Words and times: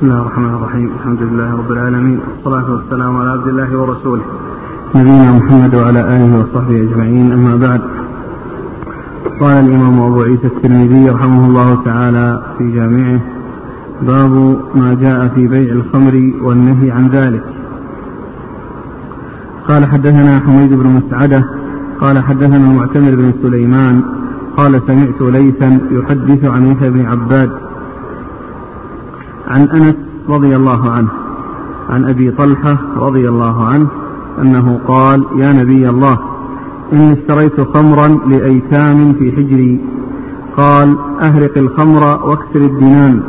بسم 0.00 0.08
الله 0.08 0.22
الرحمن 0.22 0.54
الرحيم. 0.54 0.90
الحمد 0.98 1.22
لله 1.22 1.56
رب 1.60 1.72
العالمين. 1.72 2.20
والصلاة 2.28 2.72
والسلام 2.72 3.16
على 3.16 3.30
عبد 3.30 3.48
الله 3.48 3.78
ورسوله. 3.80 4.22
نبينا 4.94 5.32
محمد 5.32 5.74
وعلى 5.74 6.00
آله 6.00 6.38
وصحبه 6.38 6.76
أجمعين. 6.82 7.32
أما 7.32 7.56
بعد. 7.56 7.80
قال 9.40 9.56
الإمام 9.64 10.00
أبو 10.00 10.22
عيسى 10.22 10.46
الترمذي 10.46 11.10
رحمه 11.10 11.46
الله 11.46 11.82
تعالى 11.84 12.42
في 12.58 12.72
جامعه 12.72 13.20
باب 14.02 14.56
ما 14.74 14.94
جاء 14.94 15.28
في 15.34 15.46
بيع 15.46 15.72
الخمر 15.72 16.32
والنهي 16.42 16.90
عن 16.90 17.08
ذلك. 17.08 17.44
قال 19.68 19.86
حدثنا 19.86 20.40
حميد 20.40 20.72
بن 20.74 20.86
مسعدة. 20.86 21.44
قال 22.00 22.18
حدثنا 22.18 22.56
المعتمر 22.56 23.14
بن 23.14 23.32
سليمان. 23.42 24.02
قال 24.56 24.82
سمعت 24.86 25.20
ليثا 25.20 25.78
يحدث 25.90 26.44
عن 26.44 26.66
يحيى 26.66 26.90
بن 26.90 27.06
عباد. 27.06 27.50
عن 29.50 29.62
أنس 29.62 29.94
رضي 30.28 30.56
الله 30.56 30.90
عنه 30.90 31.08
عن 31.90 32.04
أبي 32.04 32.30
طلحة 32.30 32.76
رضي 32.96 33.28
الله 33.28 33.64
عنه 33.64 33.86
أنه 34.42 34.80
قال 34.88 35.24
يا 35.36 35.52
نبي 35.52 35.88
الله 35.88 36.18
إني 36.92 37.12
اشتريت 37.12 37.60
خمرا 37.60 38.08
لأيتام 38.26 39.12
في 39.12 39.32
حجري. 39.32 39.80
قال 40.56 40.96
أهرق 41.20 41.58
الخمر 41.58 42.02
واكسر 42.28 42.60
الدنان. 42.60 43.22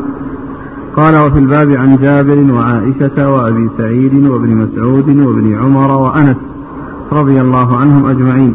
قال 0.96 1.18
وفي 1.18 1.40
الباب 1.40 1.72
عن 1.72 1.98
جابر 1.98 2.54
وعائشة 2.54 3.30
وأبي 3.32 3.70
سعيد 3.78 4.28
وابن 4.28 4.50
مسعود 4.56 5.10
وابن 5.10 5.56
عمر 5.56 5.92
وأنس 5.92 6.38
رضي 7.12 7.42
الله 7.42 7.78
عنهم 7.78 8.06
أجمعين. 8.06 8.54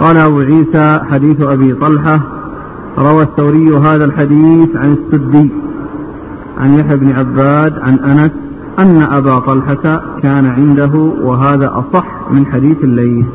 قال 0.00 0.16
أبو 0.16 0.40
عيسى 0.40 1.00
حديث 1.10 1.40
أبي 1.40 1.74
طلحة 1.74 2.20
روى 2.98 3.22
الثوري 3.22 3.76
هذا 3.76 4.04
الحديث 4.04 4.76
عن 4.76 4.92
السدي. 4.92 5.50
عن 6.58 6.74
يحيى 6.74 6.96
بن 6.96 7.12
عباد 7.12 7.78
عن 7.78 7.94
أنس 7.98 8.30
أن 8.78 9.02
أبا 9.02 9.38
طلحة 9.38 10.02
كان 10.22 10.46
عنده 10.46 10.94
وهذا 11.22 11.70
أصح 11.72 12.06
من 12.30 12.46
حديث 12.46 12.84
الليل 12.84 13.26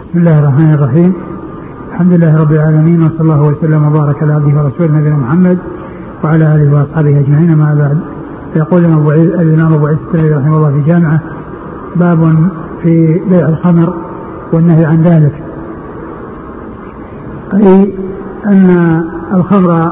بسم 0.00 0.18
الله 0.18 0.38
الرحمن 0.38 0.74
الرحيم. 0.74 1.12
الحمد 1.90 2.12
لله 2.12 2.40
رب 2.40 2.52
العالمين 2.52 3.02
وصلى 3.02 3.20
الله 3.20 3.42
وسلم 3.42 3.86
وبارك 3.86 4.22
على 4.22 4.32
عبده 4.32 4.62
ورسوله 4.62 4.98
نبينا 4.98 5.16
محمد 5.16 5.58
وعلى 6.24 6.54
آله 6.54 6.74
وأصحابه 6.74 7.20
أجمعين 7.20 7.56
ما 7.56 7.74
بعد. 7.74 7.98
فيقول 8.54 8.84
الإمام 8.84 9.72
أبو 9.72 9.86
عيسى 9.86 10.34
رحمه 10.34 10.56
الله 10.56 10.70
في 10.70 10.80
جامعة 10.86 11.20
باب 11.96 12.48
في 12.82 13.20
بيع 13.30 13.48
الخمر 13.48 13.94
والنهي 14.52 14.84
عن 14.84 15.02
ذلك. 15.02 15.42
أي 17.54 17.94
أن 18.46 19.02
الخمر 19.34 19.90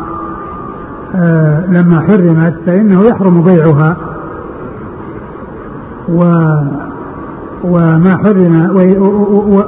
لما 1.69 2.01
حرمت 2.01 2.55
فإنه 2.67 3.05
يحرم 3.05 3.43
بيعها. 3.43 3.97
و 6.09 6.25
وما 7.65 8.17
حرم 8.17 8.71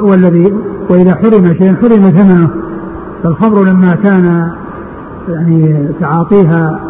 والذي 0.03 0.55
وإذا 0.89 1.15
حرم 1.15 1.55
شيء 1.59 1.75
حرم 1.75 2.11
ثمنه. 2.11 2.49
فالخمر 3.23 3.65
لما 3.65 3.95
كان 3.95 4.51
يعني 5.29 5.89
تعاطيها 6.01 6.81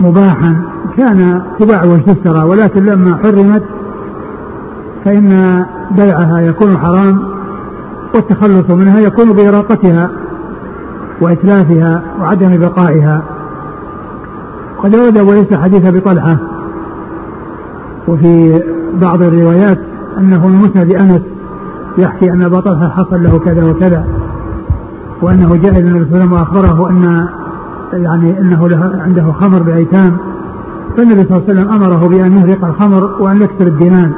مباحا 0.00 0.56
كان 0.96 1.42
تباع 1.58 1.84
وتشترى 1.84 2.42
ولكن 2.42 2.84
لما 2.84 3.16
حرمت 3.22 3.62
فإن 5.04 5.64
بيعها 5.90 6.40
يكون 6.40 6.78
حرام 6.78 7.18
والتخلص 8.14 8.70
منها 8.70 9.00
يكون 9.00 9.32
بإراقتها 9.32 10.10
وإتلافها 11.20 12.02
وعدم 12.20 12.58
بقائها. 12.58 13.22
قد 14.82 14.94
ورد 14.94 15.18
وليس 15.18 15.54
حديث 15.54 15.86
بطلحة 15.86 16.36
وفي 18.08 18.62
بعض 19.00 19.22
الروايات 19.22 19.78
أنه 20.18 20.46
من 20.46 20.56
مسند 20.56 20.94
أنس 20.94 21.22
يحكي 21.98 22.32
أن 22.32 22.42
أبا 22.42 22.60
طلحة 22.60 22.88
حصل 22.88 23.22
له 23.22 23.38
كذا 23.38 23.64
وكذا 23.64 24.04
وأنه 25.22 25.56
جاء 25.56 25.72
إلى 25.72 25.88
النبي 25.88 26.04
صلى 26.04 26.14
الله 26.14 26.16
عليه 26.16 26.24
وسلم 26.24 26.32
وأخبره 26.32 26.90
أن 26.90 27.26
يعني 27.92 28.40
أنه 28.40 28.68
له 28.68 29.02
عنده 29.04 29.32
خمر 29.32 29.62
بأيتام. 29.62 30.16
فالنبي 30.96 31.24
صلى 31.24 31.36
الله 31.36 31.48
عليه 31.48 31.60
وسلم 31.60 31.72
أمره 31.72 32.08
بأن 32.08 32.36
يهرق 32.36 32.64
الخمر 32.64 33.10
وأن 33.20 33.42
يكسر 33.42 33.66
الدينان 33.66 34.12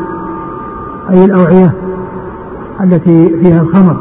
أي 1.10 1.24
الأوعية 1.24 1.72
التي 2.80 3.28
فيها 3.28 3.62
الخمر. 3.62 3.96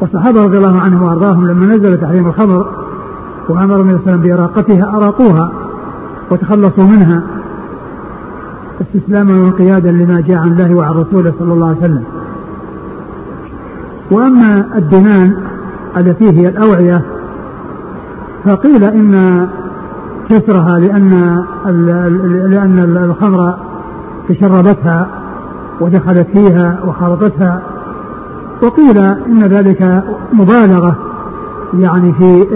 والصحابة 0.00 0.44
رضي 0.44 0.58
الله 0.58 0.80
عنهم 0.80 1.02
وأرضاهم 1.02 1.46
لما 1.46 1.66
نزل 1.66 2.00
تحريم 2.00 2.26
الخمر 2.26 2.66
وأمر 3.48 3.80
النبي 3.80 3.98
صلى 3.98 4.00
الله 4.00 4.12
عليه 4.12 4.12
وسلم 4.12 4.22
بإراقتها 4.22 4.96
أراقوها 4.96 5.52
وتخلصوا 6.30 6.84
منها 6.84 7.22
استسلاما 8.80 9.34
وانقيادا 9.42 9.92
لما 9.92 10.20
جاء 10.20 10.38
عن 10.38 10.52
الله 10.52 10.74
وعن 10.74 10.92
رسوله 10.92 11.32
صلى 11.38 11.52
الله 11.52 11.66
عليه 11.66 11.78
وسلم. 11.78 12.04
وأما 14.10 14.64
الدنان 14.76 15.36
التي 15.96 16.30
هي 16.30 16.48
الأوعية 16.48 17.02
فقيل 18.44 18.84
إن 18.84 19.46
كسرها 20.28 20.78
لأن 20.78 21.44
لأن 22.50 22.96
الخمر 23.04 23.54
تشربتها 24.28 25.06
ودخلت 25.80 26.26
فيها 26.32 26.78
وخلطتها 26.86 27.62
وقيل 28.62 28.98
إن 28.98 29.44
ذلك 29.44 30.04
مبالغة 30.32 30.96
يعني 31.78 32.12
في 32.12 32.46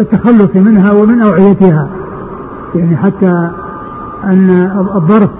التخلص 0.00 0.56
منها 0.56 0.92
ومن 0.92 1.22
أوعيتها. 1.22 1.88
يعني 2.74 2.96
حتى 2.96 3.50
أن 4.24 4.70
الظرف 4.94 5.30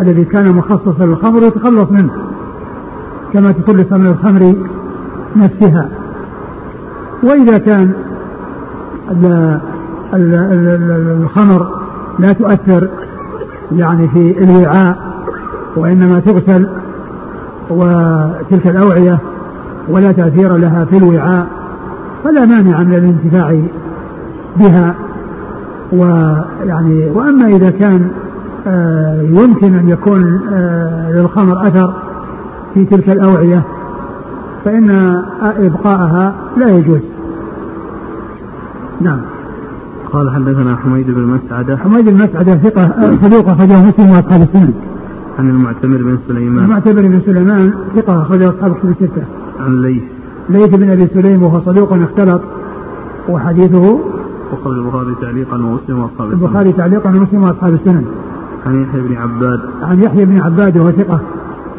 الذي 0.00 0.24
كان 0.24 0.52
مخصصا 0.52 1.04
للخمر 1.04 1.42
يتخلص 1.42 1.90
منه 1.90 2.10
كما 3.32 3.52
تخلص 3.52 3.92
من 3.92 4.06
الخمر 4.06 4.54
نفسها. 5.36 5.88
وإذا 7.22 7.58
كان 7.58 7.92
الخمر 10.14 11.66
لا 12.18 12.32
تؤثر 12.32 12.88
يعني 13.72 14.08
في 14.08 14.44
الوعاء 14.44 14.98
وإنما 15.76 16.20
تغسل 16.20 16.66
وتلك 17.70 18.66
الأوعية 18.66 19.18
ولا 19.88 20.12
تأثير 20.12 20.56
لها 20.56 20.84
في 20.84 20.96
الوعاء 20.96 21.46
فلا 22.24 22.46
مانع 22.46 22.78
من 22.78 22.94
الانتفاع 22.94 23.62
بها 24.56 24.94
ويعني 25.92 27.10
وأما 27.14 27.46
إذا 27.46 27.70
كان 27.70 28.10
آه 28.66 29.22
يمكن 29.22 29.74
أن 29.74 29.88
يكون 29.88 30.40
آه 30.52 31.12
للخمر 31.12 31.66
أثر 31.68 31.92
في 32.74 32.84
تلك 32.84 33.10
الأوعية 33.10 33.62
فإن 34.64 34.90
إبقاءها 35.42 36.34
لا 36.56 36.76
يجوز. 36.76 37.00
نعم. 39.00 39.20
قال 40.12 40.30
حدثنا 40.30 40.76
حميد 40.76 41.06
بن 41.06 41.20
مسعدة 41.20 41.76
حميد 41.76 42.04
بن 42.04 42.24
مسعدة 42.24 42.56
ثقة 42.56 42.90
صدوق 43.22 43.48
أخرجه 43.48 43.82
مسلم 43.82 44.10
وأصحاب 44.10 44.42
السنن. 44.42 44.72
عن 45.38 45.48
المعتمر 45.48 45.96
بن 45.96 46.18
سليمان. 46.28 46.64
المعتمر 46.64 47.02
بن 47.02 47.20
سليمان 47.26 47.72
ثقة 47.96 48.22
أخرجه 48.22 48.48
أصحاب 48.48 48.72
الكتب 48.72 48.90
الستة. 48.90 49.22
عن 49.60 49.82
ليث. 49.82 50.02
ليث 50.48 50.68
بن 50.68 50.90
أبي 50.90 51.06
سليم 51.06 51.42
وهو 51.42 51.60
صدوق 51.60 51.92
اختلط 51.92 52.42
وحديثه 53.28 53.98
وقال 54.52 54.78
البخاري 54.78 55.14
تعليقا 55.20 55.56
ومسلم 55.56 55.98
وأصحاب 55.98 56.32
السنن. 56.32 56.44
البخاري 56.44 56.72
تعليقا 56.72 57.10
ومسلم 57.10 57.42
وأصحاب 57.42 57.74
السنن. 57.74 58.04
عن 58.66 58.82
يحيى 58.82 59.00
بن 59.00 59.16
عباد. 59.16 59.60
عن 59.82 60.02
يحيى 60.02 60.24
بن 60.24 60.40
عباد 60.40 60.78
وهو 60.78 60.90
ثقة 60.90 61.20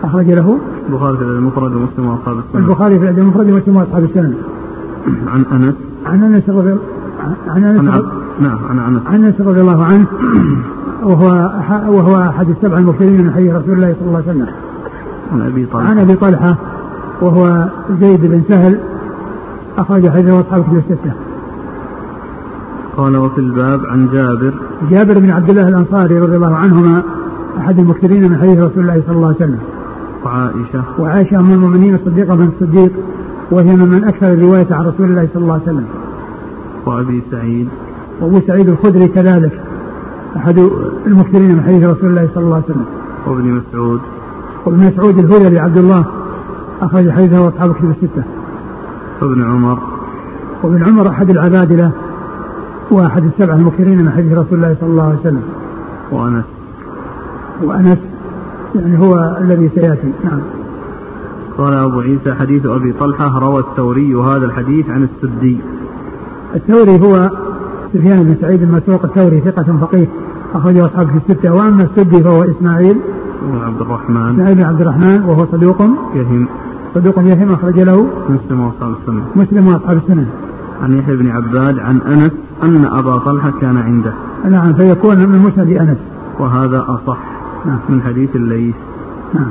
أخرج 0.03 0.25
له 0.25 0.57
البخاري 0.89 1.17
في 1.17 1.23
المفرد 1.23 1.75
ومسلم 1.75 2.07
وأصحاب 2.07 2.37
السنن. 2.39 2.63
البخاري 2.63 2.99
في 2.99 3.09
المفرد 3.09 3.51
ومسلم 3.51 3.75
وأصحاب 3.75 4.03
السنن. 4.03 4.35
عن 5.33 5.45
أنس. 5.51 5.75
عن 6.05 6.23
أنس 6.23 6.49
رضي 6.49 6.75
عن 7.47 7.63
أنس 7.63 7.79
عن 7.79 8.03
نعم 8.39 8.59
عن 8.69 8.79
أنس. 8.79 9.07
عن 9.07 9.23
أنس 9.23 9.41
رضي 9.41 9.61
الله 9.61 9.83
عنه 9.83 10.05
وهو 11.09 11.51
وهو 11.87 12.17
أحد 12.17 12.49
السبع 12.49 12.77
المكثرين 12.77 13.21
من 13.21 13.31
حديث 13.31 13.55
رسول 13.55 13.73
الله 13.73 13.95
صلى 13.99 14.07
الله 14.07 14.23
عليه 14.27 14.31
وسلم. 14.31 14.47
عن 15.33 15.41
أبي 15.41 15.65
طلحة. 15.65 15.89
عن 15.89 15.99
أبي 15.99 16.15
طلحة 16.15 16.55
وهو 17.21 17.69
زيد 17.99 18.21
بن 18.21 18.41
سهل 18.47 18.79
أخرج 19.77 20.09
حديثه 20.09 20.41
اصحاب 20.41 20.59
الكتب 20.61 20.77
الستة. 20.77 21.13
قال 23.01 23.17
وفي 23.17 23.37
الباب 23.37 23.85
عن 23.85 24.09
جابر 24.13 24.53
جابر 24.89 25.19
بن 25.19 25.29
عبد 25.29 25.49
الله 25.49 25.67
الأنصاري 25.67 26.19
رضي 26.19 26.35
الله 26.35 26.55
عنهما 26.55 27.03
أحد 27.57 27.79
المكثرين 27.79 28.29
من 28.29 28.37
حديث 28.37 28.59
رسول 28.59 28.83
الله 28.83 29.01
صلى 29.05 29.15
الله 29.15 29.27
عليه 29.27 29.35
وسلم. 29.35 29.59
وعائشة 30.25 30.83
وعائشة 30.99 31.39
أم 31.39 31.51
المؤمنين 31.51 31.95
الصديقة 31.95 32.35
بن 32.35 32.47
الصديق 32.47 32.91
وهي 33.51 33.75
ممن 33.75 34.03
أكثر 34.03 34.33
الرواية 34.33 34.67
عن 34.71 34.85
رسول 34.85 35.05
الله 35.05 35.29
صلى 35.33 35.43
الله 35.43 35.53
عليه 35.53 35.63
وسلم. 35.63 35.85
وأبي 36.85 37.23
سعيد 37.31 37.67
وأبو 38.21 38.39
سعيد 38.47 38.69
الخدري 38.69 39.07
كذلك 39.07 39.61
أحد 40.35 40.69
المكثرين 41.07 41.55
من 41.55 41.63
حديث 41.63 41.83
رسول 41.83 42.09
الله 42.09 42.29
صلى 42.35 42.43
الله 42.43 42.55
عليه 42.55 42.65
وسلم. 42.65 42.85
وابن 43.27 43.43
مسعود 43.43 43.99
وابن 44.65 44.87
مسعود 44.87 45.17
الهذلي 45.17 45.59
عبد 45.59 45.77
الله 45.77 46.05
أخرج 46.81 47.09
حديثه 47.09 47.47
اصحاب 47.47 47.69
الكتب 47.71 47.89
الستة. 47.89 48.23
وابن 49.21 49.43
عمر 49.43 49.79
وابن 50.63 50.83
عمر 50.83 51.07
أحد 51.07 51.29
العبادلة 51.29 51.91
وأحد 52.91 53.23
السبعة 53.23 53.55
المكثرين 53.55 53.97
من 53.97 54.11
حديث 54.11 54.33
رسول 54.33 54.53
الله 54.53 54.75
صلى 54.79 54.89
الله 54.89 55.03
عليه 55.03 55.19
وسلم. 55.19 55.41
وأنس. 56.11 56.45
وأنس 57.63 57.97
يعني 58.75 58.99
هو 58.99 59.37
الذي 59.41 59.69
سيأتي. 59.69 60.11
نعم. 60.23 60.39
قال 61.57 61.73
أبو 61.73 61.99
عيسى 61.99 62.33
حديث 62.33 62.65
أبي 62.65 62.93
طلحة 62.93 63.39
روى 63.39 63.59
الثوري 63.59 64.15
هذا 64.15 64.45
الحديث 64.45 64.89
عن 64.89 65.03
السدي. 65.03 65.57
الثوري 66.55 66.99
هو 66.99 67.29
سفيان 67.93 68.23
بن 68.23 68.35
سعيد 68.41 68.61
المسروق 68.61 69.05
الثوري 69.05 69.41
ثقة 69.41 69.77
فقيه 69.81 70.07
أخرجه 70.53 70.85
أصحاب 70.85 71.07
في 71.07 71.17
الستة. 71.17 71.53
وأما 71.53 71.83
السدي 71.83 72.23
فهو 72.23 72.43
إسماعيل 72.43 72.97
بن 73.41 73.59
عبد 73.65 73.81
الرحمن. 73.81 74.31
إسماعيل 74.31 74.55
بن 74.55 74.63
عبد 74.63 74.81
الرحمن 74.81 75.23
وهو 75.23 75.45
صدوق. 75.45 75.81
يهم. 76.15 76.47
صدوق 76.95 77.19
يهم 77.19 77.51
أخرج 77.51 77.79
له 77.79 78.07
مسلم 78.29 78.59
وأصحاب 78.59 78.93
السنة. 79.01 79.23
مسلم 79.35 79.67
وأصحاب 79.67 79.97
السنة. 79.97 80.25
عن 80.83 80.97
يحيى 80.97 81.15
بن 81.15 81.29
عباد 81.29 81.79
عن 81.79 82.01
أنس 82.01 82.31
أن 82.63 82.85
أبا 82.85 83.17
طلحة 83.17 83.51
كان 83.61 83.77
عنده. 83.77 84.13
نعم 84.49 84.73
فيكون 84.73 85.17
من 85.17 85.39
مسند 85.39 85.69
أنس. 85.69 85.97
وهذا 86.39 86.85
أصح 86.87 87.17
نعم. 87.65 87.79
من 87.89 88.01
حديث 88.01 88.35
الليث. 88.35 88.75
نعم. 89.33 89.49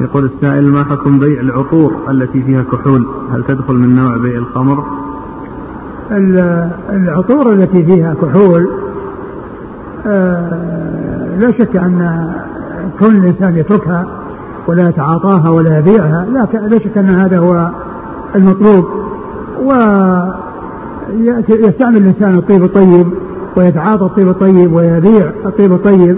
يقول 0.00 0.24
السائل 0.24 0.64
ما 0.72 0.84
حكم 0.84 1.18
بيع 1.18 1.40
العطور 1.40 1.92
التي 2.10 2.42
فيها 2.42 2.62
كحول؟ 2.72 3.06
هل 3.32 3.44
تدخل 3.48 3.74
من 3.74 3.94
نوع 3.96 4.16
بيع 4.16 4.38
الخمر؟ 4.38 4.84
ال- 6.10 6.70
العطور 6.90 7.52
التي 7.52 7.84
فيها 7.84 8.14
كحول 8.14 8.68
آه، 10.06 11.36
لا 11.38 11.52
شك 11.52 11.76
أن 11.76 12.30
كون 12.98 13.16
الإنسان 13.16 13.56
يتركها 13.56 14.06
ولا 14.66 14.88
يتعاطاها 14.88 15.50
ولا 15.50 15.78
يبيعها 15.78 16.26
لا 16.68 16.78
شك 16.78 16.98
أن 16.98 17.06
هذا 17.10 17.38
هو 17.38 17.70
المطلوب. 18.34 18.84
ويستعمل 21.48 21.96
الإنسان 21.96 22.38
الطيب 22.38 22.64
الطيب 22.64 23.06
ويتعاطى 23.56 24.04
الطيب 24.04 24.28
الطيب 24.28 24.72
ويبيع 24.72 25.30
الطيب 25.46 25.72
الطيب 25.72 26.16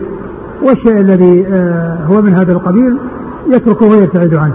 والشيء 0.62 1.00
الذي 1.00 1.46
آه، 1.46 2.05
هو 2.05 2.23
من 2.23 2.35
هذا 2.35 2.52
القبيل 2.52 2.99
يتركه 3.49 3.87
ويبتعد 3.87 4.35
عنه. 4.35 4.55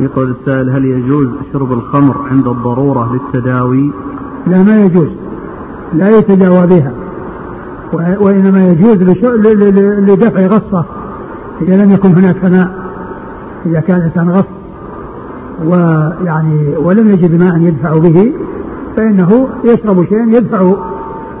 يقول 0.00 0.30
السائل 0.30 0.70
هل 0.70 0.84
يجوز 0.84 1.28
شرب 1.52 1.72
الخمر 1.72 2.16
عند 2.30 2.46
الضرورة 2.46 3.12
للتداوي؟ 3.12 3.90
لا 4.46 4.62
ما 4.62 4.84
يجوز. 4.84 5.08
لا 5.94 6.18
يتداوى 6.18 6.66
بها. 6.66 6.92
وإنما 8.20 8.68
يجوز 8.68 9.02
لدفع 10.00 10.46
غصة 10.46 10.84
إذا 11.62 11.84
لم 11.84 11.92
يكن 11.92 12.14
هناك 12.14 12.44
ماء 12.44 12.70
إذا 13.66 13.80
كان 13.80 13.96
الإنسان 13.96 14.30
غص. 14.30 14.57
ويعني 15.66 16.76
ولم 16.76 17.10
يجد 17.10 17.40
ماء 17.40 17.58
يدفع 17.58 17.98
به 17.98 18.32
فإنه 18.96 19.48
يشرب 19.64 20.04
شيئا 20.04 20.26
يدفع 20.26 20.72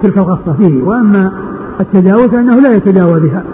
تلك 0.02 0.18
الغصة 0.18 0.52
فيه. 0.52 0.82
وأما 0.82 1.32
التداوي 1.80 2.28
فإنه 2.28 2.60
لا 2.60 2.76
يتداوى 2.76 3.20
بها. 3.20 3.44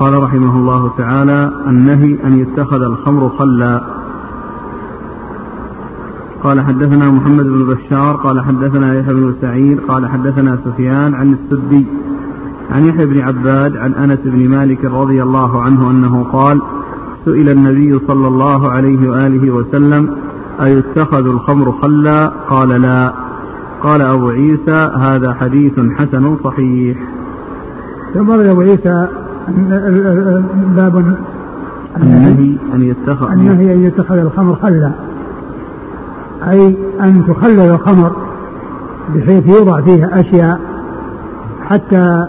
قال 0.00 0.22
رحمه 0.22 0.56
الله 0.56 0.90
تعالى 0.98 1.52
النهي 1.66 2.18
أن 2.24 2.38
يتخذ 2.38 2.82
الخمر 2.82 3.28
خلا 3.38 3.80
قال 6.44 6.60
حدثنا 6.60 7.10
محمد 7.10 7.44
بن 7.44 7.74
بشار 7.74 8.16
قال 8.16 8.40
حدثنا 8.40 8.94
يحيى 8.94 9.14
بن 9.14 9.34
سعيد 9.40 9.80
قال 9.80 10.06
حدثنا 10.06 10.58
سفيان 10.64 11.14
عن 11.14 11.32
السدي 11.32 11.86
عن 12.70 12.86
يحيى 12.86 13.06
بن 13.06 13.20
عباد 13.20 13.76
عن 13.76 13.94
أنس 13.94 14.18
بن 14.24 14.48
مالك 14.48 14.84
رضي 14.84 15.22
الله 15.22 15.62
عنه 15.62 15.90
أنه 15.90 16.26
قال 16.32 16.60
سئل 17.24 17.48
النبي 17.48 17.98
صلى 18.06 18.28
الله 18.28 18.70
عليه 18.70 19.10
وآله 19.10 19.50
وسلم 19.50 20.16
أيتخذ 20.62 21.26
الخمر 21.26 21.72
خلا؟ 21.82 22.26
قال 22.26 22.68
لا. 22.68 23.12
قال 23.82 24.02
أبو 24.02 24.28
عيسى 24.28 24.90
هذا 24.96 25.34
حديث 25.34 25.72
حسن 25.96 26.36
صحيح. 26.44 26.98
ثم 28.14 28.30
أبو 28.30 28.60
عيسى 28.60 29.06
باب 30.76 31.16
النهي 31.96 32.56
أن 32.74 32.82
يتخذ 32.82 33.32
النهي 33.32 33.74
أن 33.74 33.84
يتخذ 33.84 34.16
الخمر 34.16 34.54
خلا. 34.54 34.90
أي 36.48 36.76
أن 37.00 37.22
تخلل 37.28 37.60
الخمر 37.60 38.12
بحيث 39.14 39.46
يوضع 39.46 39.80
فيها 39.80 40.20
أشياء 40.20 40.60
حتى 41.68 42.26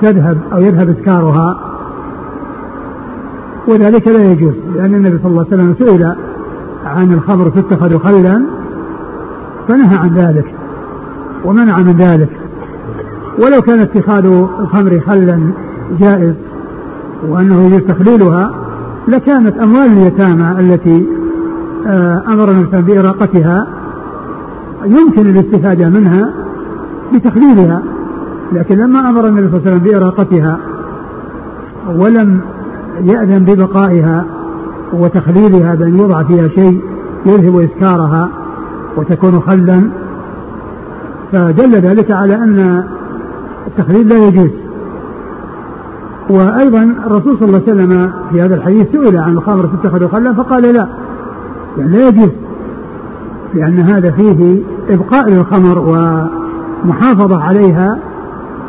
تذهب 0.00 0.38
أو 0.52 0.60
يذهب 0.60 0.88
إسكارها. 0.88 1.71
وذلك 3.68 4.08
لا 4.08 4.32
يجوز 4.32 4.54
لأن 4.74 4.94
النبي 4.94 5.18
صلى 5.18 5.30
الله 5.30 5.46
عليه 5.52 5.62
وسلم 5.62 5.74
سئل 5.78 6.14
عن 6.86 7.12
الخمر 7.12 7.48
تتخذ 7.48 7.98
خلا 7.98 8.42
فنهى 9.68 9.96
عن 9.96 10.14
ذلك 10.14 10.54
ومنع 11.44 11.78
من 11.78 11.92
ذلك. 11.92 12.30
ولو 13.38 13.62
كان 13.62 13.80
اتخاذ 13.80 14.26
الخمر 14.60 15.00
خلا 15.06 15.40
جائز 16.00 16.34
وأنه 17.28 17.66
يجوز 17.66 17.82
تخليلها 17.88 18.50
لكانت 19.08 19.56
أموال 19.58 19.86
اليتامى 19.92 20.60
التي 20.60 21.06
آه، 21.86 22.22
أمر 22.28 22.50
الإنسان 22.50 22.80
بإراقتها 22.82 23.66
يمكن 24.84 25.30
الاستفادة 25.30 25.88
منها 25.88 26.30
بتخليلها 27.14 27.82
لكن 28.52 28.76
لما 28.76 29.10
أمر 29.10 29.28
النبي 29.28 29.48
صلى 29.48 29.58
الله 29.58 29.70
عليه 29.70 29.76
وسلم 29.76 29.78
بإراقتها 29.78 30.58
ولم 31.96 32.40
يأذن 33.00 33.38
ببقائها 33.38 34.24
وتخليلها 34.92 35.74
بأن 35.74 35.98
يوضع 35.98 36.22
فيها 36.22 36.48
شيء 36.48 36.80
يذهب 37.26 37.60
إسكارها 37.60 38.28
وتكون 38.96 39.40
خلا. 39.40 39.90
فدل 41.32 41.74
ذلك 41.74 42.10
على 42.10 42.34
أن 42.34 42.84
التخليل 43.66 44.08
لا 44.08 44.26
يجوز. 44.28 44.50
وأيضا 46.30 46.82
الرسول 47.06 47.38
صلى 47.38 47.48
الله 47.48 47.62
عليه 47.68 47.72
وسلم 47.72 48.12
في 48.32 48.42
هذا 48.42 48.54
الحديث 48.54 48.92
سئل 48.92 49.16
عن 49.16 49.32
الخمر 49.32 49.66
تتخذ 49.66 50.08
خلا 50.08 50.32
فقال 50.32 50.62
لا 50.62 50.86
يعني 51.78 51.92
لا 51.92 52.08
يجوز 52.08 52.30
لأن 53.54 53.78
هذا 53.80 54.10
فيه 54.10 54.62
إبقاء 54.90 55.30
للخمر 55.30 55.78
ومحافظة 56.84 57.42
عليها 57.42 57.98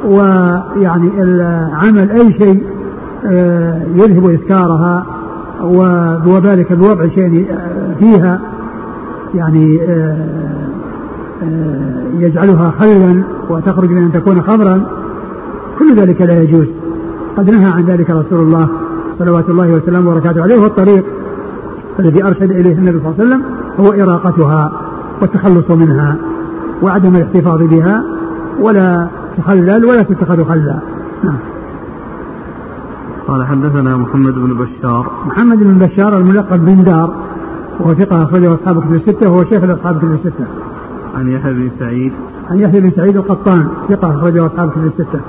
ويعني 0.06 1.10
عمل 1.74 2.12
أي 2.12 2.34
شيء 2.34 2.64
يذهب 3.96 4.30
إسكارها 4.30 5.06
وذلك 6.26 6.74
بوضع 6.74 7.08
شيء 7.08 7.48
آه، 7.52 7.94
فيها 8.00 8.40
يعني 9.36 9.82
آه، 9.82 10.18
آه، 11.44 12.04
يجعلها 12.20 12.74
خلا 12.80 13.24
وتخرج 13.50 13.90
من 13.90 14.04
أن 14.04 14.12
تكون 14.12 14.42
خمرا 14.42 14.82
كل 15.80 15.96
ذلك 15.96 16.22
لا 16.22 16.42
يجوز. 16.42 16.68
قد 17.38 17.50
نهى 17.50 17.72
عن 17.72 17.86
ذلك 17.86 18.10
رسول 18.10 18.40
الله 18.40 18.68
صلوات 19.20 19.50
الله 19.50 19.68
وسلامه 19.68 20.10
وبركاته 20.10 20.42
عليه 20.42 20.56
والطريق 20.56 21.04
الذي 22.00 22.24
أرشد 22.24 22.52
إليه 22.52 22.78
النبي 22.78 23.00
صلى 23.00 23.10
الله 23.10 23.16
عليه 23.20 23.24
وسلم 23.24 23.42
هو 23.80 24.04
إراقتها 24.04 24.72
والتخلص 25.22 25.72
منها 25.72 26.16
وعدم 26.82 27.16
الاحتفاظ 27.16 27.62
بها 27.62 28.04
ولا 28.60 29.08
تخلل 29.38 29.86
ولا 29.86 30.02
تتخذ 30.02 30.46
خلا. 30.46 30.80
نعم. 31.24 31.53
قال 33.28 33.46
حدثنا 33.46 33.98
محمد 33.98 34.34
بن 34.34 34.54
بشار. 34.54 35.12
محمد 35.26 35.60
بن 35.60 35.88
بشار 35.88 36.18
الملقب 36.18 36.66
بن 36.66 36.84
دار 36.84 37.14
وهو 37.80 37.94
ثقة 37.94 38.24
أخرجه 38.24 38.54
أصحاب 38.54 38.82
كتب 38.82 38.94
الستة 38.94 39.30
وهو 39.30 39.44
شيخ 39.44 39.64
لأصحاب 39.64 39.98
كتب 39.98 40.12
الستة. 40.12 40.46
عن 41.16 41.30
يحيى 41.30 41.54
بن 41.54 41.70
سعيد. 41.80 42.14
عن 42.52 42.60
يحيى 42.60 42.82
بن 42.82 42.92
سعيد 42.92 43.18
القطان 43.18 43.68
ثقة 43.90 44.16
أخرجه 44.16 44.46
أصحاب 44.46 44.72
كتب 44.72 44.86
الستة. 44.86 45.20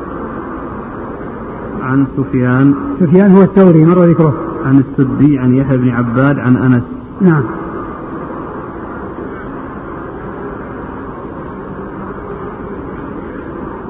عن 1.82 2.06
سفيان. 2.16 2.74
سفيان 3.00 3.32
هو 3.32 3.42
الثوري 3.42 3.84
مر 3.84 4.04
ذكره. 4.04 4.34
عن 4.66 4.78
السدي 4.78 5.38
عن 5.38 5.54
يحيى 5.54 5.76
بن 5.76 5.90
عباد 5.90 6.38
عن 6.38 6.56
أنس. 6.56 6.82
نعم. 7.20 7.42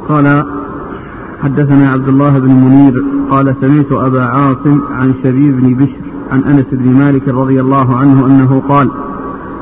قال 0.09 0.44
حدثنا 1.45 1.91
عبد 1.91 2.09
الله 2.09 2.39
بن 2.39 2.51
منير 2.51 3.05
قال 3.31 3.55
سمعت 3.61 3.93
أبا 3.93 4.23
عاصم 4.25 4.81
عن 4.91 5.15
شبيب 5.25 5.61
بن 5.61 5.75
بشر 5.75 6.05
عن 6.33 6.43
أنس 6.43 6.65
بن 6.73 6.99
مالك 6.99 7.29
رضي 7.29 7.61
الله 7.61 7.97
عنه 7.97 8.27
أنه 8.27 8.63
قال 8.69 8.89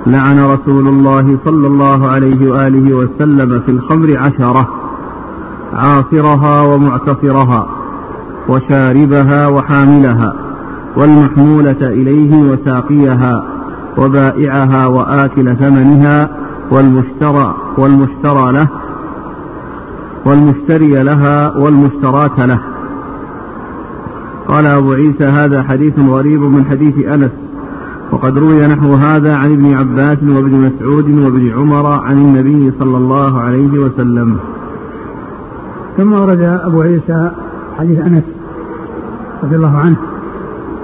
لعن 0.06 0.38
رسول 0.44 0.88
الله 0.88 1.38
صلى 1.44 1.66
الله 1.66 2.06
عليه 2.06 2.50
وآله 2.50 2.94
وسلم 2.94 3.60
في 3.60 3.70
الخمر 3.70 4.18
عشرة 4.18 4.68
عاصرها 5.72 6.62
ومعتصرها 6.62 7.66
وشاربها 8.48 9.46
وحاملها 9.46 10.34
والمحمولة 10.96 11.76
إليه 11.82 12.50
وساقيها 12.50 13.44
وبائعها 13.98 14.86
وآكل 14.86 15.56
ثمنها 15.56 16.28
والمشترى 16.70 17.54
والمشترى 17.78 18.52
له 18.52 18.68
والمشتري 20.24 21.02
لها 21.02 21.56
والمشتراة 21.56 22.46
له. 22.46 22.58
قال 24.48 24.66
أبو 24.66 24.92
عيسى 24.92 25.24
هذا 25.24 25.62
حديث 25.62 25.98
غريب 25.98 26.40
من 26.40 26.64
حديث 26.64 27.06
أنس. 27.06 27.30
وقد 28.12 28.38
روي 28.38 28.66
نحو 28.66 28.94
هذا 28.94 29.36
عن 29.36 29.52
ابن 29.52 29.74
عباس 29.74 30.18
وابن 30.22 30.50
مسعود 30.50 31.10
وابن 31.10 31.52
عمر 31.52 31.86
عن 31.86 32.18
النبي 32.18 32.72
صلى 32.78 32.96
الله 32.96 33.40
عليه 33.40 33.78
وسلم. 33.78 34.36
ثم 35.96 36.12
ورد 36.12 36.40
أبو 36.40 36.80
عيسى 36.80 37.30
حديث 37.78 37.98
أنس 37.98 38.24
رضي 39.42 39.56
الله 39.56 39.78
عنه 39.78 39.96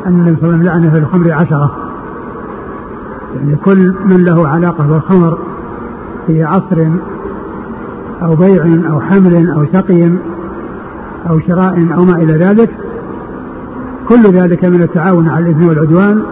أن 0.07 0.13
النبي 0.13 0.37
صلى 0.37 0.51
الله 0.51 0.59
عليه 0.59 0.71
وسلم 0.71 0.83
لعن 0.83 0.91
في 0.91 0.99
الخمر 0.99 1.33
عشرة. 1.33 1.77
يعني 3.37 3.57
كل 3.65 3.95
من 4.05 4.25
له 4.25 4.49
علاقة 4.49 4.87
بالخمر 4.87 5.39
في 6.27 6.43
عصر 6.43 6.87
أو 8.23 8.35
بيع 8.35 8.65
أو 8.91 9.01
حمل 9.01 9.51
أو 9.51 9.65
سقي 9.73 10.11
أو 11.31 11.41
شراء 11.41 11.87
أو 11.95 12.05
ما 12.05 12.17
إلى 12.17 12.33
ذلك 12.33 12.71
كل 14.09 14.23
ذلك 14.23 14.65
من 14.65 14.83
التعاون 14.83 15.29
على 15.29 15.47
الإثم 15.47 15.69
والعدوان 15.69 16.23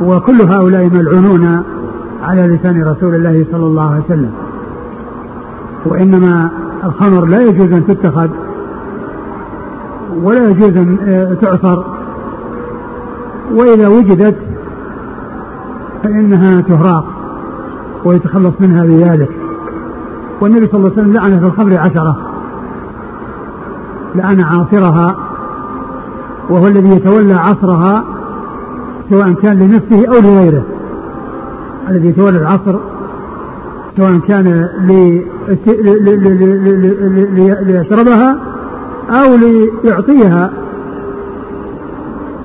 وكل 0.00 0.42
هؤلاء 0.42 0.90
ملعونون 0.94 1.62
على 2.22 2.42
لسان 2.46 2.82
رسول 2.82 3.14
الله 3.14 3.44
صلى 3.52 3.66
الله 3.66 3.90
عليه 3.90 4.04
وسلم. 4.04 4.32
وإنما 5.86 6.50
الخمر 6.84 7.24
لا 7.24 7.42
يجوز 7.42 7.72
أن 7.72 7.86
تتخذ 7.86 8.28
ولا 10.22 10.48
يجوز 10.48 10.76
أن 10.76 10.96
آه، 11.08 11.34
تعصر. 11.34 11.82
وإذا 13.54 13.88
وجدت 13.88 14.36
فإنها 16.02 16.60
تهراق 16.60 17.04
ويتخلص 18.04 18.60
منها 18.60 18.84
بذلك. 18.84 19.37
والنبي 20.40 20.66
صلى 20.66 20.78
الله 20.78 20.90
عليه 20.90 21.02
وسلم 21.02 21.12
لعن 21.12 21.40
في 21.40 21.46
الخمر 21.46 21.76
عشرة. 21.76 22.16
لعن 24.14 24.40
عاصرها 24.40 25.16
وهو 26.50 26.66
الذي 26.66 26.88
يتولى 26.88 27.34
عصرها 27.34 28.04
سواء 29.10 29.32
كان 29.32 29.58
لنفسه 29.58 30.08
أو 30.08 30.20
لغيره. 30.20 30.62
الذي 31.88 32.08
يتولى 32.08 32.38
العصر 32.38 32.74
سواء 33.96 34.18
كان 34.18 34.68
ليشربها 37.62 38.36
أو 39.10 39.36
ليعطيها 39.84 40.50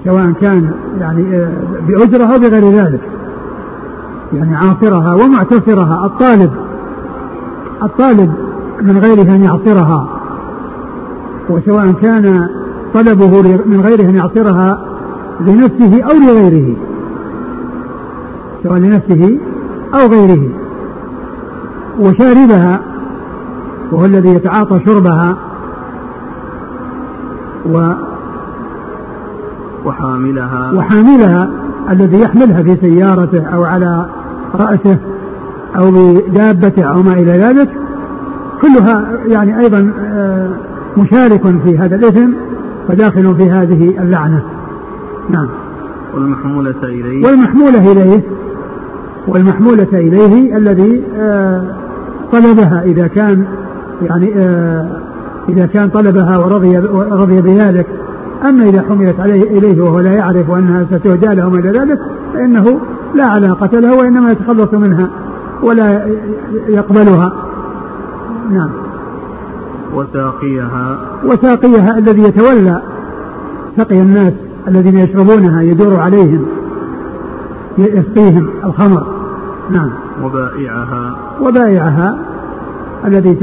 سواء 0.06 0.32
كان 0.42 0.72
يعني 1.00 1.36
آه، 1.36 1.50
بأجرة 1.88 2.24
أو 2.24 2.40
بغير 2.40 2.70
ذلك. 2.72 3.02
يعني 4.34 4.56
عاصرها 4.56 5.14
ومعتصرها 5.14 6.06
الطالب 6.06 6.52
الطالب 7.84 8.34
من 8.82 8.98
غيره 8.98 9.36
أن 9.36 9.44
يعصرها 9.44 10.08
وسواء 11.50 11.92
كان 11.92 12.50
طلبه 12.94 13.42
من 13.66 13.82
غيره 13.82 14.10
أن 14.10 14.16
يعصرها 14.16 14.80
لنفسه 15.40 16.04
أو 16.04 16.18
لغيره 16.18 16.76
سواء 18.64 18.80
لنفسه 18.80 19.38
أو 19.94 20.08
غيره 20.08 20.50
وشاربها 22.00 22.80
وهو 23.92 24.06
الذي 24.06 24.30
يتعاطى 24.30 24.80
شربها 24.86 25.36
و 27.66 27.92
وحاملها. 29.86 30.72
وحاملها 30.74 31.50
الذي 31.90 32.20
يحملها 32.20 32.64
في 32.64 32.76
سيارته 32.76 33.46
أو 33.46 33.64
على 33.64 34.06
رأسه 34.56 34.98
أو 35.76 35.92
بدابته 35.92 36.84
أو 36.84 37.04
ما 37.04 37.14
إلى 37.14 37.32
ذلك 37.32 37.70
كلها 38.62 39.08
يعني 39.28 39.60
أيضا 39.60 39.92
آه، 40.00 40.50
مشارك 40.98 41.42
في 41.64 41.78
هذا 41.78 41.96
الإثم 41.96 42.30
وداخل 42.90 43.36
في 43.36 43.52
هذه 43.52 43.94
اللعنة. 44.00 44.44
نعم. 45.30 45.48
والمحمولة 46.14 46.84
إليه. 46.84 47.26
والمحمولة 47.26 47.92
إليه. 47.92 48.22
والمحمولة 49.28 49.88
إليه 49.94 50.58
الذي 50.58 51.04
آه، 51.18 51.64
طلبها 52.32 52.84
إذا 52.86 53.08
كان 53.08 53.46
يعني 54.02 54.34
آه، 54.38 54.88
إذا 55.50 55.66
كان 55.66 55.90
طلبها 55.90 56.38
ورضي 56.38 56.78
رضي 57.12 57.42
بذلك. 57.42 57.86
أما 58.50 58.64
إذا 58.64 58.84
حملت 58.90 59.20
عليه 59.20 59.58
إليه 59.58 59.82
وهو 59.82 60.00
لا 60.00 60.12
يعرف 60.12 60.52
أنها 60.52 60.86
ستهدى 60.86 61.26
له 61.26 61.48
إلى 61.48 61.80
ذلك 61.80 62.00
فإنه 62.34 62.80
لا 63.16 63.26
علاقة 63.26 63.80
له 63.80 63.96
وإنما 63.96 64.32
يتخلص 64.32 64.74
منها. 64.74 65.10
ولا 65.64 66.08
يقبلها. 66.68 67.34
نعم. 68.52 68.70
وساقيها. 69.96 70.98
وساقيها 71.26 71.98
الذي 71.98 72.24
يتولى 72.24 72.82
سقي 73.78 74.02
الناس 74.02 74.34
الذين 74.68 74.98
يشربونها 74.98 75.62
يدور 75.62 75.96
عليهم 75.96 76.46
يسقيهم 77.78 78.50
الخمر. 78.64 79.08
نعم. 79.72 79.90
وبائعها. 80.24 81.16
وبائعها 81.42 82.18
الذي 83.06 83.38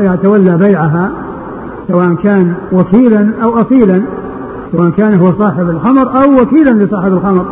يتولى 0.00 0.56
بيعها 0.56 1.10
سواء 1.88 2.14
كان 2.14 2.54
وكيلا 2.72 3.30
أو 3.42 3.60
أصيلا 3.60 4.02
سواء 4.72 4.90
كان 4.90 5.14
هو 5.14 5.32
صاحب 5.32 5.70
الخمر 5.70 6.22
أو 6.22 6.42
وكيلا 6.42 6.70
لصاحب 6.70 7.12
الخمر. 7.12 7.46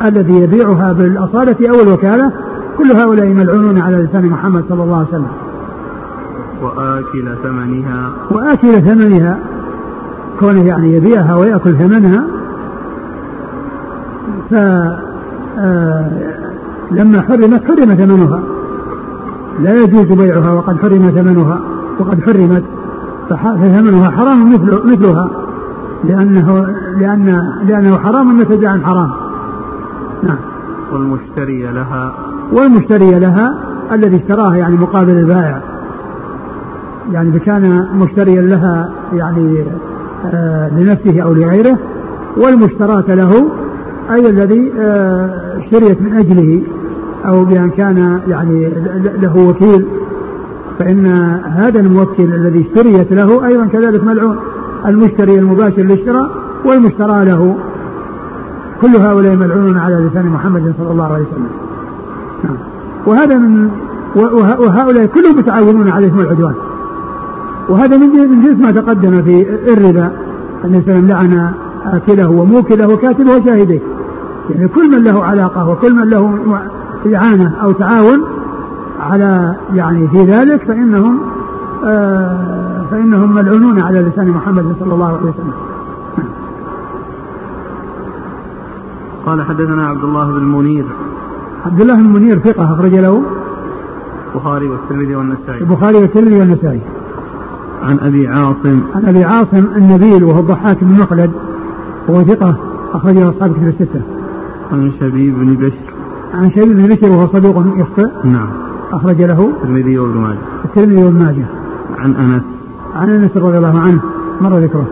فالذي 0.00 0.32
يبيعها 0.32 0.92
بالأصالة 0.92 1.70
أو 1.70 1.80
الوكالة 1.80 2.32
كل 2.78 2.92
هؤلاء 2.92 3.26
ملعونون 3.26 3.78
على 3.78 3.96
لسان 3.96 4.26
محمد 4.26 4.64
صلى 4.68 4.82
الله 4.82 4.96
عليه 4.96 5.08
وسلم. 5.08 5.26
وآكل 6.62 7.34
ثمنها. 7.42 8.10
وآكل 8.30 8.82
ثمنها 8.82 9.38
كونه 10.40 10.64
يعني 10.64 10.96
يبيعها 10.96 11.34
ويأكل 11.34 11.76
ثمنها. 11.76 12.24
ف 14.50 14.54
آه، 15.58 16.10
لما 16.90 17.20
حرمت 17.20 17.64
حرم 17.64 17.94
ثمنها. 17.94 18.40
لا 19.60 19.82
يجوز 19.82 20.18
بيعها 20.18 20.52
وقد 20.52 20.78
حرم 20.78 21.12
ثمنها 21.14 21.60
وقد 21.98 22.20
حرمت. 22.20 22.64
فثمنها 23.30 24.10
حرام 24.10 24.54
مثل 24.54 24.80
مثلها 24.84 25.30
لأنه 26.04 26.66
لأن 26.96 27.52
لأنه 27.66 27.98
حرام 27.98 28.40
نتج 28.40 28.64
عن 28.64 28.84
حرام؟ 28.84 29.27
نعم. 30.22 30.38
والمشتري 30.92 31.62
لها. 31.62 32.12
والمشتري 32.52 33.18
لها 33.18 33.54
الذي 33.92 34.16
اشتراها 34.16 34.56
يعني 34.56 34.76
مقابل 34.76 35.12
البائع. 35.12 35.60
يعني 37.12 37.28
إذا 37.28 37.38
كان 37.38 37.86
مشتريا 37.94 38.42
لها 38.42 38.90
يعني 39.12 39.64
آه 40.26 40.68
لنفسه 40.68 41.20
أو 41.22 41.34
لغيره 41.34 41.78
والمشتراة 42.36 43.04
له 43.08 43.48
أي 44.10 44.30
الذي 44.30 44.72
آه 44.78 45.58
اشتريت 45.58 46.02
من 46.02 46.12
أجله 46.18 46.62
أو 47.26 47.44
بأن 47.44 47.70
كان 47.70 48.20
يعني 48.28 48.68
له 49.22 49.36
وكيل. 49.36 49.84
فإن 50.78 51.06
هذا 51.44 51.80
الموكل 51.80 52.34
الذي 52.34 52.66
اشتريت 52.68 53.12
له 53.12 53.46
أيضا 53.46 53.66
كذلك 53.66 54.04
ملعون. 54.04 54.36
المشتري 54.86 55.38
المباشر 55.38 55.82
للشراء 55.82 56.30
والمشترى 56.64 57.24
له. 57.24 57.56
كل 58.82 58.96
هؤلاء 58.96 59.36
ملعونون 59.36 59.78
على 59.78 59.94
لسان 59.94 60.26
محمد 60.26 60.74
صلى 60.78 60.90
الله 60.90 61.04
عليه 61.04 61.24
وسلم. 61.24 61.48
وهذا 63.06 63.34
من 63.34 63.70
وهؤلاء 64.58 65.06
كلهم 65.06 65.38
متعاونون 65.38 65.88
على 65.88 66.06
الاثم 66.06 66.18
والعدوان 66.18 66.54
وهذا 67.68 67.96
من 67.96 68.42
جنس 68.42 68.58
ما 68.58 68.70
تقدم 68.70 69.22
في 69.22 69.46
الربا 69.72 70.10
عليه 70.64 70.78
وسلم 70.78 71.06
لعن 71.08 71.52
آكله 71.86 72.30
وموكله 72.30 72.88
وكاتبه 72.88 73.36
وشاهديه 73.36 73.80
يعني 74.50 74.68
كل 74.68 74.90
من 74.90 75.04
له 75.04 75.24
علاقة 75.24 75.68
وكل 75.68 75.94
من 75.94 76.10
له 76.10 76.40
إعانة 77.14 77.52
أو 77.62 77.72
تعاون 77.72 78.24
على 79.00 79.56
يعني 79.74 80.08
في 80.08 80.24
ذلك 80.24 80.62
فإنهم 80.62 81.18
آه 81.84 82.84
فإنهم 82.90 83.34
ملعونون 83.34 83.80
على 83.80 84.00
لسان 84.00 84.28
محمد 84.28 84.74
صلى 84.80 84.94
الله 84.94 85.06
عليه 85.06 85.30
وسلم. 85.30 85.52
قال 89.28 89.42
حدثنا 89.42 89.86
عبد 89.86 90.04
الله 90.04 90.30
بن 90.30 90.44
منير. 90.44 90.84
عبد 91.66 91.80
الله 91.80 91.94
بن 91.94 92.12
منير 92.12 92.38
ثقة 92.38 92.74
أخرج 92.74 92.94
له 92.94 93.22
البخاري 94.34 94.68
والترمذي 94.68 95.14
والنسائي. 95.14 95.60
البخاري 95.60 95.96
والترمذي 95.96 96.38
والنسائي. 96.38 96.80
عن 97.82 97.98
أبي 97.98 98.28
عاصم. 98.28 98.80
عن 98.94 99.04
أبي 99.04 99.24
عاصم 99.24 99.64
النبيل 99.76 100.24
وهو 100.24 100.40
الضحاك 100.40 100.84
بن 100.84 101.00
مخلد 101.00 101.30
وهو 102.08 102.22
ثقة 102.22 102.54
أخرجه 102.94 103.30
أصحاب 103.30 103.52
كتب 103.52 103.68
الستة. 103.68 104.02
عن 104.72 104.92
شبيب 105.00 105.38
بن 105.38 105.54
بشر. 105.54 105.92
عن 106.34 106.50
شبيب 106.50 106.76
بن 106.76 106.94
بشر 106.94 107.08
وهو 107.08 107.26
صدوق 107.26 107.64
يخطئ. 107.76 108.08
نعم. 108.24 108.48
أخرج 108.92 109.22
له 109.22 109.50
الترمذي 109.50 109.98
وابن 109.98 110.20
ماجه. 110.20 110.38
الترمذي 110.64 111.04
وابن 111.04 111.18
ماجه. 111.18 111.46
عن 111.98 112.14
أنس. 112.14 112.42
عن 112.96 113.08
أنس 113.10 113.36
رضي 113.36 113.58
الله 113.58 113.78
عنه. 113.78 114.00
مر 114.40 114.58
ذكره. 114.58 114.86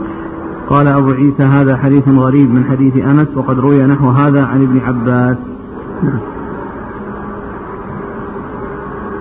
قال 0.68 0.86
أبو 0.86 1.10
عيسى 1.10 1.42
هذا 1.42 1.76
حديث 1.76 2.08
غريب 2.08 2.54
من 2.54 2.64
حديث 2.64 2.96
أنس 2.96 3.28
وقد 3.36 3.58
روي 3.58 3.82
نحو 3.82 4.08
هذا 4.08 4.44
عن 4.44 4.62
ابن 4.62 4.80
عباس. 4.86 5.36
نعم 6.02 6.18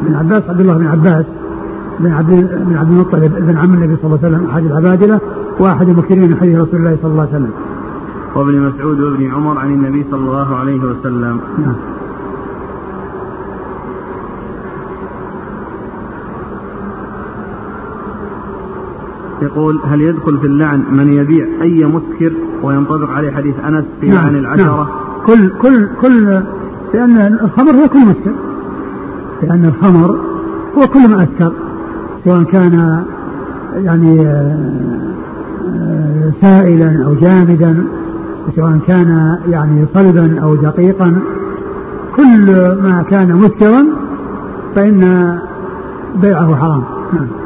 ابن 0.01 0.15
عباس 0.15 0.43
عبد 0.49 0.59
الله 0.59 0.77
بن 0.77 0.87
عباس 0.87 1.25
بن 1.99 2.11
عبد 2.11 2.29
بن 2.67 2.77
عبد 2.77 2.89
المطلب 2.89 3.35
بن 3.39 3.57
عم 3.57 3.73
النبي 3.73 3.95
صلى 3.95 4.05
الله 4.05 4.19
عليه 4.23 4.27
وسلم 4.27 4.49
أحد 4.49 4.65
العبادلة 4.65 5.19
واحد 5.59 5.89
المكثرين 5.89 6.35
حديث 6.35 6.55
رسول 6.55 6.79
الله 6.79 6.97
صلى 7.01 7.11
الله 7.11 7.21
عليه 7.21 7.31
وسلم. 7.31 7.51
وابن 8.35 8.61
مسعود 8.61 8.99
وابن 8.99 9.31
عمر 9.31 9.57
عن 9.57 9.73
النبي 9.73 10.05
صلى 10.11 10.19
الله 10.19 10.55
عليه 10.55 10.79
وسلم. 10.79 11.39
نعم. 11.57 11.75
يقول 19.42 19.80
هل 19.88 20.01
يدخل 20.01 20.38
في 20.38 20.48
اللعن 20.48 20.84
من 20.92 21.13
يبيع 21.13 21.46
أي 21.62 21.86
مسكر؟ 21.86 22.32
وينطبق 22.63 23.10
عليه 23.10 23.32
حديث 23.32 23.56
أنس 23.68 23.86
في 24.01 24.10
نعم 24.10 24.24
لعن 24.24 24.36
العشرة. 24.36 24.75
نعم. 24.75 24.88
كل 25.25 25.50
كل 25.62 25.88
كل 26.01 26.42
لأن 26.94 27.38
الخمر 27.42 27.72
هو 27.72 27.88
كل 27.88 28.00
مسكر. 28.00 28.32
لأن 29.44 29.65
الخمر 29.65 30.20
هو 30.77 30.88
كل 30.88 31.10
ما 31.10 31.24
أسكر 31.24 31.51
سواء 32.25 32.44
كان 32.44 33.04
يعني 33.75 34.27
آه، 34.27 35.13
آه، 35.68 36.32
سائلا 36.42 37.06
أو 37.06 37.13
جامدا 37.15 37.86
سواء 38.56 38.80
كان 38.88 39.38
يعني 39.50 39.86
صلبا 39.94 40.39
أو 40.44 40.56
دقيقا. 40.56 41.15
كل 42.15 42.46
ما 42.84 43.06
كان 43.10 43.36
مسكرا 43.36 43.86
فإن 44.75 45.38
بيعه 46.22 46.56
حرام. 46.56 46.84
نعم. 47.13 47.44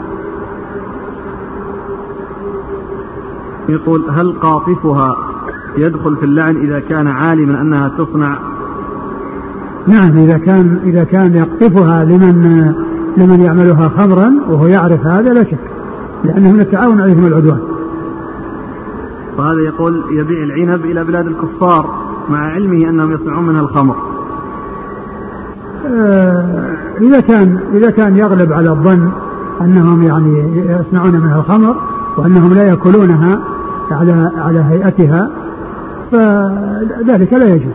يقول 3.69 4.05
هل 4.09 4.31
قاطفها 4.31 5.15
يدخل 5.77 6.15
في 6.15 6.25
اللعن 6.25 6.55
إذا 6.55 6.79
كان 6.79 7.07
عالما 7.07 7.61
أنها 7.61 7.91
تصنع؟ 7.97 8.37
نعم 9.87 10.17
إذا 10.17 10.37
كان 10.37 10.79
إذا 10.83 11.03
كان 11.03 11.35
يقطفها 11.35 12.05
لمن 12.05 12.73
لمن 13.17 13.41
يعملها 13.41 13.91
خمرا 13.97 14.33
وهو 14.49 14.67
يعرف 14.67 15.05
هذا 15.05 15.33
لا 15.33 15.43
شك 15.43 15.59
لأنه 16.23 16.51
من 16.51 16.59
التعاون 16.59 17.01
عليهم 17.01 17.25
العدوان. 17.25 17.59
وهذا 19.37 19.59
يقول 19.59 20.03
يبيع 20.11 20.43
العنب 20.43 20.85
إلى 20.85 21.03
بلاد 21.03 21.27
الكفار 21.27 21.89
مع 22.29 22.39
علمه 22.39 22.89
أنهم 22.89 23.11
يصنعون 23.11 23.45
منها 23.45 23.61
الخمر. 23.61 23.95
آه 25.87 26.75
إذا 27.01 27.19
كان 27.19 27.59
إذا 27.73 27.91
كان 27.91 28.17
يغلب 28.17 28.53
على 28.53 28.69
الظن 28.69 29.09
أنهم 29.61 30.03
يعني 30.03 30.63
يصنعون 30.79 31.13
منها 31.13 31.39
الخمر 31.39 31.75
وأنهم 32.17 32.53
لا 32.53 32.63
يأكلونها 32.63 33.39
على 33.91 34.31
على 34.37 34.59
هيئتها 34.59 35.29
فذلك 36.11 37.33
لا 37.33 37.55
يجوز. 37.55 37.73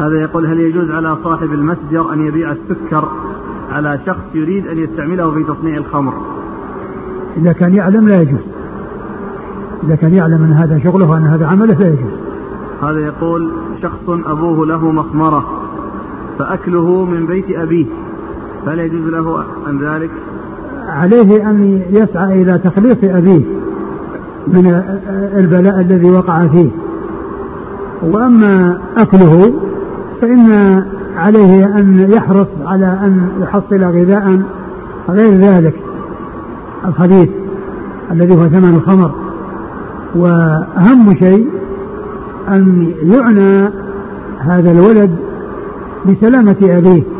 هذا 0.00 0.20
يقول 0.20 0.46
هل 0.46 0.60
يجوز 0.60 0.90
على 0.90 1.16
صاحب 1.24 1.52
المتجر 1.52 2.12
أن 2.12 2.26
يبيع 2.26 2.52
السكر 2.52 3.08
على 3.72 4.00
شخص 4.06 4.24
يريد 4.34 4.66
أن 4.66 4.78
يستعمله 4.78 5.30
في 5.30 5.44
تصنيع 5.44 5.76
الخمر؟ 5.76 6.12
إذا 7.36 7.52
كان 7.52 7.74
يعلم 7.74 8.08
لا 8.08 8.22
يجوز. 8.22 8.40
إذا 9.84 9.96
كان 9.96 10.14
يعلم 10.14 10.44
أن 10.44 10.52
هذا 10.52 10.78
شغله 10.78 11.10
وأن 11.10 11.22
هذا 11.22 11.46
عمله 11.46 11.74
لا 11.74 11.88
يجوز. 11.88 12.12
هذا 12.82 13.00
يقول 13.00 13.50
شخص 13.82 14.08
أبوه 14.08 14.66
له 14.66 14.92
مخمرة 14.92 15.44
فأكله 16.38 17.04
من 17.04 17.26
بيت 17.26 17.50
أبيه. 17.50 17.86
فلا 18.68 18.84
يجوز 18.84 19.12
له 19.12 19.44
عن 19.66 19.78
ذلك؟ 19.78 20.10
عليه 20.88 21.50
أن 21.50 21.82
يسعى 21.90 22.42
إلى 22.42 22.58
تخليص 22.58 22.96
أبيه 23.02 23.44
من 24.46 24.82
البلاء 25.36 25.80
الذي 25.80 26.10
وقع 26.10 26.46
فيه. 26.46 26.70
وأما 28.02 28.78
أكله 28.96 29.52
فإن 30.20 30.82
عليه 31.16 31.78
أن 31.78 32.06
يحرص 32.10 32.46
على 32.66 32.86
أن 32.86 33.28
يحصل 33.42 33.84
غذاء 33.84 34.42
غير 35.08 35.32
ذلك. 35.32 35.74
الخبيث 36.84 37.28
الذي 38.10 38.34
هو 38.34 38.48
ثمن 38.48 38.74
الخمر. 38.76 39.14
وأهم 40.14 41.14
شيء 41.14 41.48
أن 42.48 42.92
يعنى 43.02 43.70
هذا 44.38 44.70
الولد 44.70 45.16
بسلامة 46.06 46.56
أبيه. 46.62 47.17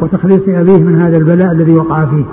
وتخليص 0.00 0.42
أبيه 0.48 0.78
من 0.78 1.00
هذا 1.00 1.16
البلاء 1.16 1.52
الذي 1.52 1.76
وقع 1.76 2.04
فيه. 2.04 2.24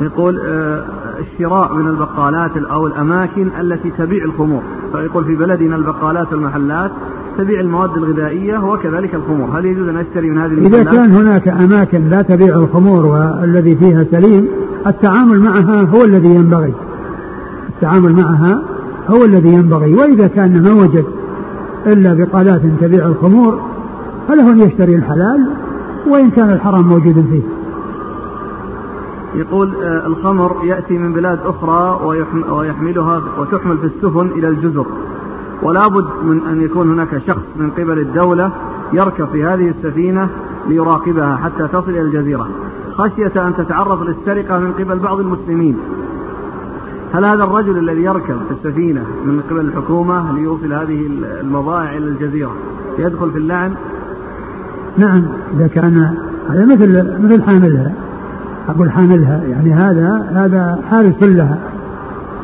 يقول 0.00 0.40
آه، 0.40 0.84
الشراء 1.20 1.74
من 1.74 1.88
البقالات 1.88 2.56
أو 2.56 2.86
الأماكن 2.86 3.48
التي 3.60 3.90
تبيع 3.98 4.24
الخمور. 4.24 4.62
فيقول 4.92 5.24
في 5.24 5.36
بلدنا 5.36 5.76
البقالات 5.76 6.32
والمحلات 6.32 6.90
تبيع 7.38 7.60
المواد 7.60 7.96
الغذائية 7.96 8.58
وكذلك 8.58 9.14
الخمور. 9.14 9.48
هل 9.58 9.64
يجوز 9.64 9.88
أن 9.88 9.96
أشتري 9.96 10.30
من 10.30 10.38
هذه 10.38 10.52
المحلات؟ 10.52 10.86
إذا 10.86 10.92
كان 10.92 11.12
هناك 11.12 11.48
أماكن 11.48 12.08
لا 12.08 12.22
تبيع 12.22 12.54
الخمور 12.56 13.06
والذي 13.06 13.76
فيها 13.76 14.04
سليم 14.04 14.48
التعامل 14.86 15.40
معها 15.40 15.82
هو 15.82 16.04
الذي 16.04 16.28
ينبغي. 16.28 16.74
التعامل 17.68 18.12
معها 18.12 18.62
هو 19.08 19.24
الذي 19.24 19.48
ينبغي. 19.48 19.94
وإذا 19.94 20.26
كان 20.26 20.62
ما 20.62 20.72
وجد 20.72 21.04
إلا 21.86 22.14
بقالات 22.14 22.60
تبيع 22.80 23.06
الخمور 23.06 23.71
فله 24.28 24.50
أن 24.50 24.60
يشتري 24.60 24.94
الحلال 24.94 25.46
وإن 26.06 26.30
كان 26.30 26.50
الحرام 26.50 26.88
موجود 26.88 27.26
فيه. 27.30 27.42
يقول 29.40 29.74
آه، 29.82 30.06
الخمر 30.06 30.56
يأتي 30.64 30.98
من 30.98 31.12
بلاد 31.12 31.38
أخرى 31.44 32.00
ويحملها 32.50 33.22
وتحمل 33.38 33.78
في 33.78 33.86
السفن 33.86 34.26
إلى 34.26 34.48
الجزر. 34.48 34.86
ولا 35.62 35.88
بد 35.88 36.06
من 36.22 36.40
أن 36.50 36.62
يكون 36.62 36.92
هناك 36.92 37.22
شخص 37.26 37.44
من 37.56 37.70
قبل 37.70 37.98
الدولة 37.98 38.50
يركب 38.92 39.26
في 39.32 39.44
هذه 39.44 39.68
السفينة 39.68 40.28
ليراقبها 40.68 41.36
حتى 41.36 41.68
تصل 41.68 41.90
إلى 41.90 42.00
الجزيرة. 42.00 42.48
خشية 42.92 43.32
أن 43.36 43.54
تتعرض 43.58 44.02
للسرقة 44.02 44.58
من 44.58 44.72
قبل 44.72 44.98
بعض 44.98 45.20
المسلمين. 45.20 45.76
هل 47.12 47.24
هذا 47.24 47.44
الرجل 47.44 47.78
الذي 47.78 48.02
يركب 48.02 48.36
في 48.48 48.54
السفينة 48.54 49.04
من 49.24 49.42
قبل 49.50 49.60
الحكومة 49.60 50.32
ليوصل 50.32 50.72
هذه 50.72 51.06
المضائع 51.40 51.96
إلى 51.96 52.08
الجزيرة 52.08 52.52
يدخل 52.98 53.30
في 53.30 53.38
اللعن؟ 53.38 53.74
نعم 54.98 55.22
إذا 55.56 55.66
كان 55.66 56.14
هذا 56.48 56.64
مثل 56.64 57.18
مثل 57.22 57.42
حاملها. 57.42 57.92
أقول 58.68 58.90
حاملها 58.90 59.42
يعني 59.44 59.72
هذا 59.72 60.30
هذا 60.34 60.78
حارس 60.90 61.22
لها. 61.22 61.58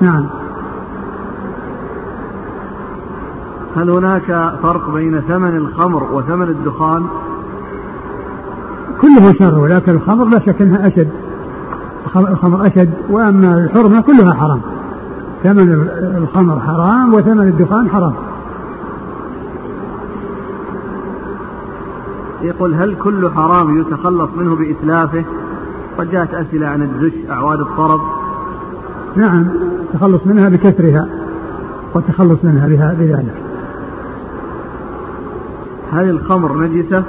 نعم. 0.01 0.27
هل 3.77 3.91
هناك 3.91 4.53
فرق 4.63 4.95
بين 4.95 5.21
ثمن 5.21 5.57
الخمر 5.57 6.03
وثمن 6.13 6.49
الدخان؟ 6.49 7.03
كله 9.01 9.35
شر 9.39 9.59
ولكن 9.59 9.93
الخمر 9.93 10.25
لا 10.25 10.39
شك 10.39 10.63
إنها 10.63 10.87
أشد. 10.87 11.09
الخمر 12.17 12.67
أشد 12.67 12.91
وأما 13.11 13.59
الحرمة 13.59 14.01
كلها 14.01 14.35
حرام. 14.35 14.61
ثمن 15.43 15.89
الخمر 16.17 16.61
حرام 16.61 17.15
وثمن 17.15 17.49
الدخان 17.49 17.89
حرام. 17.89 18.13
يقول 22.43 22.75
هل 22.75 22.95
كل 22.95 23.31
حرام 23.31 23.81
يتخلص 23.81 24.31
منه 24.37 24.57
بإتلافه؟ 24.57 25.25
قد 25.99 26.11
جاءت 26.11 26.35
أسئلة 26.35 26.67
عن 26.67 26.83
الدش 26.83 27.13
أعواد 27.31 27.61
الطرب. 27.61 28.01
نعم 29.17 29.47
التخلص 29.83 30.27
منها 30.27 30.49
بكسرها 30.49 31.09
والتخلص 31.95 32.45
منها 32.45 32.69
بها 32.69 32.97
بذلك. 32.99 33.35
هل 35.93 36.11
الخمر 36.11 36.57
نجسة؟ 36.57 37.03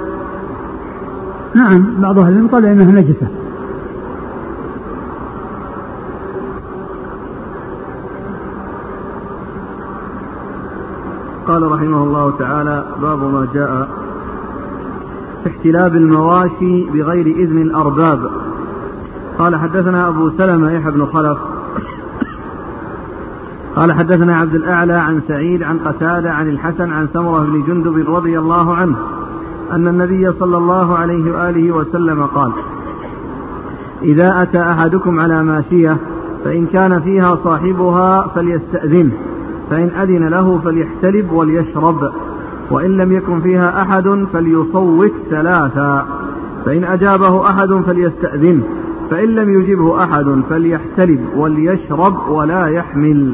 نعم 1.54 1.86
بعض 1.98 2.18
أهل 2.18 2.32
العلم 2.32 2.48
قال 2.48 2.66
إنها 2.66 3.00
نجسة. 3.00 3.28
قال 11.46 11.72
رحمه 11.72 12.02
الله 12.02 12.32
تعالى 12.38 12.84
باب 13.02 13.18
ما 13.18 13.48
جاء 13.54 13.88
احتلاب 15.50 15.96
المواشي 15.96 16.84
بغير 16.84 17.26
إذن 17.26 17.58
الأرباب. 17.58 18.30
قال 19.38 19.56
حدثنا 19.56 20.08
أبو 20.08 20.30
سلمة 20.30 20.70
يحيى 20.70 20.90
بن 20.90 21.06
خلف. 21.06 21.38
قال 23.76 23.92
حدثنا 23.92 24.36
عبد 24.36 24.54
الأعلى 24.54 24.92
عن 24.92 25.20
سعيد 25.28 25.62
عن 25.62 25.78
قتادة 25.78 26.32
عن 26.32 26.48
الحسن 26.48 26.92
عن 26.92 27.08
سمرة 27.12 27.42
بن 27.42 27.62
جندب 27.66 28.14
رضي 28.14 28.38
الله 28.38 28.74
عنه 28.74 28.96
أن 29.72 29.88
النبي 29.88 30.32
صلى 30.32 30.56
الله 30.56 30.98
عليه 30.98 31.32
وآله 31.32 31.72
وسلم 31.72 32.22
قال 32.22 32.52
إذا 34.02 34.42
أتى 34.42 34.60
أحدكم 34.60 35.20
على 35.20 35.42
ماشية 35.42 35.96
فإن 36.44 36.66
كان 36.66 37.00
فيها 37.00 37.38
صاحبها 37.44 38.26
فليستأذنه 38.34 39.12
فإن 39.70 39.88
أذن 39.88 40.28
له 40.28 40.60
فليحتلب 40.64 41.32
وليشرب. 41.32 42.12
وإن 42.70 42.96
لم 42.96 43.12
يكن 43.12 43.40
فيها 43.40 43.82
أحد 43.82 44.26
فليصوت 44.32 45.12
ثلاثا. 45.30 46.06
فإن 46.64 46.84
أجابه 46.84 47.48
أحد 47.48 47.68
فليستأذنه 47.86 48.62
فإن 49.10 49.28
لم 49.28 49.60
يجبه 49.60 50.04
أحد 50.04 50.42
فليحتلب 50.50 51.20
وليشرب 51.36 52.28
ولا 52.28 52.66
يحمل. 52.66 53.32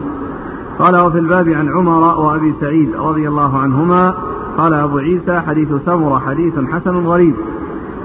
قال 0.79 0.97
وفي 0.97 1.19
الباب 1.19 1.49
عن 1.49 1.69
عمر 1.69 2.21
وأبي 2.21 2.55
سعيد 2.61 2.97
رضي 2.97 3.29
الله 3.29 3.59
عنهما 3.59 4.15
قال 4.59 4.75
أبو 4.75 4.99
عيسى 4.99 5.41
حديث 5.41 5.69
سمرة 5.87 6.19
حديث 6.19 6.55
حسن 6.73 6.97
غريب. 6.97 7.35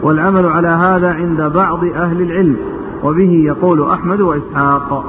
والعمل 0.04 0.46
على 0.46 0.67
هذا 0.67 1.13
عند 1.13 1.41
بعض 1.41 1.84
أهل 1.84 2.22
العلم 2.22 2.58
وبه 3.04 3.32
يقول 3.46 3.89
أحمد 3.89 4.22
وإسحاق. 4.22 5.04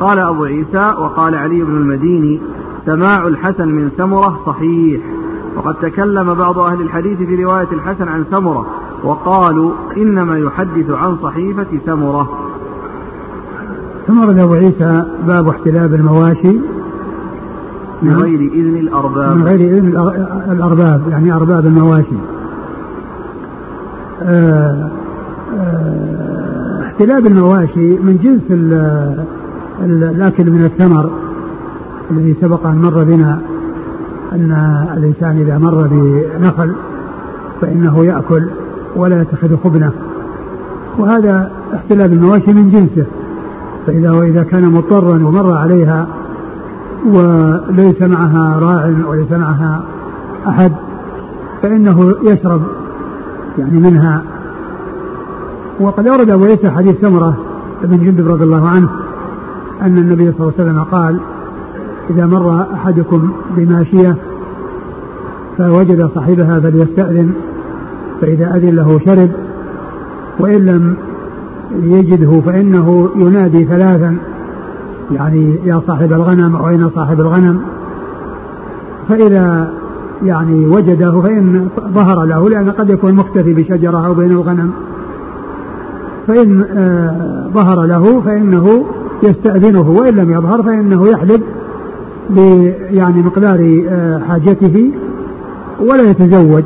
قال 0.00 0.18
أبو 0.18 0.44
عيسى 0.44 0.94
وقال 0.98 1.34
علي 1.34 1.62
بن 1.62 1.76
المديني 1.76 2.40
سماع 2.86 3.26
الحسن 3.26 3.68
من 3.68 3.90
سمرة 3.96 4.40
صحيح. 4.46 5.00
وقد 5.58 5.74
تكلم 5.74 6.34
بعض 6.34 6.58
أهل 6.58 6.80
الحديث 6.80 7.18
في 7.18 7.44
رواية 7.44 7.68
الحسن 7.72 8.08
عن 8.08 8.24
سمرة 8.30 8.66
وقالوا 9.04 9.72
إنما 9.96 10.38
يحدث 10.38 10.90
عن 10.90 11.16
صحيفة 11.22 11.66
سمرة 11.86 12.28
ثم 14.06 14.20
ورد 14.20 14.38
أبو 14.38 14.54
عيسى 14.54 15.04
باب 15.26 15.48
احتلاب 15.48 15.94
المواشي. 15.94 16.58
من 18.02 18.10
نعم. 18.10 18.20
غير 18.20 18.40
إذن 18.40 18.76
الأرباب. 18.76 19.36
من 19.36 19.42
غير 19.42 19.60
إذن 19.60 19.88
الأرباب 20.50 21.02
يعني 21.10 21.32
أرباب 21.32 21.66
المواشي. 21.66 22.16
آه، 24.22 24.90
آه، 25.58 26.82
احتلاب 26.86 27.26
المواشي 27.26 27.98
من 27.98 28.18
جنس 28.22 28.50
الأكل 29.80 30.50
من 30.50 30.64
الثمر 30.64 31.10
الذي 32.10 32.34
سبق 32.40 32.66
أن 32.66 32.76
مر 32.82 33.04
بنا. 33.04 33.38
أن 34.32 34.52
الإنسان 34.96 35.36
إذا 35.40 35.58
مر 35.58 35.88
بنخل 35.90 36.72
فإنه 37.60 38.04
يأكل 38.04 38.48
ولا 38.96 39.22
يتخذ 39.22 39.56
خبنة. 39.64 39.92
وهذا 40.98 41.50
احتلاب 41.74 42.12
المواشي 42.12 42.52
من 42.52 42.70
جنسه. 42.70 43.06
فإذا 43.86 44.10
وإذا 44.10 44.42
كان 44.42 44.64
مضطرا 44.64 45.14
ومر 45.14 45.56
عليها 45.56 46.06
وليس 47.06 48.02
معها 48.02 48.58
راع 48.58 48.92
وليس 49.08 49.32
معها 49.32 49.82
أحد 50.48 50.72
فإنه 51.62 52.14
يشرب 52.22 52.62
يعني 53.58 53.80
منها. 53.80 54.22
وقد 55.80 56.06
أورد 56.06 56.30
أبو 56.30 56.44
عيسى 56.44 56.70
حديث 56.70 57.00
سمرة 57.00 57.36
بن 57.84 58.04
جندب 58.04 58.28
رضي 58.28 58.44
الله 58.44 58.68
عنه 58.68 58.88
أن 59.82 59.98
النبي 59.98 60.32
صلى 60.32 60.40
الله 60.40 60.52
عليه 60.58 60.70
وسلم 60.70 60.84
قال 60.84 61.20
إذا 62.10 62.26
مر 62.26 62.66
أحدكم 62.74 63.30
بماشية 63.56 64.16
فوجد 65.58 66.10
صاحبها 66.14 66.60
فليستأذن 66.60 67.32
فإذا 68.20 68.56
أذن 68.56 68.76
له 68.76 69.00
شرب 69.04 69.30
وإن 70.38 70.66
لم 70.66 70.96
يجده 71.82 72.40
فإنه 72.40 73.08
ينادي 73.16 73.64
ثلاثا 73.64 74.16
يعني 75.12 75.58
يا 75.64 75.82
صاحب 75.86 76.12
الغنم 76.12 76.56
أو 76.56 76.68
أين 76.68 76.90
صاحب 76.90 77.20
الغنم. 77.20 77.60
فإذا 79.08 79.72
يعني 80.22 80.66
وجده 80.66 81.20
فإن 81.20 81.68
ظهر 81.94 82.24
له 82.24 82.48
لأن 82.48 82.70
قد 82.70 82.90
يكون 82.90 83.14
مختفي 83.14 83.54
بشجرة 83.54 84.06
أو 84.06 84.14
بين 84.14 84.30
الغنم. 84.30 84.70
فإن 86.26 86.64
آه 86.76 87.48
ظهر 87.54 87.84
له 87.84 88.20
فإنه 88.20 88.84
يستأذنه 89.22 89.90
وإن 89.90 90.14
لم 90.14 90.30
يظهر 90.30 90.62
فإنه 90.62 91.08
يحلب. 91.08 91.42
يعني 92.90 93.22
مقدار 93.22 93.84
آه 93.88 94.18
حاجته 94.18 94.90
ولا 95.80 96.10
يتزوج 96.10 96.62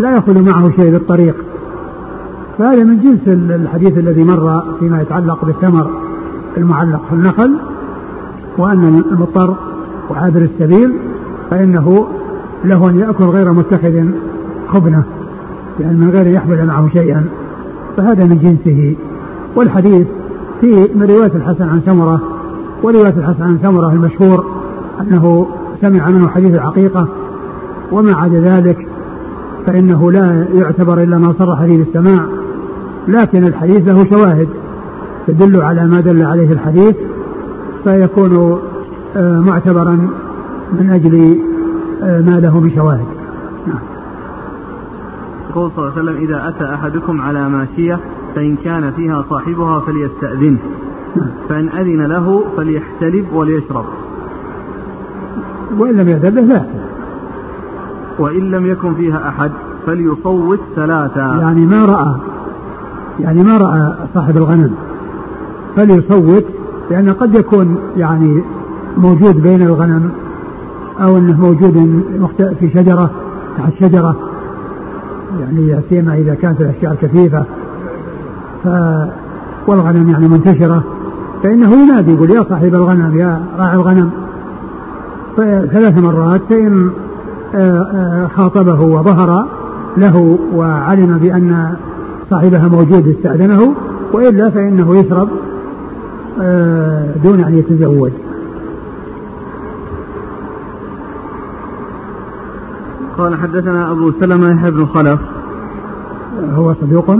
لا 0.00 0.10
يأخذ 0.10 0.42
معه 0.42 0.70
شيء 0.76 0.90
بالطريق. 0.90 1.34
فهذا 2.58 2.84
من 2.84 3.00
جنس 3.00 3.28
الحديث 3.28 3.98
الذي 3.98 4.24
مر 4.24 4.62
فيما 4.80 5.02
يتعلق 5.02 5.44
بالثمر 5.44 5.90
المعلق 6.56 7.00
في 7.08 7.14
النخل 7.14 7.54
وأن 8.58 9.02
المضطر 9.12 9.54
وعابر 10.10 10.40
السبيل 10.40 10.92
فإنه 11.50 12.06
له 12.64 12.90
أن 12.90 12.98
يأكل 12.98 13.24
غير 13.24 13.52
متخذ 13.52 14.04
خبنة 14.68 15.02
يعني 15.80 15.96
من 15.96 16.10
غير 16.10 16.26
يحمل 16.26 16.66
معه 16.66 16.88
شيئا. 16.92 17.24
فهذا 17.96 18.24
من 18.24 18.38
جنسه. 18.38 18.96
والحديث 19.56 20.06
في 20.60 20.88
من 20.94 21.06
رواية 21.10 21.32
الحسن 21.34 21.68
عن 21.68 21.80
سمرة 21.86 22.20
ورواية 22.82 23.14
الحسن 23.16 23.42
عن 23.42 23.58
سمرة 23.62 23.92
المشهور 23.92 24.61
أنه 25.00 25.46
سمع 25.80 26.08
منه 26.08 26.28
حديث 26.28 26.54
العقيقة 26.54 27.08
وما 27.92 28.14
عدا 28.14 28.40
ذلك 28.40 28.88
فإنه 29.66 30.12
لا 30.12 30.46
يعتبر 30.54 31.02
إلا 31.02 31.18
ما 31.18 31.34
صرح 31.38 31.64
فيه 31.64 31.78
بالسماع 31.78 32.24
لكن 33.08 33.46
الحديث 33.46 33.88
له 33.88 34.06
شواهد 34.10 34.48
تدل 35.26 35.62
على 35.62 35.86
ما 35.86 36.00
دل 36.00 36.22
عليه 36.22 36.52
الحديث 36.52 36.96
فيكون 37.84 38.58
آه، 39.16 39.38
معتبرا 39.38 40.08
من 40.72 40.90
أجل 40.90 41.38
آه، 42.02 42.20
ما 42.20 42.40
له 42.40 42.60
من 42.60 42.70
شواهد 42.74 43.06
نعم. 43.66 43.78
يقول 45.50 45.70
صلى 45.70 45.84
الله 45.84 45.98
عليه 45.98 46.02
وسلم 46.02 46.22
إذا 46.22 46.48
أتى 46.48 46.74
أحدكم 46.74 47.20
على 47.20 47.48
ماشية 47.48 47.98
فإن 48.34 48.56
كان 48.56 48.90
فيها 48.90 49.24
صاحبها 49.30 49.80
فليستأذنه 49.80 50.58
نعم. 51.16 51.28
فإن 51.48 51.68
أذن 51.68 52.02
له 52.02 52.44
فليحتلب 52.56 53.26
وليشرب 53.32 53.84
وإن 55.78 55.96
لم 55.96 56.08
يأذن 56.08 56.34
له 56.34 56.42
لا 56.42 56.62
وإن 58.18 58.50
لم 58.50 58.66
يكن 58.66 58.94
فيها 58.94 59.28
أحد 59.28 59.50
فليصوت 59.86 60.60
ثلاثا 60.76 61.38
يعني 61.40 61.60
ما 61.60 61.84
رأى 61.84 62.14
يعني 63.20 63.42
ما 63.42 63.56
رأى 63.56 63.94
صاحب 64.14 64.36
الغنم. 64.36 64.70
فليصوت 65.76 66.44
لأن 66.90 67.12
قد 67.12 67.34
يكون 67.34 67.76
يعني 67.96 68.42
موجود 68.98 69.42
بين 69.42 69.62
الغنم 69.62 70.10
أو 71.00 71.18
أنه 71.18 71.40
موجود 71.40 72.02
في 72.60 72.70
شجرة 72.70 73.10
تحت 73.58 73.72
شجرة. 73.80 74.16
يعني 75.40 75.82
سيما 75.88 76.14
إذا 76.14 76.34
كانت 76.34 76.60
الأشجار 76.60 76.94
كثيفة. 77.02 77.44
ف 78.64 78.68
والغنم 79.66 80.10
يعني 80.10 80.28
منتشرة. 80.28 80.82
فإنه 81.42 81.72
ينادي 81.72 82.12
يقول 82.12 82.30
يا 82.30 82.42
صاحب 82.42 82.74
الغنم 82.74 83.18
يا 83.18 83.40
راعي 83.58 83.74
الغنم. 83.74 84.10
ثلاث 85.72 85.98
مرات 85.98 86.40
فإن 86.48 86.90
آه، 87.54 87.82
آه، 87.82 88.26
خاطبه 88.36 88.80
وظهر 88.80 89.46
له 89.96 90.38
وعلم 90.54 91.18
بأن 91.18 91.74
صاحبها 92.30 92.68
موجود 92.68 93.08
استأذنه 93.08 93.74
وإلا 94.12 94.50
فإنه 94.50 94.96
يشرب 94.96 95.28
آه، 96.40 97.14
دون 97.24 97.40
أن 97.40 97.58
يتزوج. 97.58 98.10
قال 103.18 103.34
حدثنا 103.34 103.90
أبو 103.90 104.12
سلمة 104.20 104.50
يحيى 104.50 104.70
بن 104.70 104.86
خلف. 104.86 105.20
هو 106.54 106.74
صدوق؟ 106.74 107.10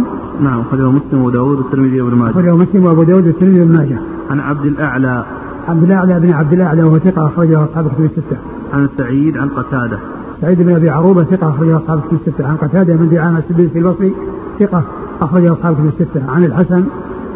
نعم 0.40 0.60
أخرجه 0.60 0.90
مسلم 0.90 1.24
وداود 1.24 1.58
والترمذي 1.58 2.00
وابن 2.00 2.16
ماجه. 2.16 2.30
أخرجه 2.30 2.56
مسلم 2.56 2.84
وأبو 2.84 3.02
داود 3.02 3.26
والترمذي 3.26 3.60
وابن 3.60 3.72
ماجه. 3.72 3.98
عن 4.30 4.40
عبد 4.40 4.66
الأعلى 4.66 5.24
عبد 5.68 5.82
الأعلى 5.82 6.20
بن 6.20 6.32
عبد 6.32 6.52
الأعلى 6.52 6.82
وهو 6.82 6.98
ثقة 6.98 7.26
أخرجه 7.26 7.64
أصحاب 7.64 7.86
الكتب 7.86 8.04
الستة. 8.04 8.36
عن 8.72 8.88
سعيد 8.98 9.38
عن 9.38 9.48
قتادة. 9.48 9.98
سعيد 10.40 10.62
بن 10.62 10.74
أبي 10.74 10.90
عروبة 10.90 11.24
ثقة 11.24 11.48
أخرجه 11.50 11.76
أصحاب 11.76 11.98
الكتب 11.98 12.18
الستة. 12.26 12.46
عن 12.46 12.56
قتادة 12.56 12.94
من 12.94 13.08
دعامة 13.08 13.38
السدوسي 13.38 13.78
البصري 13.78 14.14
ثقة 14.60 14.82
أخرجه 15.20 15.52
أصحاب 15.52 15.72
الكتب 15.72 16.00
الستة. 16.00 16.30
عن 16.30 16.44
الحسن 16.44 16.84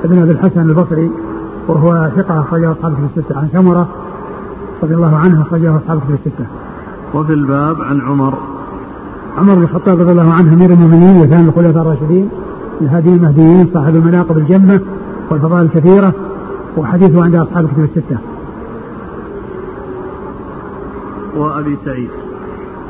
بن 0.05 0.23
أبي 0.23 0.31
الحسن 0.31 0.61
البصري 0.61 1.11
وهو 1.69 2.11
ثقة 2.17 2.41
أخرجه 2.41 2.73
أصحاب 2.73 2.93
الكتب 2.93 3.19
الستة. 3.19 3.39
عن 3.39 3.49
سمرة 3.49 3.89
رضي 4.83 4.95
الله 4.95 5.17
عنه 5.17 5.43
أخرجه 5.43 5.77
أصحاب 5.77 5.99
الكتب 5.99 6.15
الستة. 6.15 6.47
وفي 7.15 7.33
الباب 7.33 7.81
عن 7.81 8.01
عمر. 8.01 8.35
عمر 9.39 9.55
بن 9.55 9.63
الخطاب 9.63 10.01
رضي 10.01 10.13
الله 10.13 10.33
عنه 10.33 10.53
أمير 10.53 10.71
المؤمنين 10.71 11.17
وثاني 11.17 11.49
الخلفاء 11.49 11.83
الراشدين 11.83 12.29
الهادي 12.81 13.09
المهديين 13.09 13.67
صاحب 13.75 13.97
المناقب 13.97 14.39
الجمة 14.39 14.81
والفضائل 15.31 15.65
الكثيرة. 15.65 16.13
وحديثه 16.77 17.25
عند 17.25 17.35
أصحاب 17.35 17.65
الكتب 17.65 17.85
الستة. 17.85 18.19
وأبي 21.37 21.77
سعيد. 21.85 22.09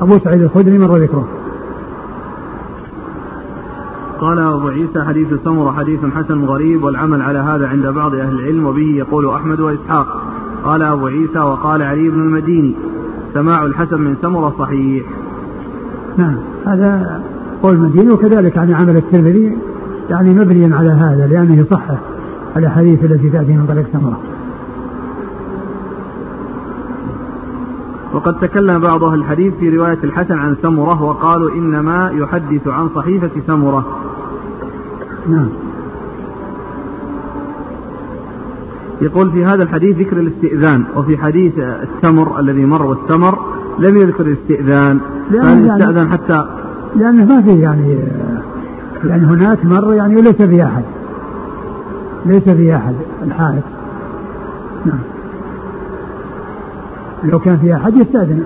أبو 0.01 0.19
سعيد 0.19 0.43
الخدري 0.43 0.79
مر 0.79 0.97
ذكره 0.97 1.29
قال 4.21 4.39
أبو 4.39 4.69
عيسى 4.69 5.05
حديث 5.05 5.29
سمر 5.45 5.73
حديث 5.73 6.01
حسن 6.05 6.45
غريب 6.45 6.85
والعمل 6.85 7.23
على 7.23 7.39
هذا 7.39 7.69
عند 7.69 7.87
بعض 7.87 8.15
أهل 8.15 8.39
العلم 8.39 8.67
وبه 8.67 8.95
يقول 8.97 9.31
أحمد 9.31 9.61
وإسحاق. 9.61 10.23
قال 10.65 10.83
أبو 10.83 11.07
عيسى 11.07 11.39
وقال 11.39 11.83
علي 11.83 12.09
بن 12.09 12.21
المديني. 12.21 12.75
سماع 13.35 13.67
الحسن 13.67 14.01
من 14.01 14.17
سمرة 14.23 14.55
صحيح. 14.59 15.05
نعم 16.17 16.37
هذا 16.67 17.23
قول 17.63 17.75
المديني 17.75 18.11
وكذلك 18.11 18.57
يعني 18.57 18.75
عمل 18.75 18.97
الترمذي 18.97 19.59
يعني 20.11 20.35
مبنيا 20.35 20.77
على 20.77 20.91
هذا 20.91 21.27
لأنه 21.27 21.61
يصحح 21.61 21.99
الأحاديث 22.57 23.05
التي 23.05 23.31
تأتي 23.31 23.53
من 23.53 23.67
طريق 23.67 23.87
سمرة. 23.93 24.21
وقد 28.13 28.41
تكلم 28.41 28.79
بعض 28.79 29.05
أهل 29.05 29.19
الحديث 29.19 29.55
في 29.55 29.77
رواية 29.77 29.99
الحسن 30.05 30.39
عن 30.39 30.57
سمرة 30.63 31.03
وقالوا 31.03 31.51
إنما 31.51 32.11
يحدث 32.15 32.69
عن 32.69 32.89
صحيفة 32.95 33.31
سمرة. 33.47 33.87
نعم. 35.29 35.49
يقول 39.01 39.31
في 39.31 39.45
هذا 39.45 39.63
الحديث 39.63 39.99
ذكر 39.99 40.17
الاستئذان 40.17 40.85
وفي 40.97 41.19
حديث 41.19 41.59
التمر 41.59 42.41
الذي 42.41 42.65
مر 42.65 42.83
والتمر 42.83 43.39
لم 43.79 43.97
يذكر 43.97 44.27
الاستئذان. 44.27 45.01
فهل 45.31 45.67
يعني 45.67 46.11
حتى 46.11 46.47
لأنه 46.97 47.25
ما 47.25 47.43
في 47.43 47.61
يعني 47.61 47.99
لأن 49.05 49.25
هناك 49.25 49.65
مر 49.65 49.95
يعني 49.95 50.23
ليس 50.23 50.43
في 50.43 50.65
أحد. 50.65 50.83
ليس 52.27 52.43
في 52.43 52.77
أحد 52.77 52.95
الحائط. 53.23 53.63
نعم. 54.85 54.99
لو 57.25 57.39
كان 57.39 57.59
في 57.59 57.75
أحد 57.75 57.97
يستأذن. 57.97 58.45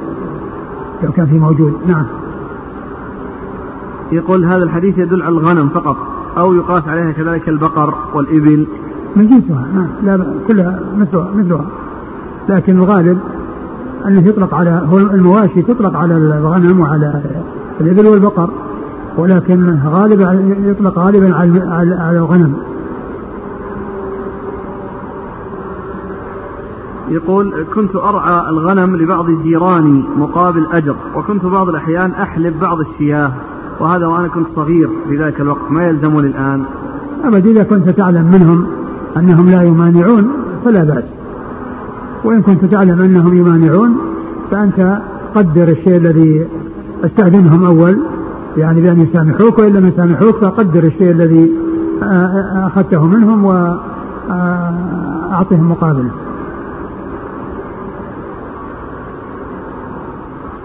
لو 1.03 1.13
كان 1.13 1.27
في 1.27 1.39
موجود. 1.39 1.75
نعم. 1.87 2.05
يقول 4.13 4.45
هذا 4.45 4.63
الحديث 4.63 4.99
يدل 4.99 5.23
على 5.23 5.33
الغنم 5.33 5.69
فقط 5.69 5.97
أو 6.39 6.55
يقاس 6.55 6.89
عليها 6.89 7.13
كذلك 7.13 7.49
البقر 7.49 7.95
والإبل. 8.15 8.67
من 9.17 9.29
جنسها 9.29 9.67
نعم. 9.75 9.89
لا 10.03 10.25
كلها 10.49 10.81
مثلها 10.97 11.31
مثلها. 11.35 11.67
لكن 12.49 12.79
الغالب 12.79 13.19
أنه 14.07 14.29
يطلق 14.29 14.55
على 14.55 14.83
هو 14.91 14.99
المواشي 14.99 15.63
تطلق 15.63 15.97
على 15.97 16.17
الغنم 16.17 16.81
وعلى 16.81 17.23
الإبل 17.81 18.07
والبقر 18.07 18.51
ولكن 19.17 19.79
غالبا 19.87 20.55
يطلق 20.65 20.99
غالبا 20.99 21.35
على 21.37 21.61
على 21.95 22.19
الغنم. 22.19 22.70
يقول 27.11 27.65
كنت 27.75 27.97
أرعى 27.97 28.51
الغنم 28.51 28.97
لبعض 28.97 29.31
جيراني 29.31 30.05
مقابل 30.17 30.67
أجر 30.73 30.97
وكنت 31.17 31.45
بعض 31.45 31.69
الأحيان 31.69 32.11
أحلب 32.11 32.61
بعض 32.61 32.81
الشياه 32.81 33.33
وهذا 33.81 34.07
وأنا 34.07 34.29
كنت 34.29 34.47
صغير 34.57 34.91
في 35.09 35.17
ذاك 35.17 35.41
الوقت 35.41 35.71
ما 35.71 35.89
يلزمني 35.89 36.27
الآن. 36.27 36.65
أبد 37.25 37.47
إذا 37.47 37.63
كنت 37.63 37.89
تعلم 37.89 38.31
منهم 38.33 38.67
أنهم 39.17 39.51
لا 39.51 39.63
يمانعون 39.63 40.29
فلا 40.65 40.85
بأس. 40.85 41.05
وإن 42.25 42.43
كنت 42.43 42.65
تعلم 42.65 43.01
أنهم 43.01 43.37
يمانعون 43.37 43.97
فأنت 44.51 44.99
قدر 45.35 45.69
الشيء 45.69 45.97
الذي 45.97 46.47
استأذنهم 47.05 47.65
أول 47.65 47.99
يعني 48.57 48.81
بأن 48.81 49.01
يسامحوك 49.01 49.59
وإن 49.59 49.73
لم 49.73 49.87
يسامحوك 49.87 50.37
فقدر 50.37 50.85
الشيء 50.85 51.11
الذي 51.11 51.53
أخذته 52.57 53.07
منهم 53.07 53.45
وأعطهم 53.45 53.81
مقابله. 55.71 56.11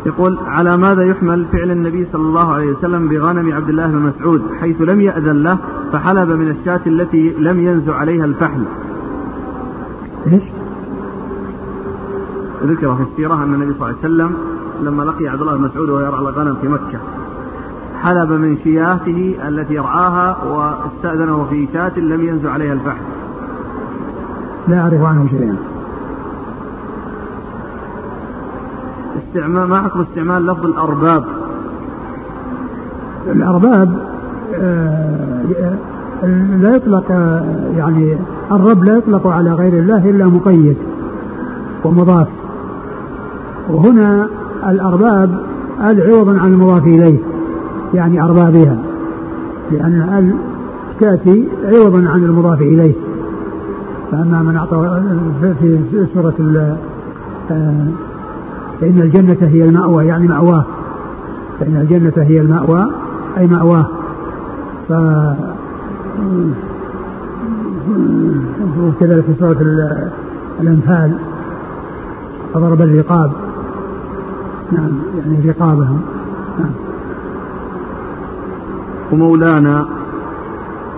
يقول 0.06 0.40
على 0.46 0.78
ماذا 0.78 1.04
يحمل 1.04 1.46
فعل 1.46 1.72
النبي 1.72 2.08
صلى 2.14 2.22
الله 2.22 2.54
عليه 2.54 2.72
وسلم 2.72 3.08
بغنم 3.08 3.54
عبد 3.54 3.70
الله 3.70 3.88
بن 3.88 3.98
مسعود 3.98 4.42
حيث 4.60 4.82
لم 4.82 5.02
يأذن 5.02 5.44
له 5.44 5.58
فحلب 5.94 6.30
من 6.30 6.50
الشاة 6.50 6.82
التي 6.88 7.36
لم 7.40 7.60
ينزع 7.60 7.96
عليها 7.96 8.26
الفحل؟ 8.26 8.64
إيش؟ 10.28 10.44
ذكر 12.64 12.96
في 12.96 13.02
السيرة 13.02 13.44
أن 13.44 13.54
النبي 13.54 13.74
صلى 13.74 13.74
الله 13.74 13.86
عليه 13.88 14.00
وسلم 14.00 14.32
لما 14.82 15.04
لقي 15.04 15.28
عبد 15.28 15.42
الله 15.42 15.58
بن 15.58 15.64
مسعود 15.64 15.90
وهو 15.90 16.00
يرعى 16.00 16.20
الغنم 16.20 16.56
في 16.56 16.68
مكة 16.68 17.00
حلب 18.02 18.32
من 18.32 18.58
شياته 18.64 19.36
التي 19.48 19.74
يرعاها 19.74 20.44
واستأذنه 20.44 21.48
في 21.50 21.68
شاة 21.74 22.00
لم 22.00 22.26
ينزع 22.26 22.52
عليها 22.52 22.74
الفحل. 22.74 23.04
لا 24.68 24.82
أعرف 24.82 25.02
عنه 25.02 25.28
شيئا. 25.30 25.75
استعمال 29.18 29.68
ما 29.68 29.82
حكم 29.82 30.02
استعمال 30.02 30.46
لفظ 30.48 30.66
الأرباب. 30.66 31.24
الأرباب 33.32 34.00
آه، 34.56 35.42
لا 36.62 36.76
يطلق 36.76 37.12
يعني 37.78 38.18
الرب 38.52 38.84
لا 38.84 38.98
يطلق 38.98 39.28
على 39.28 39.54
غير 39.54 39.74
الله 39.74 40.10
إلا 40.10 40.26
مقيد 40.26 40.78
ومضاف. 41.84 42.28
وهنا 43.70 44.28
الأرباب 44.70 45.40
ال 45.84 46.12
عوضا 46.12 46.40
عن 46.40 46.54
المضاف 46.54 46.84
إليه 46.84 47.20
يعني 47.94 48.24
أربابها 48.24 48.78
لأن 49.72 50.02
ال 50.18 50.36
تأتي 51.00 51.48
عوضا 51.66 52.10
عن 52.10 52.24
المضاف 52.24 52.62
إليه. 52.62 52.94
فأما 54.12 54.42
من 54.42 54.56
أعطى 54.56 55.02
في 55.60 55.80
سورة 56.14 56.78
آه، 57.52 57.88
فإن 58.82 59.02
الجنة 59.02 59.38
هي 59.42 59.66
المأوى 59.66 60.06
يعني 60.06 60.28
مأواه. 60.28 60.66
فإن 61.60 61.76
الجنة 61.76 62.24
هي 62.24 62.42
المأوى 62.42 62.86
أي 63.38 63.48
مأواه. 63.48 63.86
ف 64.90 64.94
وكذلك 68.82 69.24
في 69.24 69.34
سورة 69.40 69.58
الأنفال 70.62 71.12
فضرب 72.54 72.82
الرقاب. 72.82 73.32
نعم 74.72 74.92
يعني 75.18 75.50
رقابهم. 75.50 76.02
نعم. 76.60 76.72
ومولانا؟ 79.12 79.86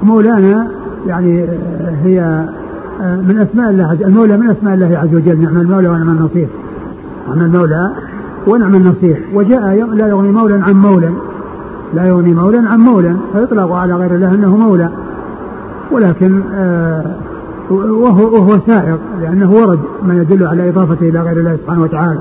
ومولانا 0.03 0.67
يعني 1.07 1.49
هي 2.03 2.47
من 2.99 3.37
أسماء 3.37 3.69
الله 3.69 3.93
المولى 3.93 4.37
من 4.37 4.49
أسماء 4.49 4.73
الله 4.73 4.97
عز 4.97 5.15
وجل 5.15 5.41
نعم 5.41 5.57
المولى 5.57 5.87
ونعم 5.87 6.09
النصير. 6.09 6.47
نعم 7.27 7.41
المولى 7.41 7.91
ونعم 8.47 8.75
النصير 8.75 9.25
وجاء 9.33 9.85
لا 9.93 10.07
يغني 10.07 10.31
مولا 10.31 10.63
عن 10.63 10.73
مولا 10.73 11.09
لا 11.93 12.07
يغني 12.07 12.33
مولا 12.33 12.69
عن 12.69 12.79
مولا 12.79 13.15
فيطلق 13.33 13.71
على 13.71 13.93
غير 13.93 14.15
الله 14.15 14.29
أنه 14.29 14.57
مولى 14.57 14.89
ولكن 15.91 16.41
آه 16.53 17.15
وهو 17.69 18.35
وهو 18.35 18.59
سائق 18.67 18.99
لأنه 19.21 19.51
ورد 19.51 19.79
ما 20.03 20.15
يدل 20.15 20.47
على 20.47 20.69
اضافته 20.69 21.09
إلى 21.09 21.21
غير 21.21 21.37
الله 21.37 21.55
سبحانه 21.55 21.81
وتعالى. 21.81 22.19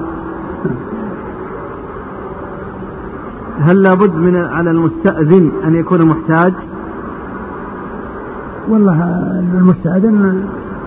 هل 3.61 3.83
لابد 3.83 4.14
من 4.14 4.37
على 4.37 4.71
المستأذن 4.71 5.51
أن 5.66 5.75
يكون 5.75 6.03
محتاج؟ 6.03 6.53
والله 8.69 9.03
المستأذن 9.59 10.45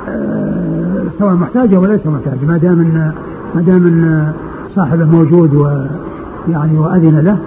آه 0.10 1.03
سواء 1.19 1.34
محتاج 1.34 1.73
أو 1.73 1.86
ليس 1.86 2.08
محتاج 2.08 2.45
ما 2.47 2.58
دام 2.58 2.79
أن 2.79 3.12
ما 3.55 3.62
دام 3.62 3.88
أن 3.88 4.31
صاحبه 4.75 5.05
موجود 5.05 5.55
ويعني 5.55 6.77
وأذن 6.77 7.19
له 7.19 7.38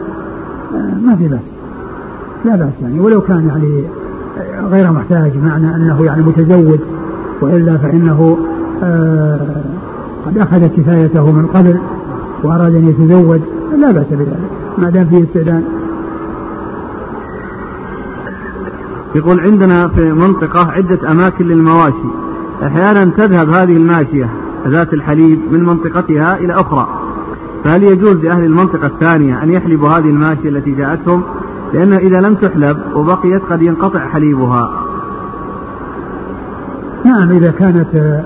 ما 1.06 1.16
في 1.16 1.28
بأس. 1.28 1.40
لا 2.44 2.56
بأس 2.56 2.82
يعني. 2.82 3.00
ولو 3.00 3.20
كان 3.20 3.48
يعني 3.48 3.84
غير 4.70 4.92
محتاج 4.92 5.36
معنى 5.36 5.76
أنه 5.76 6.04
يعني 6.04 6.22
متزوج 6.22 6.78
وإلا 7.40 7.76
فإنه 7.76 8.38
آه 8.82 9.62
قد 10.26 10.38
أخذ 10.38 10.66
كفايته 10.66 11.32
من 11.32 11.46
قبل 11.46 11.78
وأراد 12.42 12.74
أن 12.74 12.88
يتزوج 12.88 13.40
لا 13.78 13.90
بأس 13.90 14.06
بذلك. 14.10 14.50
ما 14.78 14.90
دام 14.90 15.06
فيه 15.06 15.22
استئذان. 15.22 15.64
يقول 19.14 19.40
عندنا 19.40 19.88
في 19.88 20.12
منطقة 20.12 20.70
عدة 20.70 21.10
أماكن 21.10 21.44
للمواشي. 21.44 22.08
أحيانا 22.62 23.04
تذهب 23.04 23.50
هذه 23.50 23.76
الماشية 23.76 24.28
ذات 24.68 24.92
الحليب 24.92 25.40
من 25.52 25.64
منطقتها 25.64 26.36
إلى 26.36 26.52
أخرى. 26.52 26.88
فهل 27.64 27.82
يجوز 27.82 28.16
لأهل 28.16 28.44
المنطقة 28.44 28.86
الثانية 28.86 29.42
أن 29.42 29.50
يحلبوا 29.50 29.88
هذه 29.88 30.10
الماشية 30.10 30.48
التي 30.48 30.70
جاءتهم؟ 30.70 31.22
لأنها 31.74 31.98
إذا 31.98 32.20
لم 32.20 32.34
تحلب 32.34 32.76
وبقيت 32.94 33.42
قد 33.50 33.62
ينقطع 33.62 34.00
حليبها. 34.00 34.70
نعم 37.04 37.30
إذا 37.30 37.50
كانت 37.50 38.22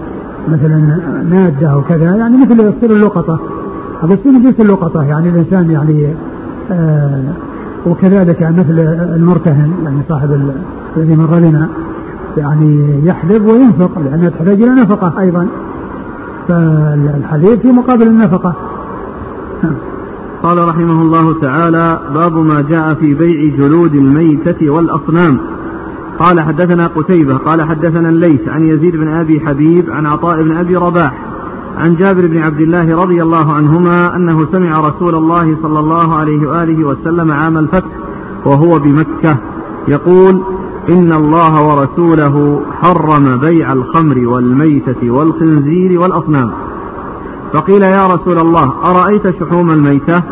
مثلا 0.48 1.00
نادة 1.30 1.66
أو 1.66 1.82
كذا 1.82 2.16
يعني 2.16 2.36
مثل 2.36 2.60
يصير 2.60 2.90
اللقطة. 2.90 3.40
هذا 4.02 4.14
يصير 4.14 4.32
جنس 4.32 4.60
اللقطة 4.60 5.02
يعني 5.02 5.28
الإنسان 5.28 5.70
يعني 5.70 6.14
آه 6.70 7.22
وكذلك 7.86 8.42
مثل 8.42 8.78
المرتهن 9.16 9.72
يعني 9.84 10.00
صاحب 10.08 10.52
الذي 10.96 11.16
مر 11.16 11.26
بنا 11.26 11.68
يعني 12.36 13.00
يحلب 13.04 13.46
وينفق 13.46 13.98
لأنها 13.98 14.28
تحتاج 14.28 14.62
إلى 14.62 14.70
نفقة 14.70 15.20
أيضا. 15.20 15.46
فالحديث 16.48 17.60
في 17.60 17.68
مقابل 17.68 18.06
النفقة. 18.06 18.54
قال 20.42 20.68
رحمه 20.68 21.02
الله 21.02 21.40
تعالى 21.40 22.00
باب 22.14 22.36
ما 22.36 22.60
جاء 22.60 22.94
في 22.94 23.14
بيع 23.14 23.56
جلود 23.56 23.94
الميتة 23.94 24.70
والأصنام. 24.70 25.38
قال 26.18 26.40
حدثنا 26.40 26.86
قتيبة 26.86 27.36
قال 27.36 27.62
حدثنا 27.62 28.08
الليث 28.08 28.48
عن 28.48 28.62
يزيد 28.62 28.96
بن 28.96 29.08
أبي 29.08 29.40
حبيب 29.40 29.90
عن 29.90 30.06
عطاء 30.06 30.42
بن 30.42 30.56
أبي 30.56 30.76
رباح 30.76 31.26
عن 31.78 31.96
جابر 31.96 32.26
بن 32.26 32.38
عبد 32.38 32.60
الله 32.60 33.02
رضي 33.02 33.22
الله 33.22 33.52
عنهما 33.52 34.16
أنه 34.16 34.46
سمع 34.52 34.80
رسول 34.80 35.14
الله 35.14 35.56
صلى 35.62 35.78
الله 35.78 36.14
عليه 36.14 36.48
وآله 36.48 36.84
وسلم 36.84 37.32
عام 37.32 37.58
الفتح 37.58 37.90
وهو 38.44 38.78
بمكة 38.78 39.36
يقول 39.88 40.42
إن 40.88 41.12
الله 41.12 41.62
ورسوله 41.62 42.60
حرم 42.82 43.36
بيع 43.36 43.72
الخمر 43.72 44.28
والميتة 44.28 45.10
والخنزير 45.10 46.00
والأصنام. 46.00 46.50
فقيل 47.52 47.82
يا 47.82 48.06
رسول 48.06 48.38
الله 48.38 48.72
أرأيت 48.84 49.40
شحوم 49.40 49.70
الميتة؟ 49.70 50.22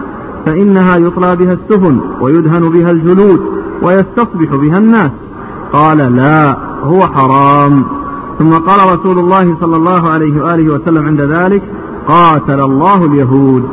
فإنها 0.46 0.96
يطلى 0.96 1.36
بها 1.36 1.52
السفن 1.52 2.00
ويدهن 2.20 2.68
بها 2.68 2.90
الجلود 2.90 3.40
ويستصبح 3.82 4.54
بها 4.54 4.78
الناس. 4.78 5.10
قال 5.72 6.16
لا 6.16 6.56
هو 6.82 7.00
حرام. 7.00 7.84
ثم 8.38 8.52
قال 8.52 8.98
رسول 8.98 9.18
الله 9.18 9.56
صلى 9.60 9.76
الله 9.76 10.08
عليه 10.08 10.42
وآله 10.42 10.74
وسلم 10.74 11.06
عند 11.06 11.20
ذلك 11.20 11.62
قاتل 12.08 12.60
الله 12.60 13.04
اليهود. 13.04 13.68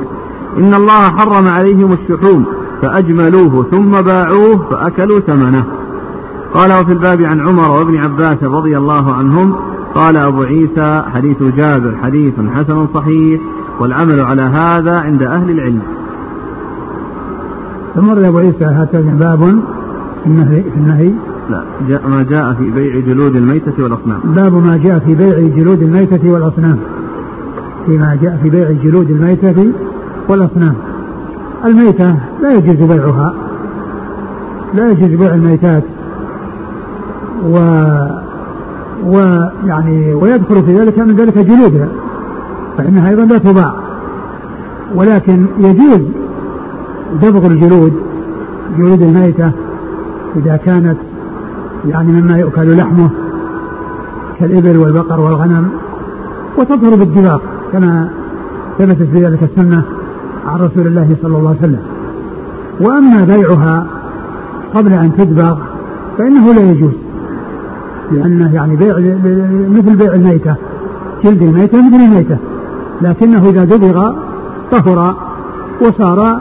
إن 0.58 0.74
الله 0.74 1.10
حرم 1.18 1.48
عليهم 1.48 1.94
الشحوم 1.94 2.46
فأجملوه 2.82 3.66
ثم 3.72 4.02
باعوه 4.02 4.66
فأكلوا 4.72 5.20
ثمنه. 5.20 5.81
قال 6.54 6.72
وفي 6.72 6.92
الباب 6.92 7.22
عن 7.22 7.40
عمر 7.40 7.72
وابن 7.72 7.98
عباس 7.98 8.44
رضي 8.44 8.78
الله 8.78 9.14
عنهم 9.14 9.56
قال 9.96 10.18
أبو 10.18 10.42
عيسى 10.42 11.04
حديث 11.14 11.44
جابر 11.58 11.96
حديث 12.04 12.34
حسن 12.56 12.88
صحيح 12.94 13.42
والعمل 13.80 14.20
على 14.20 14.42
هذا 14.42 15.00
عند 15.00 15.24
أهل 15.24 15.50
العلم. 15.50 15.82
ثم 17.96 18.10
أبو 18.10 18.38
عيسى 18.38 18.66
هكذا 18.66 19.16
باب 19.20 19.60
في 20.24 20.30
النهي 20.30 20.64
في 20.64 20.78
النهي؟ 20.78 21.12
لا 21.50 21.64
جاء 21.90 22.08
ما 22.08 22.24
جاء 22.24 22.54
في 22.54 22.70
بيع 22.70 23.00
جلود 23.00 23.36
الميتة 23.36 23.84
والأصنام. 23.84 24.20
باب 24.24 24.54
ما 24.54 24.78
جاء 24.78 25.00
في 25.00 25.16
بيع 25.16 25.40
جلود 25.40 25.82
الميتة 25.82 26.32
والأصنام. 26.32 26.78
فيما 27.86 28.18
جاء 28.22 28.40
في 28.44 28.50
بيع 28.50 28.72
جلود 28.72 29.12
الميتة 29.12 29.72
والأصنام. 30.28 30.74
الميتة 31.66 32.16
لا 32.42 32.54
يجوز 32.54 32.90
بيعها. 32.90 33.34
لا 34.74 34.92
يجوز 34.92 35.20
بيع 35.20 35.34
الميتات. 35.34 35.84
و 37.46 37.58
ويعني 39.06 40.14
ويدخل 40.14 40.64
في 40.64 40.80
ذلك 40.80 41.00
من 41.00 41.16
ذلك 41.16 41.38
جلودها 41.38 41.88
فإنها 42.78 43.10
أيضا 43.10 43.26
لا 43.26 43.38
تباع 43.38 43.74
ولكن 44.96 45.46
يجوز 45.58 46.02
دبغ 47.22 47.48
الجلود 47.48 47.94
جلود 48.78 49.02
الميتة 49.02 49.52
إذا 50.36 50.56
كانت 50.56 50.98
يعني 51.88 52.12
مما 52.12 52.38
يؤكل 52.38 52.78
لحمه 52.78 53.10
كالإبل 54.40 54.78
والبقر 54.78 55.20
والغنم 55.20 55.70
وتظهر 56.58 56.96
بالدباغ 56.96 57.40
كما 57.72 58.10
ثبتت 58.78 59.10
في 59.12 59.26
ذلك 59.26 59.44
السنة 59.44 59.84
عن 60.48 60.60
رسول 60.60 60.88
الله 60.88 61.16
صلى 61.22 61.38
الله 61.38 61.50
عليه 61.50 61.60
وسلم. 61.60 61.80
وأما 62.80 63.26
بيعها 63.26 63.88
قبل 64.76 64.94
أن 64.94 65.12
تدبغ 65.18 65.58
فإنه 66.18 66.54
لا 66.54 66.72
يجوز. 66.72 67.01
لأنه 68.12 68.54
يعني 68.54 68.76
بيع 68.76 68.98
مثل 69.70 69.96
بيع 69.96 70.14
الميتة. 70.14 70.56
جلد 71.24 71.42
الميتة 71.42 71.82
مثل 71.82 71.96
الميتة. 71.96 72.38
لكنه 73.02 73.50
إذا 73.50 73.64
دبغ 73.64 74.14
طهر 74.72 75.16
وصار 75.82 76.40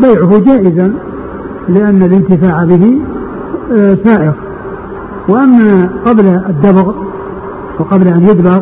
بيعه 0.00 0.38
جائزا 0.38 0.92
لأن 1.68 2.02
الانتفاع 2.02 2.64
به 2.64 2.98
آه، 3.72 3.94
سائغ. 3.94 4.32
وأما 5.28 5.88
قبل 6.06 6.40
الدبغ 6.48 6.92
وقبل 7.78 8.08
أن 8.08 8.22
يدبغ 8.22 8.60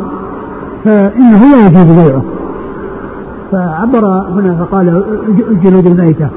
فإنه 0.84 1.44
لا 1.50 1.66
يجوز 1.66 2.04
بيعه. 2.04 2.22
فعبر 3.52 4.06
هنا 4.06 4.54
فقال 4.54 5.04
جلود 5.62 5.86
الميتة 5.86 6.28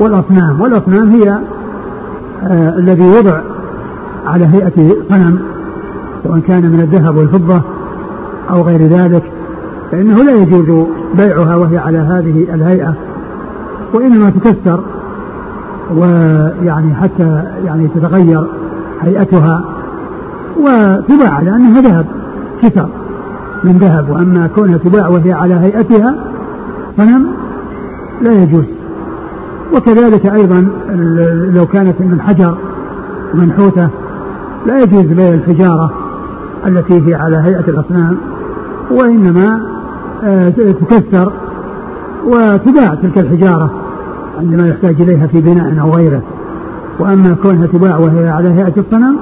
والأصنام. 0.00 0.60
والأصنام 0.60 1.10
هي 1.10 1.38
آه 2.42 2.78
الذي 2.78 3.08
وضع 3.18 3.40
على 4.26 4.44
هيئة 4.44 4.96
صنم 5.08 5.38
سواء 6.24 6.38
كان 6.38 6.62
من 6.62 6.80
الذهب 6.80 7.16
والفضة 7.16 7.60
أو 8.50 8.62
غير 8.62 8.86
ذلك 8.86 9.22
فإنه 9.92 10.22
لا 10.24 10.32
يجوز 10.32 10.86
بيعها 11.14 11.56
وهي 11.56 11.78
على 11.78 11.98
هذه 11.98 12.46
الهيئة 12.54 12.94
وإنما 13.94 14.30
تكسر 14.30 14.80
ويعني 15.96 16.94
حتى 16.94 17.42
يعني 17.64 17.88
تتغير 17.94 18.46
هيئتها 19.02 19.64
وتباع 20.56 21.40
لأنها 21.40 21.80
ذهب 21.80 22.06
كسر 22.62 22.88
من 23.64 23.78
ذهب 23.78 24.10
وأما 24.10 24.48
كونها 24.54 24.76
تباع 24.76 25.08
وهي 25.08 25.32
على 25.32 25.54
هيئتها 25.54 26.14
صنم 26.96 27.26
لا 28.22 28.42
يجوز. 28.42 28.64
وكذلك 29.74 30.26
أيضا 30.26 30.68
لو 31.54 31.66
كانت 31.66 32.00
من 32.00 32.20
حجر 32.20 32.56
منحوتة 33.34 33.88
لا 34.66 34.82
يجوز 34.82 35.04
بيع 35.04 35.34
الحجارة 35.34 35.90
التي 36.66 37.08
هي 37.08 37.14
على 37.14 37.36
هيئة 37.36 37.64
الأصنام 37.68 38.16
وإنما 38.90 39.60
آه، 40.24 40.48
تكسر 40.90 41.32
وتباع 42.26 42.94
تلك 42.94 43.18
الحجارة 43.18 43.70
عندما 44.38 44.68
يحتاج 44.68 45.00
إليها 45.00 45.26
في 45.26 45.40
بناء 45.40 45.80
أو 45.80 45.90
غيره. 45.90 46.22
وأما 46.98 47.36
كونها 47.42 47.66
تباع 47.66 47.96
وهي 47.98 48.28
على 48.28 48.48
هيئة 48.48 48.72
الصنم 48.76 49.16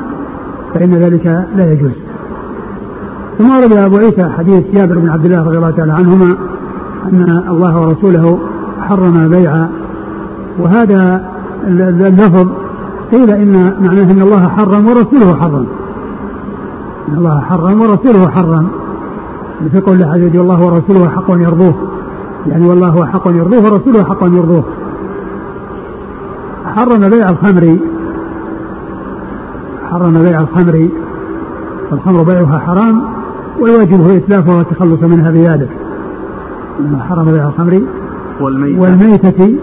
فإن 0.74 0.94
ذلك 0.94 1.46
لا 1.56 1.72
يجوز. 1.72 1.92
ثم 3.38 3.50
ورد 3.50 3.72
أبو 3.72 3.96
عيسى 3.96 4.28
حديث 4.38 4.64
جابر 4.74 4.98
بن 4.98 5.08
عبد 5.08 5.24
الله 5.24 5.44
رضي 5.44 5.56
الله 5.56 5.70
تعالى 5.70 5.92
عنهما 5.92 6.36
أن 7.12 7.42
الله 7.48 7.80
ورسوله 7.80 8.38
حرم 8.80 9.28
بيع 9.28 9.66
وهذا 10.58 11.24
اللفظ 11.66 12.63
قيل 13.14 13.30
إن 13.30 13.76
معناه 13.80 14.12
أن 14.12 14.22
الله 14.22 14.48
حرم 14.48 14.86
ورسوله 14.86 15.36
حرم. 15.40 15.66
أن 17.08 17.14
الله 17.18 17.40
حرم 17.40 17.80
ورسوله 17.80 18.28
حرم. 18.28 18.68
مثل 19.60 19.80
قول 19.80 20.02
الله 20.02 20.14
الله 20.40 20.64
ورسوله 20.66 21.08
حق 21.08 21.30
يرضوه. 21.30 21.74
يعني 22.46 22.66
والله 22.66 23.06
حق 23.06 23.28
يرضوه 23.28 23.64
ورسوله 23.64 24.04
حق 24.04 24.22
يرضوه. 24.22 24.64
حرم 26.76 27.10
بيع 27.10 27.30
الخمر. 27.30 27.78
حرم 29.90 30.22
بيع 30.22 30.40
الخمر. 30.40 30.88
فالخمر 31.90 32.22
بيعها 32.22 32.58
حرام 32.58 33.02
والواجب 33.60 34.00
هو 34.00 34.16
إتلافها 34.16 34.54
والتخلص 34.54 35.02
منها 35.02 35.30
بذلك. 35.30 35.70
حرم 37.08 37.24
بيع 37.24 37.48
الخمر 37.48 37.82
والميتة, 38.40 38.80
والميتة 38.80 39.54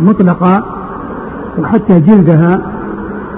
مطلقة. 0.00 0.62
وحتى 1.58 2.00
جلدها 2.00 2.60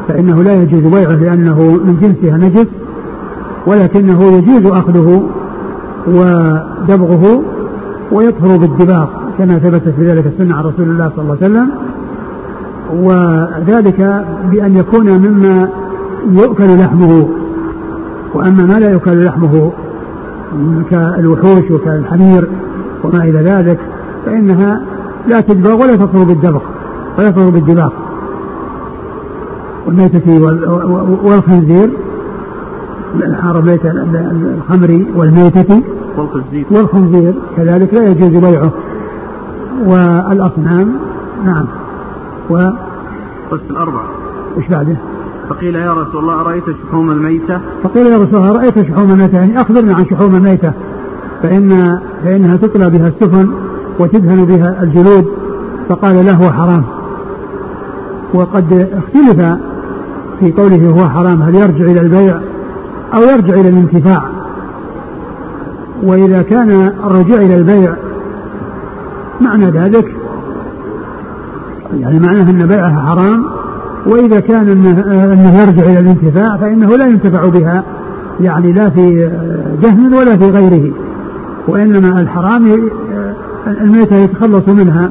فإنه 0.09 0.43
لا 0.43 0.63
يجوز 0.63 0.85
بيعه 0.85 1.15
لأنه 1.15 1.61
من 1.61 1.97
جنسها 2.01 2.37
نجس 2.37 2.67
ولكنه 3.67 4.23
يجوز 4.23 4.73
أخذه 4.73 5.23
ودبغه 6.07 7.43
ويطهر 8.13 8.57
بالدباغ 8.57 9.07
كما 9.39 9.59
ثبت 9.59 9.89
في 9.89 10.11
ذلك 10.11 10.27
السنة 10.27 10.57
عن 10.57 10.65
رسول 10.65 10.89
الله 10.89 11.11
صلى 11.17 11.23
الله 11.23 11.37
عليه 11.43 11.47
وسلم. 11.47 11.71
وذلك 12.93 14.25
بأن 14.51 14.77
يكون 14.77 15.09
مما 15.09 15.69
يؤكل 16.31 16.79
لحمه 16.79 17.29
وأما 18.35 18.67
ما 18.67 18.81
لا 18.81 18.91
يؤكل 18.91 19.25
لحمه 19.25 19.73
كالوحوش 20.91 21.71
وكالحمير 21.71 22.49
وما 23.05 23.25
إلى 23.25 23.39
ذلك 23.39 23.79
فإنها 24.27 24.81
لا 25.29 25.41
تدبغ 25.41 25.83
ولا 25.83 25.97
تطهر 25.97 26.25
بالدبغ 26.25 26.61
ولا 27.19 27.31
تطهر 27.31 27.51
بالدباغ. 27.51 27.91
والميتة 29.87 30.41
والخنزير 31.25 31.91
حرم 33.43 33.61
بيت 33.61 33.81
الخمر 33.85 35.05
والميتة. 35.17 35.83
والخنزير. 36.17 36.67
والخنزير 36.71 37.35
كذلك 37.57 37.95
لا 37.95 38.09
يجوز 38.09 38.45
بيعه. 38.45 38.71
والأصنام 39.87 40.93
نعم. 41.45 41.65
و 42.51 42.57
قلت 43.51 43.71
الأربعة 43.71 44.05
وش 44.57 44.69
بعده؟ 44.69 44.97
فقيل 45.49 45.75
يا 45.75 45.93
رسول 45.93 46.21
الله 46.21 46.41
أرأيت 46.41 46.65
شحوم 46.83 47.11
الميتة؟ 47.11 47.61
فقيل 47.83 48.07
يا 48.07 48.19
رسول 48.19 48.35
الله 48.35 48.51
أرأيت 48.51 48.83
شحوم 48.83 49.11
الميتة؟ 49.11 49.39
يعني 49.39 49.61
أخبرنا 49.61 49.95
عن 49.95 50.07
شحوم 50.07 50.35
الميتة. 50.35 50.73
فإن 51.43 51.99
فإنها 52.25 52.57
تطلى 52.57 52.91
بها 52.91 53.09
السفن 53.09 53.49
وتدهن 53.99 54.45
بها 54.45 54.83
الجلود 54.83 55.27
فقال 55.89 56.27
له 56.27 56.51
حرام. 56.51 56.85
وقد 58.35 58.89
اختلف 58.93 59.59
في 60.41 60.53
قوله 60.53 60.89
هو 60.89 61.09
حرام 61.09 61.43
هل 61.43 61.55
يرجع 61.55 61.85
إلى 61.85 62.01
البيع 62.01 62.39
أو 63.15 63.23
يرجع 63.23 63.55
إلى 63.55 63.69
الانتفاع؟ 63.69 64.23
وإذا 66.03 66.43
كان 66.43 66.93
الرجوع 67.07 67.39
إلى 67.39 67.57
البيع 67.57 67.95
معنى 69.41 69.67
ذلك 69.67 70.17
يعني 72.01 72.19
معناه 72.19 72.51
أن 72.51 72.67
بيعها 72.67 73.01
حرام 73.09 73.45
وإذا 74.07 74.41
كان 74.41 74.69
أنه, 74.69 74.91
أنه 75.33 75.61
يرجع 75.61 75.83
إلى 75.83 75.99
الانتفاع 75.99 76.57
فإنه 76.57 76.97
لا 76.97 77.07
ينتفع 77.07 77.47
بها 77.47 77.85
يعني 78.41 78.73
لا 78.73 78.91
في 78.91 79.31
جهل 79.83 80.15
ولا 80.15 80.37
في 80.37 80.51
غيره 80.51 80.93
وإنما 81.69 82.21
الحرام 82.21 82.91
الميتة 83.67 84.17
يتخلص 84.17 84.69
منها 84.69 85.11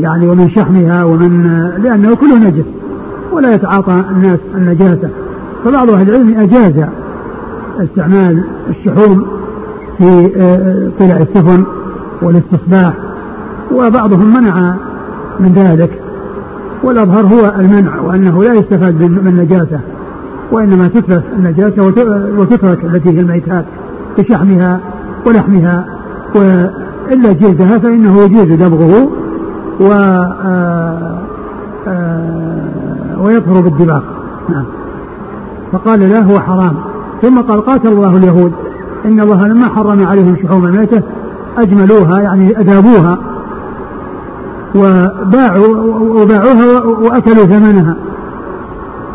يعني 0.00 0.28
ومن 0.28 0.50
شحمها 0.50 1.04
ومن 1.04 1.44
لأنه 1.82 2.14
كله 2.16 2.38
نجس. 2.38 2.79
ولا 3.32 3.54
يتعاطى 3.54 4.04
الناس 4.10 4.38
النجاسة. 4.54 5.08
فبعض 5.64 5.90
أهل 5.90 6.08
العلم 6.08 6.40
أجاز 6.40 6.84
استعمال 7.80 8.44
الشحوم 8.70 9.26
في 9.98 10.30
طلع 10.98 11.16
السفن 11.16 11.64
والاستصباح 12.22 12.92
وبعضهم 13.72 14.34
منع 14.34 14.74
من 15.40 15.52
ذلك. 15.52 16.00
والأظهر 16.82 17.26
هو 17.26 17.54
المنع 17.58 18.00
وأنه 18.00 18.42
لا 18.42 18.52
يستفاد 18.52 18.94
من 18.94 19.26
النجاسة 19.28 19.80
وإنما 20.52 20.88
تترك 20.88 21.22
النجاسة 21.36 21.82
وتترك 22.38 22.84
التي 22.84 23.08
هي 23.08 23.20
الميتات 23.20 23.64
كشحمها 24.18 24.80
ولحمها 25.26 25.84
وإلا 26.34 27.32
جلدها 27.32 27.78
فإنه 27.78 28.22
يجوز 28.22 28.52
دبغه 28.52 29.08
و 29.80 29.92
آه، 29.92 31.18
آه، 31.88 32.68
ويطهر 33.20 33.60
بالدباغ 33.60 34.02
نعم. 34.48 34.64
فقال 35.72 36.00
لا 36.00 36.20
هو 36.20 36.40
حرام. 36.40 36.74
ثم 37.22 37.40
قال 37.40 37.60
قاتل 37.60 37.88
الله 37.88 38.16
اليهود. 38.16 38.52
إن 39.04 39.20
الله 39.20 39.48
لما 39.48 39.68
حرم 39.68 40.06
عليهم 40.06 40.36
شحوم 40.42 40.64
الميتة 40.64 41.02
أجملوها 41.58 42.20
يعني 42.20 42.60
أدابوها 42.60 43.18
وباعوا 44.74 45.76
وباعوها 46.22 46.80
وأكلوا 46.84 47.44
ثمنها. 47.44 47.96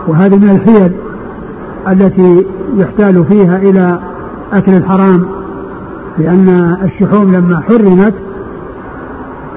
وهذه 0.07 0.35
من 0.35 0.49
الحيل 0.49 0.91
التي 1.87 2.45
يحتال 2.77 3.25
فيها 3.25 3.57
إلى 3.57 3.99
أكل 4.53 4.73
الحرام 4.73 5.25
لأن 6.17 6.77
الشحوم 6.83 7.35
لما 7.35 7.59
حرمت 7.59 8.13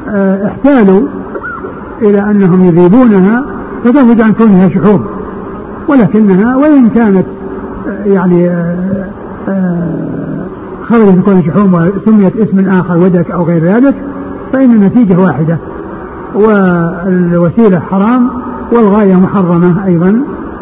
آه، 0.08 0.46
احتالوا 0.46 1.02
إلى 2.02 2.20
أنهم 2.20 2.64
يذيبونها 2.64 3.44
فزود 3.84 4.20
عن 4.20 4.32
كونها 4.32 4.68
شحوم. 4.68 5.06
ولكنها 5.88 6.56
وإن 6.56 6.88
كانت 6.88 7.26
آه، 7.88 8.04
يعني 8.04 8.50
آه، 9.48 9.98
خرجت 10.88 11.08
من 11.08 11.22
كون 11.22 11.42
شحوم 11.42 11.74
وسميت 11.74 12.36
اسم 12.36 12.68
آخر 12.68 12.96
ودك 12.96 13.30
أو 13.30 13.44
غير 13.44 13.64
ذلك 13.64 13.94
فإن 14.52 14.70
النتيجة 14.70 15.18
واحدة. 15.18 15.58
والوسيلة 16.34 17.78
حرام 17.78 18.30
والغاية 18.72 19.14
محرمة 19.14 19.86
أيضا 19.86 20.20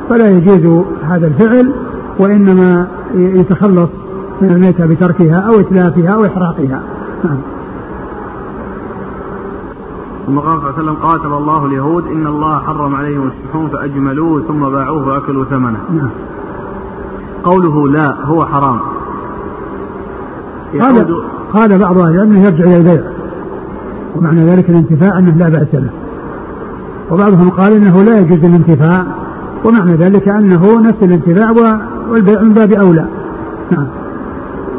فلا 0.08 0.30
يجوز 0.30 0.84
هذا 1.10 1.26
الفعل 1.26 1.72
وإنما 2.18 2.86
يتخلص 3.14 3.90
من 4.42 4.50
الميتة 4.50 4.86
بتركها 4.86 5.36
أو 5.36 5.60
إتلافها 5.60 6.08
أو 6.08 6.26
إحراقها. 6.26 6.80
نعم. 7.24 7.38
ثم 10.26 10.38
قال 10.38 10.60
صلى 10.60 10.70
الله 10.70 10.78
عليه 10.78 10.82
وسلم 10.82 10.94
قاتل 10.94 11.32
الله 11.32 11.66
اليهود 11.66 12.06
إن 12.06 12.26
الله 12.26 12.58
حرم 12.58 12.94
عليهم 12.94 13.30
الشحوم 13.30 13.68
فأجملوه 13.68 14.42
ثم 14.48 14.60
باعوه 14.60 15.04
فأكلوا 15.04 15.44
ثمنه. 15.44 15.78
نعم. 15.90 16.10
قوله 17.44 17.88
لا 17.88 18.24
هو 18.24 18.46
حرام. 18.46 18.78
قال 20.80 21.22
قال 21.52 21.78
بعض 21.78 21.98
أهل 21.98 22.14
العلم 22.14 22.44
يرجع 22.44 22.64
إلى 22.64 22.76
البيع. 22.76 23.02
ومعنى 24.16 24.50
ذلك 24.50 24.70
الانتفاع 24.70 25.18
أنه 25.18 25.34
لا 25.36 25.48
بأس 25.48 25.74
له. 25.74 25.90
وبعضهم 27.10 27.50
قال 27.50 27.72
أنه 27.72 28.02
لا 28.02 28.18
يجوز 28.18 28.44
الانتفاع 28.44 29.04
ومعنى 29.64 29.94
ذلك 29.94 30.28
أنه 30.28 30.80
نفس 30.80 31.02
الانتفاع 31.02 31.50
والبيع 32.10 32.42
من 32.42 32.52
باب 32.52 32.72
أولى. 32.72 33.06
نعم. 33.70 33.86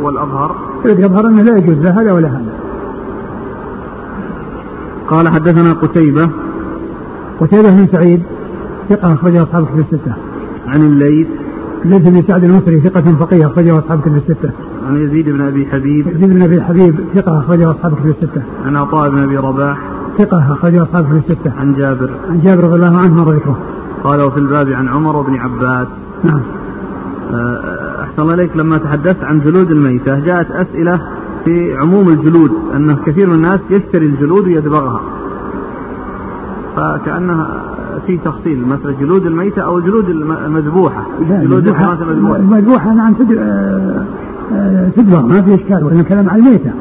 والأظهر؟ 0.04 0.56
الذي 0.86 1.02
يظهر 1.02 1.28
أنه 1.28 1.42
لا 1.42 1.58
يجوز 1.58 1.78
لا 1.78 2.02
هذا 2.02 2.14
ولا 2.14 2.28
هذا 2.28 2.67
قال 5.08 5.30
حدثنا 5.30 5.74
قتيبة. 5.74 6.30
قتيبة 7.40 7.70
بن 7.70 7.88
سعيد 7.92 8.22
ثقة 8.90 9.14
أخرجه 9.14 9.44
أصحاب 9.44 9.66
كتب 9.66 9.80
الستة. 9.80 10.14
عن 10.68 10.82
الليث. 10.82 11.28
الليث 11.86 12.02
بن 12.02 12.22
سعد 12.22 12.44
المصري 12.44 12.82
ثقة 12.82 13.16
فقيه 13.20 13.48
أخرجه 13.48 13.80
أصحاب 13.80 14.02
كتب 14.02 14.16
الستة. 14.16 14.50
عن 14.88 14.96
يزيد 14.96 15.30
بن 15.30 15.42
أبي 15.42 15.66
حبيب. 15.66 16.08
يزيد 16.08 16.30
بن 16.30 16.42
أبي 16.42 16.62
حبيب 16.62 16.96
ثقة 17.16 17.40
أخرجه 17.40 17.72
أصحاب 17.72 17.94
كتب 17.94 18.10
الستة. 18.10 18.42
عن 18.66 18.76
عطاء 18.76 19.10
بن 19.10 19.24
أبي 19.24 19.38
رباح. 19.38 19.78
ثقة 20.18 20.54
أخرجه 20.54 20.84
أصحاب 20.84 21.06
كتب 21.06 21.18
الستة. 21.18 21.54
عن 21.60 21.74
جابر. 21.74 22.10
عن 22.30 22.42
جابر 22.44 22.64
رضي 22.64 22.76
الله 22.76 22.98
عنه 22.98 23.14
مر 23.14 23.32
ذكره 23.32 23.58
قال 24.04 24.22
وفي 24.22 24.40
الباب 24.40 24.70
عن 24.70 24.88
عمر 24.88 25.16
وابن 25.16 25.36
عباس. 25.36 25.88
نعم. 26.24 26.42
آه، 27.34 28.04
أحسن 28.04 28.22
الله 28.22 28.34
إليك. 28.34 28.58
لما 28.58 28.78
تحدثت 28.78 29.24
عن 29.24 29.40
جلود 29.40 29.72
الميتة 29.72 30.20
جاءت 30.20 30.52
أسئلة 30.52 31.00
في 31.48 31.78
عموم 31.78 32.10
الجلود 32.10 32.52
أن 32.76 32.96
كثير 33.06 33.28
من 33.28 33.36
الناس 33.36 33.60
يشتري 33.70 34.06
الجلود 34.06 34.46
ويدبغها. 34.46 35.02
فكأنها 36.76 37.62
في 38.08 38.18
تفصيل 38.18 38.68
مثل 38.68 38.96
جلود 39.00 39.26
الميتة 39.26 39.62
أو 39.62 39.80
جلود 39.80 40.10
المذبوحة. 40.10 41.06
جلود 41.30 41.68
الحيوانات 41.68 42.02
المذبوحة. 42.02 42.36
المذبوحة 42.36 42.94
نعم 42.94 43.16
آه، 43.38 44.06
آه، 44.54 44.90
تدبغ 44.90 45.22
ما 45.22 45.42
في 45.42 45.56
إشكال 45.56 45.84
وإن 45.84 46.04
كلام 46.04 46.30
عن 46.30 46.40
الميتة. 46.40 46.72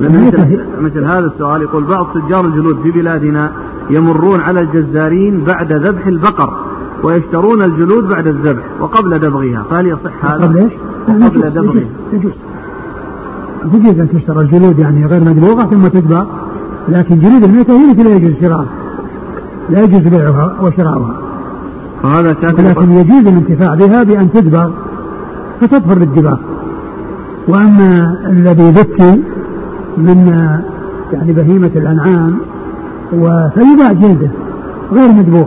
مثل, 0.00 0.58
مثل 0.80 1.04
هذا 1.04 1.26
السؤال 1.26 1.62
يقول 1.62 1.84
بعض 1.84 2.06
تجار 2.14 2.46
الجلود 2.46 2.76
في 2.82 2.90
بلادنا 2.90 3.52
يمرون 3.90 4.40
على 4.40 4.60
الجزارين 4.60 5.44
بعد 5.44 5.72
ذبح 5.72 6.06
البقر 6.06 6.56
ويشترون 7.02 7.62
الجلود 7.62 8.08
بعد 8.08 8.26
الذبح 8.26 8.62
وقبل 8.80 9.18
دبغها. 9.18 9.64
فهل 9.70 9.86
يصح 9.86 10.24
هذا؟ 10.24 10.44
قبل 10.44 10.56
إيش؟ 10.56 10.72
قبل 11.08 11.50
دبغها. 11.50 11.84
يجوز. 12.12 12.32
يجوز 13.74 13.98
ان 14.00 14.08
تشترى 14.08 14.40
الجلود 14.40 14.78
يعني 14.78 15.06
غير 15.06 15.24
مدبوغه 15.24 15.64
ثم 15.64 15.86
تدبغ 15.86 16.24
لكن 16.88 17.18
جلود 17.18 17.44
الميتة 17.44 17.72
هي 17.72 17.90
التي 17.90 18.02
لا 18.02 18.16
يجوز 18.16 18.32
شراءها. 18.40 18.66
لا 19.70 19.80
يجوز 19.82 20.00
بيعها 20.00 20.56
وشراؤها. 20.62 21.14
كان 22.32 22.66
لكن 22.68 22.90
يجوز 22.90 23.26
الانتفاع 23.26 23.74
بها 23.74 24.02
بأن 24.02 24.32
تدبغ 24.32 24.70
فتظهر 25.60 25.98
بالدباغ 25.98 26.38
وأما 27.48 28.16
الذي 28.26 28.70
ذكي 28.70 29.22
من 29.96 30.48
يعني 31.12 31.32
بهيمة 31.32 31.70
الأنعام 31.76 32.38
فيباع 33.54 33.92
جلده 33.92 34.30
غير 34.92 35.12
مدبوغ. 35.12 35.46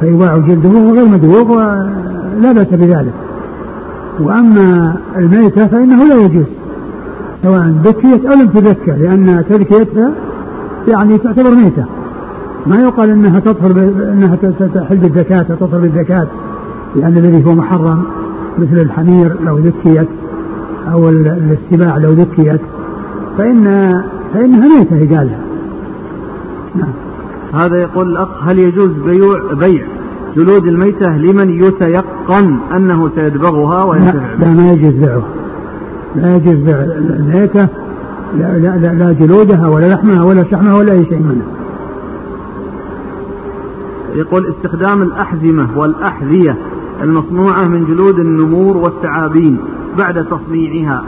فيباع 0.00 0.38
جلده 0.38 0.90
غير 0.90 1.08
مدبوغ 1.08 1.52
ولا 1.52 2.52
بأس 2.52 2.68
بذلك. 2.68 3.14
وأما 4.20 4.96
الميتة 5.16 5.66
فإنه 5.66 6.04
لا 6.04 6.14
يجوز. 6.14 6.46
سواء 7.42 7.74
ذكيت 7.84 8.24
أو 8.24 8.34
لم 8.34 8.48
تذكى 8.48 8.90
لأن 8.90 9.44
تذكيتها 9.48 10.12
يعني 10.88 11.18
تعتبر 11.18 11.50
ميتة. 11.50 11.84
ما 12.66 12.82
يقال 12.82 13.10
إنها 13.10 13.40
تطهر 13.40 13.70
إنها 14.12 14.36
تحل 14.74 14.96
بالزكاة 14.96 15.42
تطهر 15.42 15.80
بالزكاة 15.80 16.26
لأن 16.96 17.16
الذي 17.16 17.44
هو 17.46 17.54
محرم 17.54 18.02
مثل 18.58 18.78
الحمير 18.78 19.36
لو 19.44 19.58
ذكيت 19.58 20.08
أو 20.92 21.08
السباع 21.08 21.96
لو 21.96 22.12
ذكيت 22.12 22.60
فإن 23.38 24.02
فإنها 24.34 24.78
ميتة 24.78 24.96
يقال 24.96 25.30
نعم. 26.74 26.92
هذا 27.54 27.76
يقول 27.76 28.10
الأخ 28.10 28.28
هل 28.42 28.58
يجوز 28.58 28.90
بيع 28.90 29.52
بيع 29.52 29.86
جلود 30.36 30.66
الميتة 30.66 31.16
لمن 31.16 31.50
يتيقن 31.50 32.56
أنه 32.76 33.10
سيدبغها 33.14 33.82
وينتفع 33.82 34.32
لا, 34.38 34.44
لا 34.44 34.54
ما 34.54 34.72
يجوز 34.72 34.94
بيعها. 34.94 35.22
لا 36.16 36.36
يجوز 36.36 36.54
بيع 36.54 36.76
الميتة 36.84 37.68
لا, 38.38 38.58
لا, 38.58 38.76
لا, 38.76 38.94
لا 38.94 39.12
جلودها 39.12 39.68
ولا 39.68 39.94
لحمها 39.94 40.22
ولا 40.22 40.44
شحمها 40.44 40.74
ولا 40.74 40.92
أي 40.92 41.04
شيء 41.04 41.18
منها. 41.18 41.46
يقول 44.14 44.46
استخدام 44.46 45.02
الأحزمة 45.02 45.68
والأحذية 45.76 46.56
المصنوعة 47.02 47.64
من 47.68 47.84
جلود 47.84 48.18
النمور 48.18 48.76
والثعابين 48.76 49.58
بعد 49.98 50.24
تصنيعها. 50.24 51.04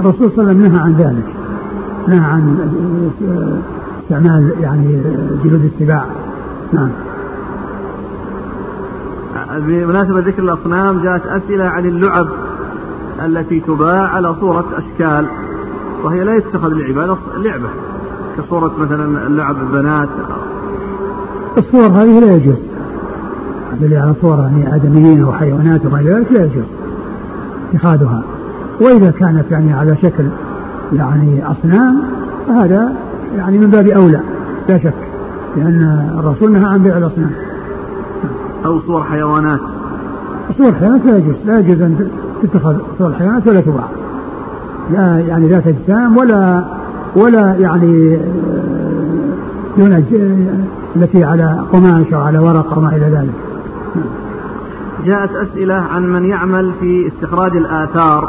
الرسول 0.00 0.30
صلى 0.30 0.50
الله 0.50 0.50
عليه 0.50 0.60
وسلم 0.60 0.72
نهى 0.72 0.80
عن 0.80 0.92
ذلك. 0.92 1.34
نهى 2.08 2.24
عن 2.24 2.70
استعمال 4.02 4.52
يعني 4.60 5.02
جلود 5.44 5.64
السباع. 5.64 6.04
نعم. 6.72 6.88
بمناسبة 9.58 10.20
ذكر 10.20 10.42
الأصنام 10.42 11.02
جاءت 11.02 11.26
أسئلة 11.26 11.64
عن 11.64 11.86
اللعب. 11.86 12.28
التي 13.24 13.60
تباع 13.60 14.08
على 14.08 14.34
صورة 14.40 14.64
أشكال 14.76 15.26
وهي 16.04 16.24
لا 16.24 16.34
يتخذ 16.34 16.68
لعبة 16.68 17.18
لعبة. 17.36 17.68
كصورة 18.38 18.72
مثلا 18.78 19.26
اللعب 19.26 19.56
البنات 19.56 20.08
الصور 21.58 21.86
هذه 21.86 22.20
لا 22.20 22.32
يجوز. 22.32 22.58
اللي 23.82 23.96
على 23.96 24.14
صور 24.20 24.38
يعني 24.38 24.74
آدميين 24.74 25.22
أو 25.22 25.32
حيوانات 25.32 25.86
وما 25.86 26.00
إلى 26.00 26.10
ذلك 26.10 26.32
لا 26.32 26.44
يجوز. 26.44 26.64
اتخاذها. 27.74 28.22
وإذا 28.80 29.10
كانت 29.10 29.44
يعني 29.50 29.72
على 29.72 29.96
شكل 29.96 30.24
يعني 30.92 31.50
أصنام 31.50 32.02
فهذا 32.48 32.92
يعني 33.36 33.58
من 33.58 33.70
باب 33.70 33.86
أولى 33.86 34.20
لا 34.68 34.78
شك 34.78 34.94
لأن 35.56 36.10
الرسول 36.18 36.52
نهى 36.52 36.64
عن 36.64 36.82
بيع 36.82 36.98
الأصنام. 36.98 37.30
أو 38.64 38.80
صور 38.80 39.04
حيوانات. 39.04 39.60
صور 40.58 40.72
حيوانات 40.72 41.06
لا 41.06 41.16
يجوز. 41.16 41.34
لا 41.46 41.58
يجوز 41.58 41.80
أن 41.82 42.10
تتخذ 42.42 42.76
صور 42.98 43.12
حيوانات 43.12 43.46
ولا 43.46 43.60
تباع 43.60 43.88
لا 44.90 45.18
يعني 45.18 45.48
ذات 45.48 45.66
أجسام 45.66 46.16
ولا 46.16 46.64
ولا 47.16 47.54
يعني 47.54 48.18
دون 49.78 50.04
التي 50.96 51.24
على 51.24 51.64
قماش 51.72 52.12
أو 52.12 52.20
على 52.20 52.38
ورق 52.38 52.74
أو 52.74 52.80
ما 52.80 52.88
إلى 52.88 53.06
ذلك. 53.06 53.34
جاءت 55.04 55.30
أسئلة 55.30 55.74
عن 55.74 56.02
من 56.02 56.24
يعمل 56.24 56.70
في 56.80 57.08
استخراج 57.08 57.56
الآثار 57.56 58.28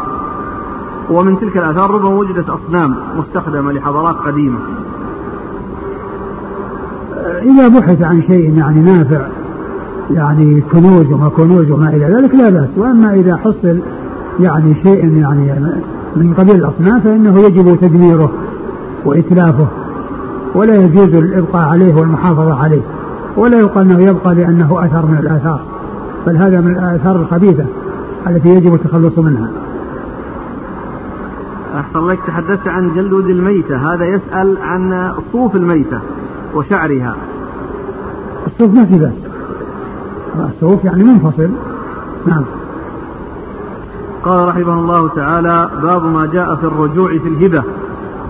ومن 1.10 1.40
تلك 1.40 1.58
الآثار 1.58 1.92
ربما 1.92 2.10
وجدت 2.10 2.50
أصنام 2.50 2.96
مستخدمة 3.18 3.72
لحضارات 3.72 4.16
قديمة. 4.16 4.60
إذا 7.42 7.68
بحث 7.68 8.02
عن 8.02 8.22
شيء 8.22 8.58
يعني 8.58 8.82
نافع 8.82 9.22
يعني 10.12 10.62
كنوز 10.72 11.12
وما 11.12 11.30
كنوز 11.30 11.72
وما 11.72 11.90
إلى 11.90 12.06
ذلك 12.06 12.36
لا 12.36 12.50
بأس. 12.50 12.70
وأما 12.78 13.14
إذا 13.14 13.36
حصل 13.38 13.80
يعني 14.40 14.76
شيء 14.84 15.18
يعني 15.18 15.54
من 16.16 16.34
قبيل 16.34 16.56
الأصنام 16.56 17.00
فإنه 17.00 17.40
يجب 17.40 17.78
تدميره 17.82 18.32
وإتلافه 19.06 19.68
ولا 20.56 20.76
يجوز 20.76 21.14
الإبقاء 21.14 21.70
عليه 21.70 21.96
والمحافظة 21.96 22.54
عليه 22.54 22.82
ولا 23.38 23.60
يقال 23.60 23.92
أنه 23.92 24.02
يبقى 24.02 24.36
لأنه 24.36 24.86
أثر 24.86 25.06
من 25.06 25.18
الآثار 25.18 25.62
بل 26.28 26.38
هذا 26.38 26.62
من 26.62 26.72
الآثار 26.72 27.16
الخبيثة 27.16 27.66
التي 28.28 28.50
يجب 28.50 28.74
التخلص 28.74 29.18
منها. 29.18 29.50
أحسن 31.76 32.00
الله 32.00 32.18
تحدثت 32.28 32.68
عن 32.68 32.96
جلود 32.96 33.30
الميتة 33.30 33.94
هذا 33.94 34.06
يسأل 34.06 34.58
عن 34.62 35.12
صوف 35.32 35.56
الميتة 35.56 36.00
وشعرها. 36.56 37.16
الصوف 38.48 38.74
ما 38.74 38.86
في 38.86 39.00
بأس. 39.00 39.14
الصوف 40.50 40.86
يعني 40.86 41.04
منفصل. 41.04 41.50
نعم. 42.28 42.44
قال 44.26 44.48
رحمه 44.48 44.74
الله 44.74 45.08
تعالى 45.08 45.70
باب 45.82 46.06
ما 46.06 46.26
جاء 46.26 46.56
في 46.56 46.64
الرجوع 46.64 47.18
في 47.18 47.28
الهبة. 47.28 47.64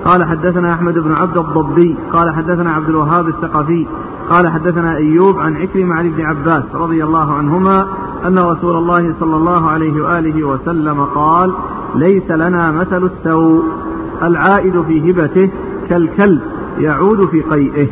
قال 0.06 0.26
حدثنا 0.26 0.74
أحمد 0.74 0.94
بن 0.94 1.12
عبد 1.14 1.38
الضبي. 1.38 1.96
قال 2.14 2.36
حدثنا 2.36 2.72
عبد 2.72 2.90
الوهاب 2.90 3.28
الثقفي. 3.28 3.88
قال 4.30 4.48
حدثنا 4.48 4.96
أيوب 4.96 5.40
عن 5.40 5.56
عكرمة 5.56 5.96
عن 5.96 6.06
ابن 6.08 6.26
عباس 6.26 6.64
رضي 6.74 7.04
الله 7.04 7.34
عنهما 7.34 7.88
أن 8.28 8.40
رسول 8.40 8.76
الله 8.76 9.16
صلى 9.20 9.36
الله 9.36 9.70
عليه 9.70 10.02
وآله 10.02 10.44
وسلم 10.44 11.06
قال 11.06 11.54
ليس 11.96 12.32
لنا 12.32 12.72
مثل 12.72 13.04
السوء. 13.04 13.64
العائد 14.24 14.82
في 14.82 15.12
هبته 15.12 15.50
كالكلب 15.90 16.42
يعود 16.80 17.26
في 17.26 17.42
قيئه. 17.42 17.88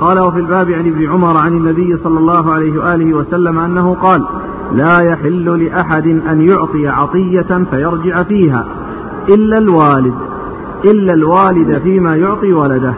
قال 0.00 0.20
وفي 0.20 0.38
الباب 0.38 0.70
عن 0.70 0.86
ابن 0.86 1.10
عمر 1.10 1.36
عن 1.36 1.52
النبي 1.56 1.96
صلى 2.04 2.18
الله 2.18 2.52
عليه 2.52 2.78
وآله 2.78 3.14
وسلم 3.14 3.58
أنه 3.58 3.96
قال 4.02 4.24
لا 4.72 5.00
يحل 5.00 5.64
لأحد 5.64 6.06
أن 6.06 6.42
يعطي 6.42 6.88
عطية 6.88 7.64
فيرجع 7.70 8.22
فيها 8.22 8.66
إلا 9.28 9.58
الوالد 9.58 10.14
إلا 10.84 11.12
الوالد 11.12 11.78
فيما 11.78 12.16
يعطي 12.16 12.52
ولده. 12.52 12.94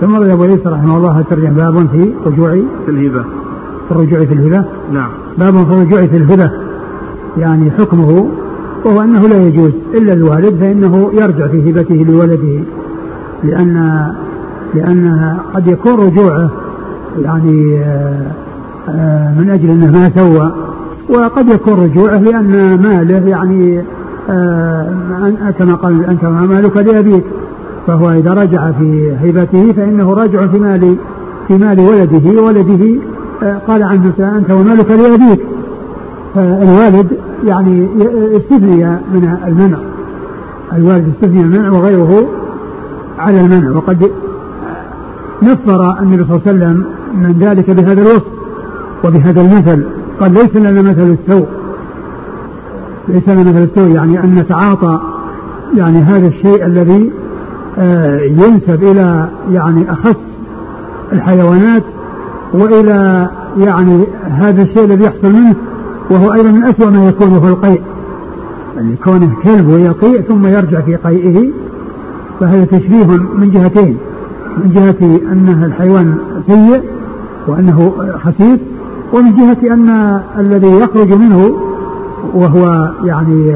ثم 0.00 0.16
رد 0.16 0.28
أبو 0.28 0.42
عيسى 0.42 0.68
رحمه 0.68 0.96
الله 0.96 1.24
ترجم 1.30 1.50
باب 1.50 1.88
في 1.92 2.12
رجوع 2.26 2.50
في 2.86 2.90
الهبة. 2.90 3.22
في 3.88 3.90
الرجوع 3.90 4.24
في 4.24 4.34
الهبة. 4.34 4.64
نعم. 4.92 5.08
باب 5.38 5.54
في 5.54 5.72
الرجوع 5.72 6.06
في 6.06 6.16
الهبة 6.16 6.50
يعني 7.38 7.70
حكمه 7.70 8.28
وهو 8.84 9.00
أنه 9.00 9.28
لا 9.28 9.46
يجوز 9.46 9.72
إلا 9.94 10.12
الوالد 10.12 10.60
فإنه 10.60 11.10
يرجع 11.14 11.46
في 11.46 11.70
هبته 11.70 11.94
لولده 11.94 12.60
لأن 13.44 14.06
لأنها 14.74 15.42
قد 15.54 15.66
يكون 15.66 15.92
رجوعه 15.92 16.50
يعني 17.22 17.78
آه، 17.78 18.30
من 19.38 19.50
أجل 19.50 19.70
أنه 19.70 19.90
ما 19.90 20.10
سوى. 20.10 20.52
وقد 21.08 21.48
يكون 21.48 21.74
رجوعه 21.74 22.18
لأن 22.18 22.80
ماله 22.82 23.28
يعني 23.28 23.82
آه، 24.30 25.50
كما 25.58 25.74
قال 25.74 26.04
أنت 26.04 26.24
مالك 26.24 26.76
لأبيك. 26.76 27.24
فهو 27.86 28.10
إذا 28.10 28.34
رجع 28.34 28.72
في 28.72 29.16
هيبته 29.20 29.72
فإنه 29.72 30.14
راجع 30.14 30.46
في 30.46 30.58
مال 30.58 30.96
في 31.48 31.58
مال 31.58 31.80
ولده. 31.80 32.42
ولده 32.42 33.00
قال 33.68 33.82
عنه 33.82 34.12
أنت 34.18 34.50
ومالك 34.50 34.90
لأبيك. 34.90 35.40
فالوالد 36.34 37.06
يعني 37.44 37.88
استثني 38.36 38.86
من 38.86 39.38
المنع. 39.46 39.78
الوالد 40.72 41.08
استثني 41.08 41.44
من 41.44 41.54
المنع 41.54 41.70
وغيره 41.70 42.26
على 43.18 43.40
المنع. 43.40 43.76
وقد 43.76 44.10
نفر 45.42 45.98
النبي 46.02 46.24
صلى 46.24 46.36
الله 46.36 46.42
عليه 46.46 46.56
وسلم 46.56 46.84
من 47.14 47.36
ذلك 47.40 47.70
بهذا 47.70 48.02
الوصف. 48.02 48.35
وبهذا 49.06 49.40
المثل 49.40 49.86
قال 50.20 50.32
ليس 50.34 50.56
لنا 50.56 50.82
مثل 50.82 51.16
السوء. 51.20 51.46
ليس 53.08 53.28
لنا 53.28 53.50
مثل 53.50 53.62
السوء 53.62 53.88
يعني 53.88 54.20
أن 54.24 54.34
نتعاطى 54.34 55.00
يعني 55.76 55.98
هذا 55.98 56.26
الشيء 56.26 56.66
الذي 56.66 57.10
آه، 57.78 58.20
ينسب 58.20 58.84
إلى 58.84 59.28
يعني 59.50 59.92
أخص 59.92 60.20
الحيوانات 61.12 61.82
وإلى 62.52 63.28
يعني 63.58 64.04
هذا 64.24 64.62
الشيء 64.62 64.84
الذي 64.84 65.04
يحصل 65.04 65.32
منه 65.32 65.54
وهو 66.10 66.32
أيضا 66.32 66.50
من 66.50 66.64
أسوأ 66.64 66.90
ما 66.90 67.08
يكون 67.08 67.32
وهو 67.32 67.48
القيء. 67.48 67.82
يعني 68.76 68.96
كونه 69.04 69.30
كلب 69.44 69.68
ويقيء 69.68 70.20
ثم 70.20 70.46
يرجع 70.46 70.80
في 70.80 70.96
قيئه 70.96 71.48
فهذا 72.40 72.64
تشبيه 72.64 73.06
من 73.38 73.50
جهتين 73.50 73.96
من 74.64 74.72
جهة 74.72 75.20
أن 75.32 75.64
الحيوان 75.64 76.18
سيء 76.46 76.82
وأنه 77.46 77.92
خسيس 78.24 78.60
ومن 79.12 79.34
جهة 79.34 79.74
أن 79.74 80.20
الذي 80.38 80.70
يخرج 80.70 81.12
منه 81.12 81.56
وهو 82.34 82.90
يعني 83.04 83.54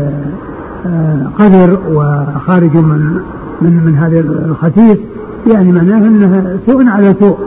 آه، 0.87 1.27
قذر 1.39 1.79
وخارج 1.93 2.77
من 2.77 3.21
من 3.63 3.85
من 3.87 3.97
هذا 3.97 4.21
الخسيس 4.21 4.99
يعني 5.47 5.73
معناه 5.73 5.99
أنه 5.99 6.59
سوء 6.67 6.89
على 6.89 7.15
سوء. 7.21 7.39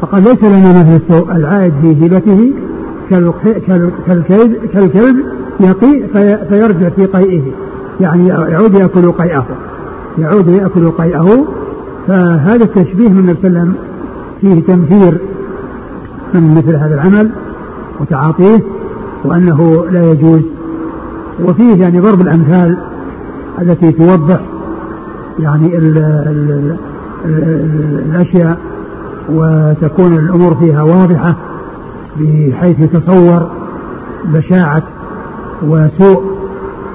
فقد 0.00 0.28
ليس 0.28 0.44
لنا 0.44 0.80
مثل 0.80 0.96
السوء 0.96 1.36
العائد 1.36 1.72
في 1.82 2.06
هبته 2.06 2.52
كالكلب 3.10 3.92
كالكلب 4.72 5.16
يقي 5.60 6.02
فيرجع 6.48 6.88
في 6.88 7.06
قيئه. 7.06 7.42
يعني 8.00 8.28
يعود 8.28 8.74
يأكل 8.74 9.12
قيئه. 9.12 9.46
يعود 10.18 10.48
يأكل 10.48 10.90
قيئه. 10.90 11.44
فهذا 12.06 12.64
التشبيه 12.64 13.08
من 13.08 13.18
النبي 13.18 13.40
صلى 13.40 13.48
الله 13.48 13.60
عليه 13.60 13.70
وسلم 13.70 13.74
فيه 14.40 14.62
تنفير. 14.72 15.18
من 16.40 16.54
مثل 16.54 16.76
هذا 16.76 16.94
العمل 16.94 17.30
وتعاطيه 18.00 18.60
وأنه 19.24 19.84
لا 19.90 20.10
يجوز. 20.10 20.42
وفيه 21.44 21.82
يعني 21.82 22.00
ضرب 22.00 22.20
الأمثال 22.20 22.78
التي 23.60 23.92
توضح 23.92 24.40
يعني 25.38 25.78
ال 25.78 25.98
ال 25.98 26.76
ال 27.24 27.56
الأشياء 28.08 28.58
وتكون 29.28 30.12
الأمور 30.16 30.54
فيها 30.54 30.82
واضحة 30.82 31.34
بحيث 32.20 32.80
يتصور 32.80 33.50
بشاعة 34.24 34.82
وسوء 35.62 36.34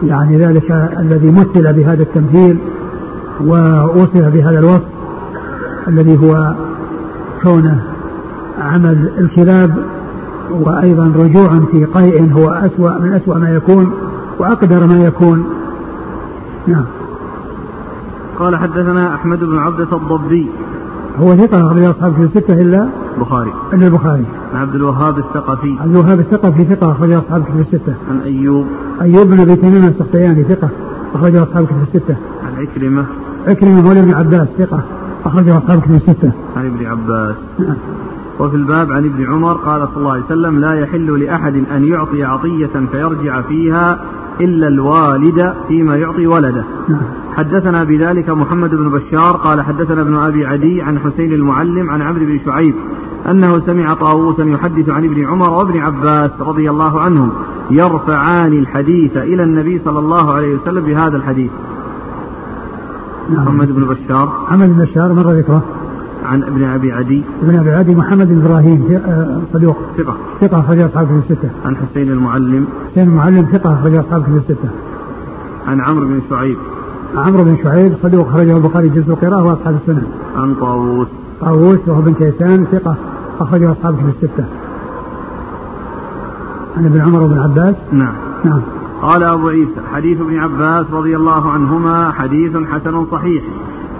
يعني 0.04 0.38
ذلك 0.38 0.72
الذي 1.00 1.32
مثل 1.32 1.74
بهذا 1.74 2.04
التمثيل 2.04 2.58
ووصف 3.42 4.26
بهذا 4.34 4.60
الوصف 4.60 4.88
الذي 5.88 6.18
هو 6.18 6.54
كونه 7.44 7.89
عمل 8.60 9.12
الكلاب 9.18 9.76
وأيضا 10.52 11.12
رجوع 11.16 11.60
في 11.72 11.86
قيء 11.86 12.34
هو 12.34 12.50
أسوأ 12.50 13.00
من 13.00 13.14
أسوأ 13.14 13.38
ما 13.38 13.50
يكون 13.50 13.94
وأقدر 14.40 14.88
ما 14.88 15.06
يكون. 15.06 15.44
نعم. 16.68 16.86
قال 18.40 18.56
حدثنا 18.56 19.16
أحمد 19.16 19.40
بن 19.40 19.58
عبدة 19.58 19.98
الضبي. 19.98 20.48
هو 21.20 21.36
ثقة 21.36 21.68
أخرج 21.68 21.84
أصحاب 21.84 22.14
في 22.14 22.22
الستة 22.22 22.62
إلا 22.62 22.88
البخاري. 23.18 23.54
إلا 23.74 23.88
البخاري. 23.88 24.26
عن 24.54 24.62
عبد 24.62 24.76
الوهاب 24.76 25.18
الثقفي. 25.18 25.76
عبد 25.80 25.92
الوهاب 25.92 26.20
الثقفي 26.20 26.66
ثقة 26.66 26.92
أخرج 26.92 27.12
أصحاب 27.12 27.44
في 27.44 27.60
الستة. 27.60 27.94
عن 28.12 28.20
أيوب. 28.26 28.66
أيوب 29.02 29.28
بن 29.28 29.40
أبي 29.40 29.56
تميم 29.56 29.86
السختياني 29.86 30.44
ثقة 30.44 30.70
أخرج 31.16 31.36
أصحاب 31.36 31.66
في 31.66 31.74
الستة. 31.84 32.16
عن 32.48 32.66
عكرمة. 32.66 33.06
عكرمة 33.48 33.82
مولى 33.82 34.00
ابن 34.00 34.14
عباس 34.14 34.48
ثقة 34.58 34.82
أخرج 35.26 35.50
أصحاب 35.50 35.80
في 35.80 35.96
الستة. 35.96 36.32
عن 36.58 36.66
ابن 36.66 36.86
عباس. 36.86 37.36
نعم. 37.60 37.76
وفي 38.40 38.56
الباب 38.56 38.92
عن 38.92 39.06
ابن 39.06 39.26
عمر 39.32 39.54
قال 39.54 39.88
صلى 39.88 39.98
الله 39.98 40.12
عليه 40.12 40.26
وسلم 40.26 40.60
لا 40.60 40.74
يحل 40.74 41.24
لأحد 41.24 41.64
أن 41.72 41.86
يعطي 41.88 42.24
عطية 42.24 42.88
فيرجع 42.92 43.42
فيها 43.42 44.00
إلا 44.42 44.68
الوالد 44.68 45.54
فيما 45.68 45.96
يعطي 45.96 46.28
ولده 46.28 46.64
نعم. 46.88 47.02
حدثنا 47.34 47.84
بذلك 47.84 48.30
محمد 48.30 48.76
بن 48.76 48.90
بشار 48.90 49.38
قال 49.38 49.62
حدثنا 49.62 50.02
ابن 50.02 50.16
أبي 50.16 50.46
عدي 50.46 50.82
عن 50.82 51.00
حسين 51.00 51.34
المعلم 51.34 51.90
عن 51.90 52.02
عمرو 52.02 52.26
بن 52.26 52.40
شعيب 52.46 52.76
أنه 53.30 53.60
سمع 53.66 53.94
طاووسا 53.94 54.44
يحدث 54.44 54.90
عن 54.90 55.06
ابن 55.06 55.26
عمر 55.26 55.50
وابن 55.50 55.80
عباس 55.80 56.32
رضي 56.40 56.70
الله 56.70 57.00
عنهم 57.00 57.32
يرفعان 57.72 58.54
الحديث 58.54 59.18
إلى 59.18 59.44
النبي 59.44 59.82
صلى 59.86 60.00
الله 60.00 60.34
عليه 60.34 60.56
وسلم 60.56 60.84
بهذا 60.84 61.18
الحديث 61.18 61.52
نعم. 63.30 63.44
محمد 63.44 63.72
بن 63.76 63.84
بشار 63.84 64.44
محمد 64.48 64.76
بن 64.76 64.84
بشار 64.84 65.14
مر 65.14 65.32
ذكره 65.32 65.79
عن 66.26 66.44
ابن 66.44 66.64
أبي 66.64 66.92
عدي. 66.92 67.24
ابن 67.44 67.60
أبي 67.60 67.72
عدي 67.72 67.96
محمد 67.96 68.28
بن 68.28 68.46
إبراهيم 68.46 69.02
آه، 69.06 69.42
صدوق 69.54 69.78
ثقة. 69.98 70.18
ثقة 70.42 70.60
أخرج 70.60 70.80
أصحاب 70.80 71.08
كتب 71.08 71.18
الستة. 71.18 71.50
عن 71.66 71.78
حسين 71.78 72.12
المعلم. 72.12 72.68
حسين 72.92 73.08
المعلم 73.08 73.48
ثقة 73.52 73.74
أخرج 73.74 73.96
أصحاب 73.96 74.24
كتب 74.24 74.36
الستة. 74.36 74.70
عن 75.68 75.82
عمرو 75.82 76.06
بن 76.06 76.22
شعيب. 76.30 76.58
عمرو 77.16 77.44
بن 77.44 77.58
شعيب 77.64 77.94
صدوق 78.04 78.28
أخرجه 78.28 78.58
البخاري 78.58 78.90
جزء 78.90 79.10
القراءة 79.10 79.44
وأصحاب 79.44 79.76
السنة. 79.76 80.04
عن 80.36 80.56
طاووس. 80.56 81.08
طاووس 81.42 81.80
وهو 81.88 82.02
بن 82.02 82.14
كيسان 82.14 82.66
ثقة 82.72 82.96
أخرجه 83.40 83.72
أصحاب 83.72 83.96
كتب 83.96 84.10
الستة. 84.10 84.46
عن 86.78 86.86
ابن 86.86 87.02
عمر 87.02 87.22
وابن 87.22 87.40
عباس؟ 87.40 87.76
نعم. 87.92 88.14
نعم. 88.46 88.62
قال 89.02 89.24
أبو 89.24 89.48
عيسى 89.48 89.82
حديث 89.94 90.22
ابن 90.22 90.40
عباس 90.40 90.86
رضي 90.92 91.16
الله 91.16 91.52
عنهما 91.52 92.12
حديث 92.12 92.58
حسن 92.72 93.06
صحيح. 93.12 93.44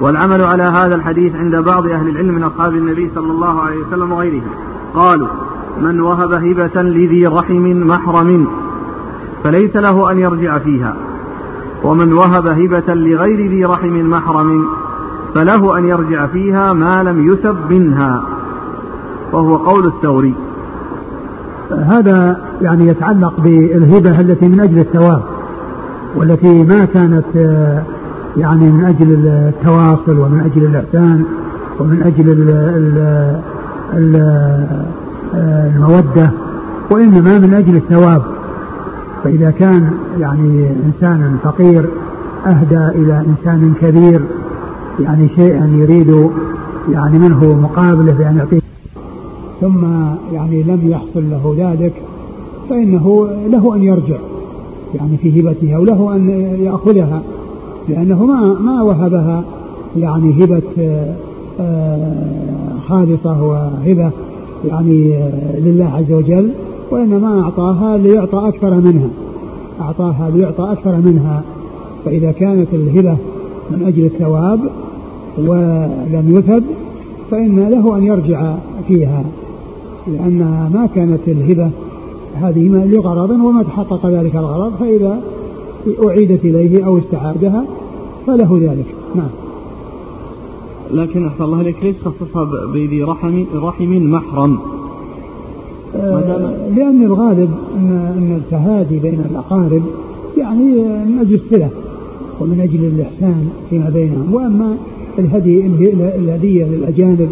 والعمل 0.02 0.42
على 0.42 0.64
هذا 0.64 0.96
الحديث 0.96 1.36
عند 1.36 1.56
بعض 1.56 1.88
أهل 1.88 2.10
العلم 2.10 2.36
من 2.36 2.44
أصحاب 2.44 2.76
النبي 2.76 3.12
صلى 3.16 3.32
الله 3.32 3.62
عليه 3.62 3.78
وسلم 3.78 4.12
وغيرهم. 4.12 4.52
قالوا 4.96 5.28
من 5.82 6.00
وهب 6.00 6.34
هبة 6.34 6.82
لذي 6.82 7.28
رحم 7.28 7.88
محرم 7.88 8.48
فليس 9.44 9.76
له 9.76 10.12
أن 10.12 10.20
يرجع 10.20 10.60
فيها. 10.60 10.96
ومن 11.84 12.14
وهب 12.14 12.48
هبة 12.48 12.94
لغير 12.94 13.50
ذي 13.50 13.66
رحم 13.66 14.10
محرم 14.10 14.66
فله 15.36 15.78
أن 15.78 15.86
يرجع 15.86 16.26
فيها 16.26 16.74
ما 16.74 17.04
لم 17.04 17.34
يسب 17.34 17.56
منها. 17.70 18.24
وهو 19.32 19.56
قول 19.56 19.86
الثوري. 19.86 20.34
هذا 21.72 22.42
يعني 22.62 22.88
يتعلق 22.88 23.34
بالهبة 23.38 24.20
التي 24.20 24.48
من 24.48 24.60
أجل 24.60 24.80
الثواب 24.80 25.22
والتي 26.16 26.64
ما 26.64 26.86
كانت 26.86 27.26
يعني 28.38 28.72
من 28.72 28.86
أجل 28.86 29.28
التواصل 29.28 30.20
ومن 30.20 30.40
أجل 30.40 30.66
الإحسان 30.66 31.24
ومن 31.80 32.02
أجل 32.04 32.30
ال 32.30 32.50
ال 33.94 34.16
المودة 35.44 36.32
وإنما 36.92 37.40
من 37.40 37.54
أجل 37.54 37.76
الثواب. 37.76 38.22
فإذا 39.24 39.52
كان 39.52 39.92
يعني 40.20 40.70
إنسان 40.86 41.38
فقير 41.44 41.90
أهدى 42.46 42.88
إلى 42.88 43.26
إنسان 43.28 43.74
كبير 43.82 44.22
يعني 45.00 45.30
شيئا 45.30 45.66
يريد 45.76 46.30
يعني 46.92 47.20
منه 47.20 47.60
مقابله 47.62 48.14
بأن 48.14 48.38
يعطيه 48.38 48.62
ثم 49.62 49.86
يعني 50.34 50.64
لم 50.64 50.80
يحصل 50.84 51.30
له 51.30 51.56
ذلك 51.58 51.94
فإنه 52.70 53.30
له 53.48 53.76
أن 53.76 53.84
يرجع 53.84 54.18
يعني 54.96 55.18
في 55.18 55.42
هبتها 55.42 55.78
وله 55.78 56.16
أن 56.16 56.30
يأخذها. 56.60 57.22
لأنه 57.90 58.26
ما 58.26 58.54
ما 58.60 58.82
وهبها 58.82 59.44
يعني 59.98 60.44
هبة 60.44 60.62
آه، 61.60 62.14
خالصة 62.88 63.44
وهبة 63.44 64.12
يعني 64.66 65.18
آه، 65.18 65.60
لله 65.60 65.86
عز 65.86 66.12
وجل 66.12 66.52
وإنما 66.92 67.42
أعطاها 67.42 67.98
ليعطى 67.98 68.48
أكثر 68.48 68.76
منها. 68.76 69.10
أعطاها 69.82 70.30
ليعطى 70.36 70.72
أكثر 70.72 70.96
منها. 70.96 71.42
فإذا 72.06 72.32
كانت 72.32 72.68
الهبة 72.74 73.18
من 73.72 73.84
أجل 73.88 74.06
الثواب 74.06 74.60
ولم 75.38 76.38
يثب 76.38 76.64
فإن 77.32 77.70
له 77.70 77.98
أن 77.98 78.04
يرجع 78.04 78.54
فيها. 78.88 79.24
لأنها 80.08 80.70
ما 80.74 80.88
كانت 80.96 81.20
الهبة 81.28 81.70
هذه 82.36 82.68
لغرض 82.68 83.30
وما 83.30 83.64
تحقق 83.64 84.06
ذلك 84.06 84.36
الغرض 84.36 84.74
فإذا 84.80 85.20
أعيدت 86.08 86.46
إليه 86.46 86.86
أو 86.86 86.98
استعادها 86.98 87.66
فله 88.28 88.60
ذلك. 88.62 88.86
نعم. 89.16 89.30
لكن 90.92 91.28
أحسن 91.28 91.44
الله 91.44 91.62
إليك 91.62 91.84
ليش 91.84 91.96
خصصها 92.06 92.44
بذي 92.74 93.04
رحم 93.04 93.44
رحم 93.56 94.12
محرم؟ 94.12 94.60
آه 95.96 96.70
لأن 96.76 97.04
الغالب 97.04 97.50
أن 97.76 98.14
أن 98.18 98.36
التهادي 98.38 99.00
بين 99.00 99.26
الأقارب 99.32 99.82
يعني 100.38 100.66
من 101.06 101.18
أجل 101.22 101.36
الصلة 101.36 101.70
ومن 102.40 102.60
أجل 102.62 102.86
الإحسان 102.86 103.50
فيما 103.70 103.90
بينهم. 103.90 104.34
وأما 104.34 104.78
الهدي 105.20 105.66
الهدية 106.16 106.66
للأجانب 106.66 107.30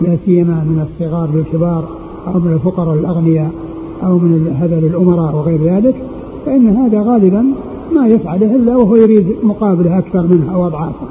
لا 0.00 0.16
سيما 0.26 0.54
من 0.54 0.86
الصغار 0.88 1.30
للكبار 1.34 1.88
أو 2.26 2.40
من 2.40 2.52
الفقراء 2.52 2.96
للأغنياء 2.96 3.50
أو 4.02 4.18
من 4.18 4.56
هذا 4.60 4.80
للأمراء 4.80 5.36
وغير 5.36 5.64
ذلك 5.64 5.94
فإن 6.46 6.68
هذا 6.68 7.02
غالبا 7.02 7.44
ما 7.94 8.06
يفعله 8.08 8.56
إلا 8.56 8.76
وهو 8.76 8.96
يريد 8.96 9.36
مقابله 9.42 9.98
أكثر 9.98 10.22
منها 10.22 10.54
أو 10.54 10.66
أضعافه 10.66 11.06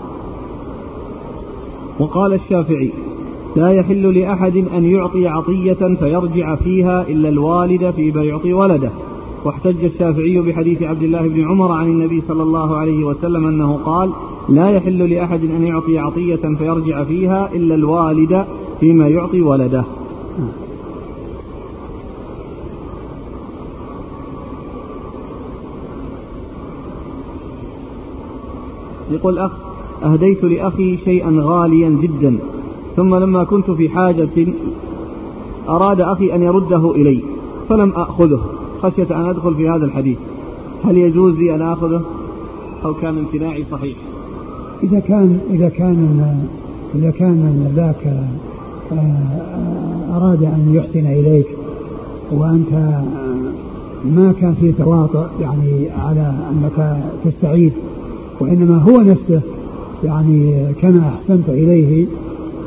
وقال 2.00 2.34
الشافعي 2.34 2.92
لا 3.56 3.70
يحل 3.72 4.20
لأحد 4.20 4.58
أن 4.58 4.84
يعطي 4.84 5.28
عطية 5.28 5.96
فيرجع 6.00 6.56
فيها 6.56 7.02
إلا 7.10 7.30
الوالد 7.30 7.92
فيما 7.92 8.24
يعطي 8.24 8.54
ولده. 8.54 8.90
واحتج 9.46 9.84
الشافعي 9.84 10.40
بحديث 10.40 10.84
عبد 10.84 11.04
الله 11.04 11.28
بن 11.28 11.48
عمر 11.48 11.72
عن 11.72 11.88
النبي 11.88 12.24
صلى 12.28 12.44
الله 12.44 12.78
عليه 12.78 13.04
وسلم 13.04 13.48
أنه 13.48 13.80
قال 13.86 14.10
لا 14.50 14.70
يحل 14.70 15.10
لأحد 15.10 15.44
أن 15.44 15.64
يعطي 15.64 15.98
عطية 15.98 16.56
فيرجع 16.58 17.04
فيها 17.04 17.50
إلا 17.54 17.76
الوالد 17.76 18.46
فيما 18.80 19.08
يعطي 19.08 19.42
ولده. 19.42 19.84
يقول 29.12 29.40
أخ 29.40 29.52
أهديت 30.04 30.44
لأخي 30.44 30.98
شيئا 30.98 31.40
غاليا 31.40 31.90
جدا 31.90 32.38
ثم 32.96 33.16
لما 33.16 33.44
كنت 33.44 33.72
في 33.72 33.90
حاجة 33.90 34.30
أراد 35.70 36.02
أخي 36.02 36.36
أن 36.36 36.44
يرده 36.44 36.96
إلي 36.96 37.20
فلم 37.70 37.92
أخذه. 37.96 38.40
خشية 38.82 39.08
أن 39.12 39.30
أدخل 39.30 39.56
في 39.56 39.70
هذا 39.70 39.86
الحديث. 39.86 40.18
هل 40.84 40.98
يجوز 40.98 41.36
لي 41.36 41.56
أن 41.56 41.62
آخذه؟ 41.62 42.02
أو 42.86 42.94
كان 42.94 43.18
امتناعي 43.18 43.66
صحيح؟ 43.72 43.98
إذا 44.84 45.00
كان 45.00 45.40
إذا 45.50 45.70
كان 45.70 46.38
إذا 46.96 47.12
كان 47.12 47.72
ذاك 47.76 48.26
آه، 48.92 50.18
أراد 50.18 50.44
أن 50.44 50.72
يحسن 50.74 51.08
إليك 51.08 51.48
وأنت 52.32 52.72
ما 54.06 54.34
كان 54.42 54.56
في 54.62 54.72
تواطؤ 54.72 55.26
يعني 55.42 55.90
على 55.90 56.34
أنك 56.52 57.04
تستعيد 57.26 57.74
وإنما 58.40 58.78
هو 58.78 59.02
نفسه. 59.02 59.42
يعني 60.04 60.66
كما 60.82 61.02
أحسنت 61.16 61.50
إليه 61.50 62.08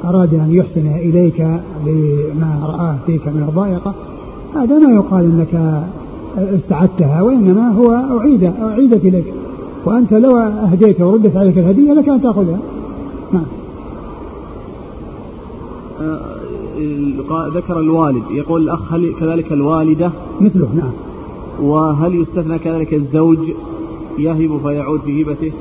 أراد 0.04 0.34
أن 0.34 0.48
يحسن 0.50 0.86
إليك 0.86 1.46
بما 1.86 2.60
رآه 2.66 2.96
فيك 3.06 3.28
من 3.28 3.44
الضائقة 3.48 3.94
هذا 4.54 4.78
ما 4.78 4.94
يقال 4.94 5.24
أنك 5.24 5.82
استعدتها 6.36 7.22
وإنما 7.22 7.68
هو 7.68 8.18
أعيد 8.18 8.44
أعيدت 8.44 9.04
إليك. 9.04 9.34
وأنت 9.84 10.12
لو 10.12 10.36
أهديت 10.38 11.00
وردت 11.00 11.36
عليك 11.36 11.58
الهدية 11.58 11.92
لك 11.92 12.08
أن 12.08 12.22
تأخذها. 12.22 12.58
نعم. 13.32 13.46
آه، 16.00 17.48
ذكر 17.54 17.80
الوالد 17.80 18.22
يقول 18.30 18.62
الأخ 18.62 18.92
هل 18.92 19.12
كذلك 19.20 19.52
الوالدة؟ 19.52 20.10
مثله 20.40 20.68
نعم. 20.74 20.92
وهل 21.68 22.14
يستثنى 22.14 22.58
كذلك 22.58 22.94
الزوج؟ 22.94 23.38
يهب 24.18 24.60
فيعود 24.62 25.00
في 25.00 25.22
هبته 25.22 25.52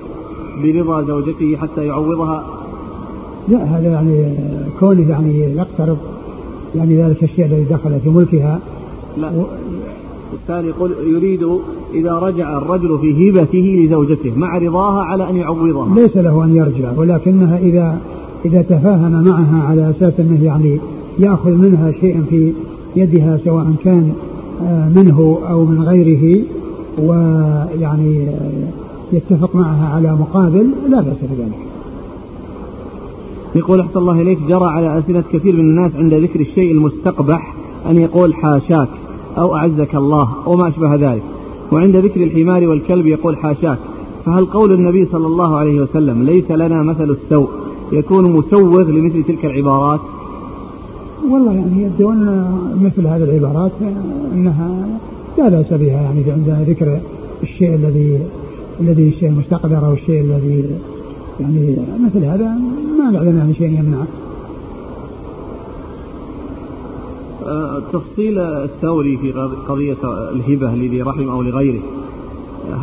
برضا 0.63 1.03
زوجته 1.03 1.57
حتى 1.57 1.85
يعوضها. 1.85 2.45
لا 3.49 3.63
هذا 3.63 3.87
يعني 3.87 4.33
كونه 4.79 5.09
يعني 5.09 5.39
يقترب 5.39 5.97
يعني 6.75 7.03
ذلك 7.03 7.23
الشيء 7.23 7.45
الذي 7.45 7.63
دخل 7.63 7.99
في 7.99 8.09
ملكها. 8.09 8.59
لا. 9.17 9.27
و... 9.27 9.45
الثاني 10.33 10.67
يقول 10.67 10.91
يريد 11.07 11.47
إذا 11.93 12.13
رجع 12.13 12.57
الرجل 12.57 12.99
في 12.99 13.29
هبته 13.29 13.85
لزوجته 13.85 14.31
مع 14.35 14.57
رضاها 14.57 15.03
على 15.03 15.29
أن 15.29 15.35
يعوضها. 15.35 15.95
ليس 15.95 16.17
له 16.17 16.43
أن 16.43 16.55
يرجع 16.55 16.91
ولكنها 16.97 17.57
إذا 17.57 17.97
إذا 18.45 18.61
تفاهم 18.61 19.23
معها 19.23 19.63
على 19.63 19.89
أساس 19.89 20.13
أنه 20.19 20.43
يعني 20.43 20.79
يأخذ 21.19 21.51
منها 21.51 21.91
شيئا 22.01 22.25
في 22.29 22.53
يدها 22.95 23.39
سواء 23.45 23.73
كان 23.83 24.13
آه، 24.61 24.89
منه 24.89 25.39
أو 25.49 25.65
من 25.65 25.83
غيره 25.83 26.41
ويعني 26.99 28.27
يتفق 29.13 29.55
معها 29.55 29.95
على 29.95 30.15
مقابل 30.15 30.69
لا 30.89 31.01
بأس 31.01 31.17
بذلك. 31.21 31.59
يقول 33.55 33.79
أحسن 33.79 33.99
الله 33.99 34.21
إليك. 34.21 34.39
جرى 34.47 34.65
على 34.65 34.97
ألسنة 34.97 35.23
كثير 35.33 35.53
من 35.53 35.59
الناس 35.59 35.91
عند 35.95 36.13
ذكر 36.13 36.39
الشيء 36.39 36.71
المستقبح 36.71 37.53
أن 37.89 37.97
يقول 37.97 38.33
حاشاك 38.33 38.89
أو 39.37 39.55
أعزك 39.55 39.95
الله 39.95 40.29
وما 40.45 40.67
أشبه 40.67 40.95
ذلك. 40.95 41.23
وعند 41.71 41.95
ذكر 41.95 42.23
الحمار 42.23 42.67
والكلب 42.67 43.07
يقول 43.07 43.37
حاشاك. 43.37 43.77
فهل 44.25 44.45
قول 44.45 44.71
النبي 44.73 45.05
صلى 45.11 45.27
الله 45.27 45.57
عليه 45.57 45.81
وسلم 45.81 46.23
ليس 46.23 46.51
لنا 46.51 46.83
مثل 46.83 47.09
السوء 47.09 47.49
يكون 47.91 48.31
مسوغ 48.31 48.81
لمثل 48.81 49.23
تلك 49.23 49.45
العبارات؟ 49.45 49.99
والله 51.31 51.53
يعني 51.53 51.83
يبدو 51.83 52.11
أن 52.11 52.57
مثل 52.81 53.07
هذه 53.07 53.23
العبارات 53.23 53.71
أنها 54.33 54.99
لا 55.41 55.49
بأس 55.49 55.73
بها 55.73 56.01
يعني 56.01 56.31
عند 56.31 56.69
ذكر 56.69 56.99
الشيء 57.43 57.75
الذي 57.75 58.19
الذي 58.81 59.09
الشيء 59.09 59.29
المستقدر 59.29 59.85
أو 59.85 59.93
الشيء 59.93 60.21
الذي 60.21 60.65
يعني 61.39 61.77
مثل 62.05 62.25
هذا 62.25 62.57
ما 62.97 63.11
نعلم 63.11 63.39
عن 63.41 63.53
شيء 63.57 63.67
يمنعه 63.67 64.07
أه، 67.45 67.81
تفصيل 67.93 68.39
الثوري 68.39 69.17
في 69.17 69.31
قضية 69.67 69.97
الهبة 70.31 70.75
لذي 70.75 71.01
رحم 71.01 71.29
أو 71.29 71.41
لغيره. 71.41 71.81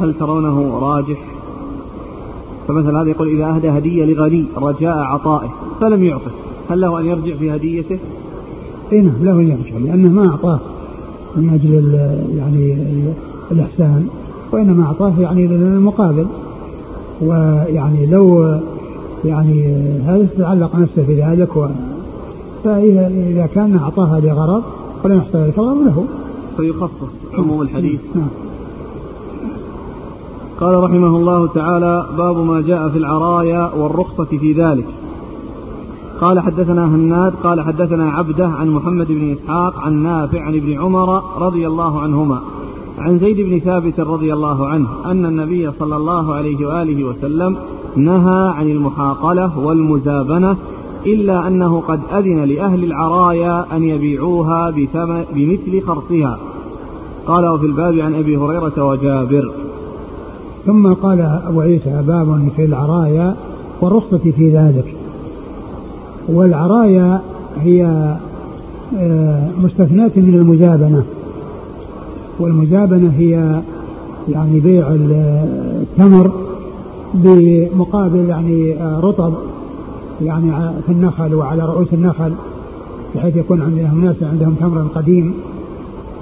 هل 0.00 0.14
ترونه 0.14 0.78
راجح؟ 0.78 1.18
فمثلا 2.68 3.02
هذا 3.02 3.10
يقول 3.10 3.28
إذا 3.28 3.46
أهدى 3.46 3.68
هدية 3.68 4.04
لغني 4.04 4.44
رجاء 4.56 4.98
عطائه 4.98 5.54
فلم 5.80 6.04
يعطه 6.04 6.30
هل 6.70 6.80
له 6.80 7.00
أن 7.00 7.06
يرجع 7.06 7.36
في 7.36 7.54
هديته؟ 7.54 7.98
اي 8.92 9.00
نعم 9.00 9.24
له 9.24 9.32
أن 9.32 9.48
يرجع 9.48 9.78
لأنه 9.78 10.08
ما 10.08 10.28
أعطاه. 10.28 10.60
من 11.38 11.50
أجل 11.54 11.98
يعني 12.36 12.76
الإحسان 13.50 14.08
وإنما 14.52 14.84
أعطاه 14.84 15.12
يعني 15.20 15.46
للمقابل. 15.46 16.26
ويعني 17.20 18.06
لو 18.06 18.58
يعني 19.24 19.76
هذا 20.06 20.26
تعلق 20.38 20.76
نفسه 20.76 21.04
بذلك؟ 21.08 21.56
و 21.56 21.66
فإذا 22.64 23.48
كان 23.54 23.76
أعطاها 23.76 24.20
لغرض 24.20 24.62
فلم 25.02 25.18
يحصل 25.18 25.38
ذلك 25.38 25.58
الغرض 25.58 25.82
له. 25.86 26.04
فيخصص 26.56 27.12
عموم 27.34 27.62
الحديث. 27.62 28.00
نعم. 28.14 28.28
قال 30.60 30.82
رحمه 30.82 31.16
الله 31.16 31.46
تعالى 31.46 32.06
باب 32.18 32.36
ما 32.36 32.60
جاء 32.60 32.88
في 32.88 32.98
العرايا 32.98 33.70
والرخصة 33.74 34.24
في 34.24 34.52
ذلك. 34.52 34.84
قال 36.20 36.40
حدثنا 36.40 36.84
هناد 36.84 37.32
قال 37.42 37.60
حدثنا 37.60 38.10
عبده 38.10 38.46
عن 38.46 38.70
محمد 38.70 39.06
بن 39.08 39.32
إسحاق 39.32 39.78
عن 39.78 40.02
نافع 40.02 40.40
عن 40.42 40.54
ابن 40.54 40.78
عمر 40.78 41.22
رضي 41.38 41.66
الله 41.66 42.00
عنهما 42.00 42.40
عن 42.98 43.18
زيد 43.18 43.40
بن 43.40 43.58
ثابت 43.58 44.00
رضي 44.00 44.32
الله 44.32 44.66
عنه 44.66 44.88
أن 45.04 45.26
النبي 45.26 45.70
صلى 45.78 45.96
الله 45.96 46.34
عليه 46.34 46.66
وآله 46.66 47.04
وسلم 47.04 47.56
نهى 47.96 48.52
عن 48.56 48.70
المحاقلة 48.70 49.58
والمزابنة 49.58 50.56
إلا 51.06 51.48
أنه 51.48 51.80
قد 51.80 52.00
أذن 52.12 52.44
لأهل 52.44 52.84
العرايا 52.84 53.76
أن 53.76 53.82
يبيعوها 53.82 54.70
بمثل 55.34 55.82
خرصها. 55.86 56.38
قال 57.26 57.46
وفي 57.46 57.66
الباب 57.66 57.98
عن 57.98 58.14
أبي 58.14 58.36
هريرة 58.36 58.84
وجابر. 58.84 59.52
ثم 60.66 60.92
قال 60.92 61.20
أبو 61.20 61.60
عيسى 61.60 62.02
باب 62.06 62.48
في 62.56 62.64
العرايا 62.64 63.36
والرخصة 63.80 64.32
في 64.36 64.50
ذلك. 64.50 64.97
والعرايا 66.28 67.20
هي 67.60 67.84
آه، 68.98 69.48
مستثناة 69.62 70.10
من 70.16 70.34
المجابنة. 70.34 71.02
والمجابنة 72.40 73.12
هي 73.18 73.60
يعني 74.28 74.60
بيع 74.60 74.88
التمر 74.90 76.30
بمقابل 77.14 78.28
يعني 78.28 78.82
آه، 78.82 79.00
رطب 79.00 79.34
يعني 80.22 80.50
في 80.86 80.92
النخل 80.92 81.34
وعلى 81.34 81.66
رؤوس 81.66 81.88
النخل 81.92 82.32
بحيث 83.14 83.36
يكون 83.36 83.62
عندهم 83.62 84.04
ناس 84.04 84.16
عندهم 84.22 84.54
تمر 84.54 84.86
قديم 84.94 85.34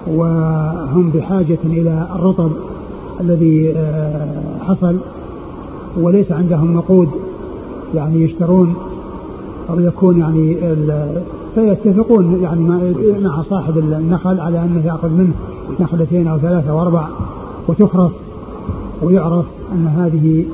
وهم 0.06 1.10
بحاجة 1.10 1.58
إلى 1.64 2.06
الرطب 2.14 2.50
الذي 3.20 3.72
آه، 3.76 4.26
حصل 4.68 4.96
وليس 6.00 6.32
عندهم 6.32 6.76
نقود 6.76 7.08
يعني 7.94 8.22
يشترون 8.22 8.74
أو 9.70 9.80
يكون 9.80 10.20
يعني 10.20 10.56
فيتفقون 11.54 12.40
يعني 12.42 12.60
مع 13.20 13.42
صاحب 13.42 13.78
النخل 13.78 14.40
على 14.40 14.64
أنه 14.64 14.86
يأخذ 14.86 15.10
منه 15.10 15.32
نخلتين 15.80 16.26
أو 16.26 16.38
ثلاثة 16.38 16.74
وأربع 16.74 17.08
وتخرص 17.68 18.12
ويعرف 19.02 19.44
أن 19.72 19.86
هذه 19.86 20.44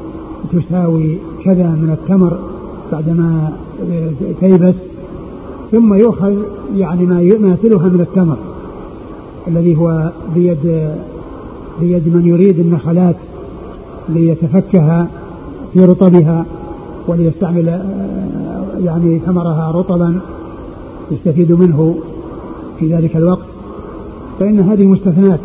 تساوي 0.53 1.19
كذا 1.45 1.69
من 1.69 1.91
التمر 1.91 2.39
بعدما 2.93 3.53
تيبس 4.41 4.75
ثم 5.73 5.95
يؤخذ 5.95 6.35
يعني 6.77 7.07
ما 7.07 7.23
يماثلها 7.23 7.89
من 7.89 8.01
التمر 8.01 8.37
الذي 9.49 9.77
هو 9.77 10.13
بيد 10.35 10.91
بيد 11.81 12.15
من 12.15 12.27
يريد 12.27 12.59
النخلات 12.59 13.17
ليتفكها 14.09 15.07
في 15.73 15.85
رطبها. 15.85 16.45
وليستعمل 17.09 17.69
آه، 17.69 17.83
يعني 18.85 19.19
ثمرها 19.19 19.71
رطبا 19.71 20.21
يستفيد 21.11 21.53
منه 21.53 21.95
في 22.79 22.95
ذلك 22.95 23.17
الوقت. 23.17 23.45
فإن 24.41 24.61
هذه 24.61 24.87
مستثنات 24.87 25.41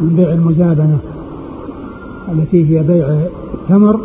من 0.00 0.16
بيع 0.16 0.32
المزابنة 0.32 0.98
التي 2.32 2.70
هي 2.70 2.82
بيع 2.82 3.06
التمر 3.54 4.00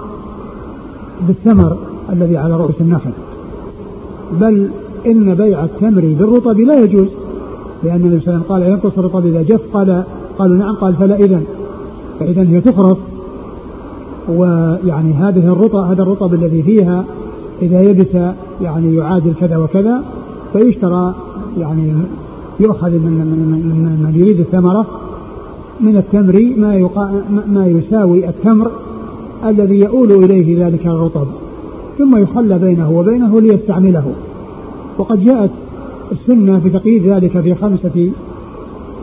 بالثمر 1.28 1.78
الذي 2.12 2.38
على 2.38 2.58
رؤوس 2.58 2.82
النخل. 2.82 3.12
بل 4.42 4.70
إن 5.06 5.36
بيع 5.36 5.64
التمر 5.64 6.02
بالرطب 6.20 6.60
لا 6.60 6.80
يجوز 6.80 7.08
لأن 7.84 7.96
النبي 7.96 8.20
صلى 8.20 8.34
الله 8.34 8.34
عليه 8.34 8.46
وسلم 8.46 8.54
قال 8.54 8.64
ينقص 8.64 8.98
الرطب 8.98 9.26
إذا 9.26 9.42
جف. 9.42 9.62
قال 9.74 10.04
قالوا 10.40 10.58
نعم. 10.58 10.76
قال 10.76 10.96
فلا 10.96 11.16
إذن. 11.16 11.44
فإذا 12.20 12.42
هي 12.42 12.62
تخرص. 12.62 12.98
ويعني 14.30 15.14
هذه 15.14 15.54
الرطب 15.54 15.80
هذا 15.80 16.04
الرطب 16.04 16.34
الذي 16.34 16.64
فيها 16.64 17.04
إذا 17.62 17.82
يبس 17.82 18.34
يعني 18.62 18.96
يعادل 18.96 19.34
كذا 19.40 19.58
وكذا 19.58 20.04
فيشترى 20.54 21.16
يعني 21.58 21.94
يؤخذ 22.60 22.92
من 22.92 22.98
من 23.02 24.04
من 24.04 24.20
يريد 24.20 24.40
الثمرة 24.40 24.86
من 25.80 25.98
التمر 25.98 26.54
ما 26.58 26.76
يقا 26.76 27.24
ما 27.48 27.68
يساوي 27.68 28.30
التمر 28.30 28.72
الذي 29.46 29.80
يؤول 29.80 30.12
إليه 30.12 30.66
ذلك 30.66 30.86
الرطب 30.86 31.28
ثم 31.98 32.18
يخلى 32.18 32.58
بينه 32.58 32.92
وبينه 32.92 33.42
ليستعمله. 33.42 34.14
وقد 34.98 35.26
جاءت 35.26 35.50
السنة 36.12 36.62
بتقييد 36.66 37.08
ذلك 37.08 37.40
في 37.40 37.56
خمسة 37.56 38.12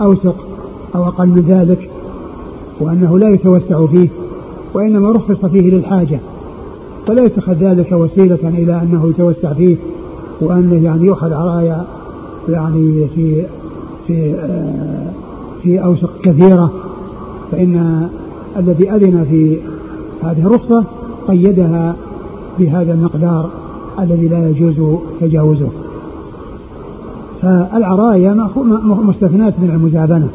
أوسق 0.00 0.36
أو 0.94 1.04
أقل 1.04 1.26
من 1.26 1.44
ذلك 1.48 1.90
وأنه 2.80 3.18
لا 3.18 3.28
يتوسع 3.28 3.86
فيه. 3.86 4.08
وإنما 4.74 5.10
رخص 5.10 5.44
فيه 5.44 5.70
للحاجة. 5.70 6.20
فلا 7.06 7.24
يتخذ 7.24 7.52
ذلك 7.52 7.92
وسيلة 7.92 8.38
إلى 8.44 8.82
أنه 8.82 9.08
يتوسع 9.08 9.52
فيه 9.52 9.76
وأنه 10.40 10.84
يعني 10.84 11.06
يؤخذ 11.06 11.32
عرايا 11.32 11.84
يعني 12.48 13.06
في 13.14 13.42
في 14.06 14.34
آه، 14.34 15.12
في 15.62 15.84
أوسق 15.84 16.10
كثيرة. 16.22 16.72
فإن 17.52 18.08
الذي 18.56 18.90
أذن 18.90 19.26
في 19.30 19.56
هذه 20.22 20.46
الرخصة 20.46 20.84
قيدها 21.28 21.96
بهذا 22.58 22.92
المقدار 22.92 23.50
الذي 24.00 24.28
لا 24.28 24.48
يجوز 24.48 24.98
تجاوزه. 25.20 25.68
فالعرايا 27.42 28.48
مستثنات 28.84 29.54
من 29.58 29.70
المزابنة. 29.70 30.28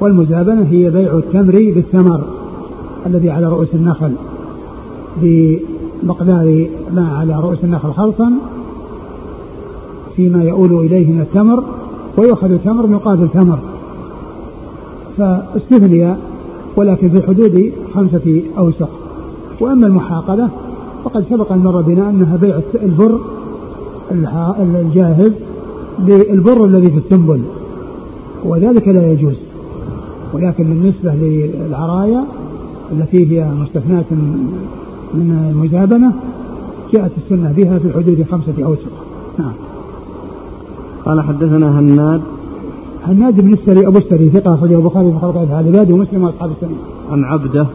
والمزابنة 0.00 0.66
هي 0.70 0.90
بيع 0.90 1.12
التمر 1.12 1.72
بالثمر. 1.74 2.20
الذي 3.06 3.30
على 3.30 3.48
رؤوس 3.48 3.68
النخل 3.74 4.12
بمقدار 5.22 6.68
ما 6.94 7.08
على 7.18 7.40
رؤوس 7.40 7.58
النخل 7.64 7.92
خلصا 7.92 8.32
فيما 10.16 10.44
يؤول 10.44 10.72
إليه 10.72 11.12
من 11.12 11.20
التمر 11.20 11.64
ويؤخذ 12.16 12.58
تمر 12.58 12.86
مقابل 12.86 13.28
تمر 13.28 13.58
فاستثني 15.18 16.14
ولكن 16.76 17.08
في 17.10 17.22
حدود 17.22 17.72
خمسة 17.94 18.42
أوسق. 18.58 18.88
وأما 19.60 19.86
المحاقلة 19.86 20.48
فقد 21.04 21.24
سبق 21.30 21.52
أن 21.52 21.58
مر 21.58 21.80
بنا 21.80 22.10
أنها 22.10 22.36
بيع 22.36 22.60
البر 22.82 23.20
الجاهز 24.60 25.32
بالبر 25.98 26.64
الذي 26.64 26.90
في 26.90 26.98
السنبل 26.98 27.40
وذلك 28.44 28.88
لا 28.88 29.12
يجوز. 29.12 29.36
ولكن 30.32 30.64
بالنسبة 30.64 31.14
للعرايا 31.14 32.24
التي 32.92 33.30
هي 33.30 33.50
مستثناة 33.50 34.04
من 35.14 35.50
المجابنة 35.50 36.12
جاءت 36.92 37.12
السنة 37.24 37.52
بها 37.52 37.78
في 37.78 37.92
حدود 37.92 38.26
خمسة 38.30 38.64
أوسق 38.64 38.92
نعم 39.38 39.52
قال 41.04 41.20
حدثنا 41.20 41.78
هناد 41.78 42.20
هناد 43.06 43.40
بن 43.40 43.52
السري 43.52 43.86
أبو 43.86 43.98
السري 43.98 44.30
ثقة 44.30 44.54
أخرجه 44.54 44.76
البخاري 44.78 45.12
في 45.12 45.18
خلق 45.18 45.36
أفعال 45.36 45.68
العباد 45.68 45.90
ومسلم 45.90 46.22
وأصحاب 46.22 46.50
السنة 46.50 46.76
عن 47.10 47.24
عبده 47.24 47.66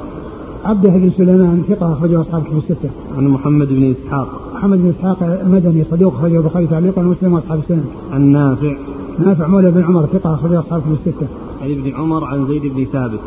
عبده 0.66 0.89
بن 0.89 1.11
سليمان 1.18 1.63
ثقة 1.70 1.93
أخرجه 1.93 2.22
أصحاب 2.22 2.43
كتب 2.43 2.57
الستة. 2.57 2.89
عن 3.18 3.28
محمد 3.28 3.68
بن 3.68 3.91
إسحاق. 3.91 4.28
محمد 4.55 4.78
بن 4.78 4.89
إسحاق 4.89 5.24
المدني 5.24 5.84
صدوق 5.91 6.13
أخرجه 6.16 6.38
البخاري 6.38 6.68
تعليقا 6.68 7.01
ومسلم 7.01 7.34
وأصحاب 7.34 7.59
السنة. 7.59 7.84
عن 8.11 8.22
نافع. 8.22 8.76
نافع 9.20 9.47
مولى 9.47 9.72
بن 9.72 9.84
عمر 9.84 10.05
ثقة 10.05 10.34
أخرجه 10.34 10.59
أصحاب 10.59 10.82
كتب 10.82 10.91
الستة. 10.91 11.28
عن 11.61 11.72
ابن 11.72 11.95
عمر 11.95 12.24
عن 12.24 12.47
زيد 12.47 12.61
بن 12.76 12.86
ثابت. 12.86 13.20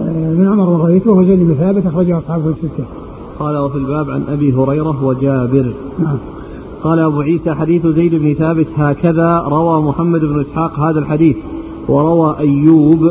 آه، 0.00 0.32
ابن 0.32 0.48
عمر 0.48 0.70
وغيره 0.70 1.10
وهو 1.10 1.24
زيد 1.24 1.38
بن 1.38 1.54
ثابت 1.54 1.86
أخرجه 1.86 2.18
أصحاب 2.18 2.40
كتب 2.40 2.48
الستة. 2.48 2.84
قال 3.38 3.56
وفي 3.56 3.78
الباب 3.78 4.10
عن 4.10 4.22
أبي 4.28 4.54
هريرة 4.54 5.04
وجابر. 5.04 5.72
نعم. 5.98 6.16
قال 6.82 6.98
أبو 6.98 7.20
عيسى 7.20 7.54
حديث 7.54 7.86
زيد 7.86 8.14
بن 8.14 8.34
ثابت 8.34 8.66
هكذا 8.76 9.38
روى 9.38 9.82
محمد 9.82 10.20
بن 10.20 10.40
إسحاق 10.40 10.80
هذا 10.80 10.98
الحديث. 10.98 11.36
وروى 11.88 12.36
أيوب. 12.38 13.10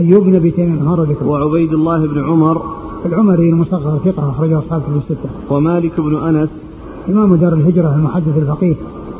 أيوب 0.00 0.24
بن 0.24 0.34
أبي 0.34 0.50
تيمية 0.50 0.82
مر 0.82 1.06
وعبيد 1.26 1.72
الله 1.72 2.06
بن 2.06 2.24
عمر. 2.24 2.62
العمري 3.06 3.50
المصغر 3.50 3.98
ثقة 4.04 4.30
أخرجه 4.30 4.58
أصحاب 4.58 4.80
في 4.80 4.88
الستة. 4.96 5.28
ومالك 5.50 6.00
بن 6.00 6.16
أنس. 6.16 6.48
إمام 7.08 7.34
دار 7.34 7.52
الهجرة 7.52 7.94
المحدث 7.96 8.38
الفقيه 8.38 8.74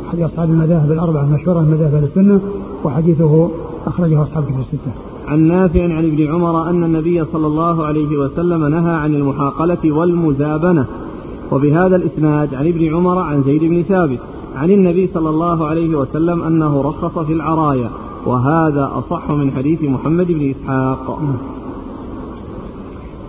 أحد 0.08 0.20
أصحاب 0.20 0.50
المذاهب 0.50 0.92
الأربعة 0.92 1.24
المشهورة 1.24 1.60
من 1.60 1.70
مذاهب 1.70 2.04
السنة 2.04 2.40
وحديثه 2.84 3.50
أخرجه 3.86 4.22
أصحاب 4.22 4.44
في 4.44 4.50
الستة. 4.50 5.11
عن 5.32 5.40
نافع 5.40 5.82
عن 5.82 6.04
ابن 6.04 6.26
عمر 6.32 6.70
أن 6.70 6.84
النبي 6.84 7.24
صلى 7.32 7.46
الله 7.46 7.84
عليه 7.84 8.16
وسلم 8.16 8.66
نهى 8.66 8.94
عن 8.94 9.14
المحاقلة 9.14 9.92
والمزابنة. 9.92 10.86
وبهذا 11.52 11.96
الإسناد 11.96 12.54
عن 12.54 12.66
ابن 12.66 12.94
عمر 12.94 13.18
عن 13.18 13.42
زيد 13.42 13.64
بن 13.64 13.82
ثابت 13.82 14.18
عن 14.56 14.70
النبي 14.70 15.06
صلى 15.14 15.28
الله 15.28 15.66
عليه 15.66 15.96
وسلم 15.96 16.42
أنه 16.42 16.82
رخص 16.82 17.18
في 17.18 17.32
العرايا. 17.32 17.90
وهذا 18.26 18.90
أصح 18.94 19.30
من 19.30 19.50
حديث 19.50 19.82
محمد 19.82 20.26
بن 20.26 20.50
إسحاق. 20.50 21.20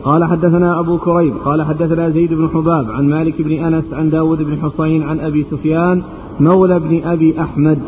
قال 0.03 0.23
حدثنا 0.23 0.79
أبو 0.79 0.97
كريب 0.97 1.33
قال 1.45 1.63
حدثنا 1.63 2.09
زيد 2.09 2.33
بن 2.33 2.49
حباب 2.53 2.91
عن 2.91 3.09
مالك 3.09 3.41
بن 3.41 3.51
أنس 3.51 3.85
عن 3.93 4.09
داود 4.09 4.41
بن 4.43 4.57
حصين 4.61 5.03
عن 5.03 5.19
أبي 5.19 5.45
سفيان 5.51 6.03
مولى 6.39 6.79
بن 6.79 7.01
أبي 7.05 7.41
أحمد. 7.41 7.79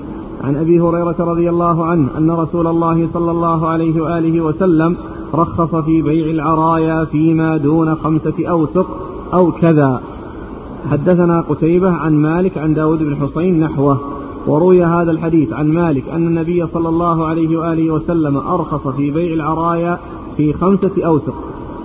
عن 0.46 0.56
أبي 0.56 0.80
هريرة 0.80 1.16
رضي 1.20 1.50
الله 1.50 1.86
عنه 1.86 2.08
أن 2.18 2.32
رسول 2.32 2.68
الله 2.68 3.08
صلى 3.14 3.32
الله 3.32 3.68
عليه 3.68 4.02
وآله 4.02 4.42
وسلم 4.42 4.96
رخص 5.34 5.76
في 5.76 6.02
بيع 6.02 6.26
العرايا 6.26 7.06
فيما 7.06 7.58
دون 7.58 7.96
خمسة 7.96 8.48
أوسق 8.50 8.88
أو 9.34 9.52
كذا. 9.52 10.02
حدثنا 10.92 11.42
قتيبة 11.42 11.92
عن 11.92 12.14
مالك 12.14 12.58
عن 12.58 12.74
داود 12.74 13.00
بن 13.04 13.16
حسين 13.16 13.60
نحوه 13.60 13.98
وروي 14.48 14.86
هذا 14.86 15.12
الحديث 15.12 15.54
عن 15.54 15.68
مالك 15.68 16.10
أن 16.10 16.28
النبي 16.28 16.68
صلى 16.74 16.90
الله 16.90 17.26
عليه 17.26 17.58
وآله 17.58 17.92
وسلم 17.92 18.38
أرخص 18.38 18.88
في 18.88 19.12
بيع 19.12 19.34
العرايا 19.34 20.00
في 20.38 20.54
خمسة 20.54 21.06
أوسق 21.06 21.36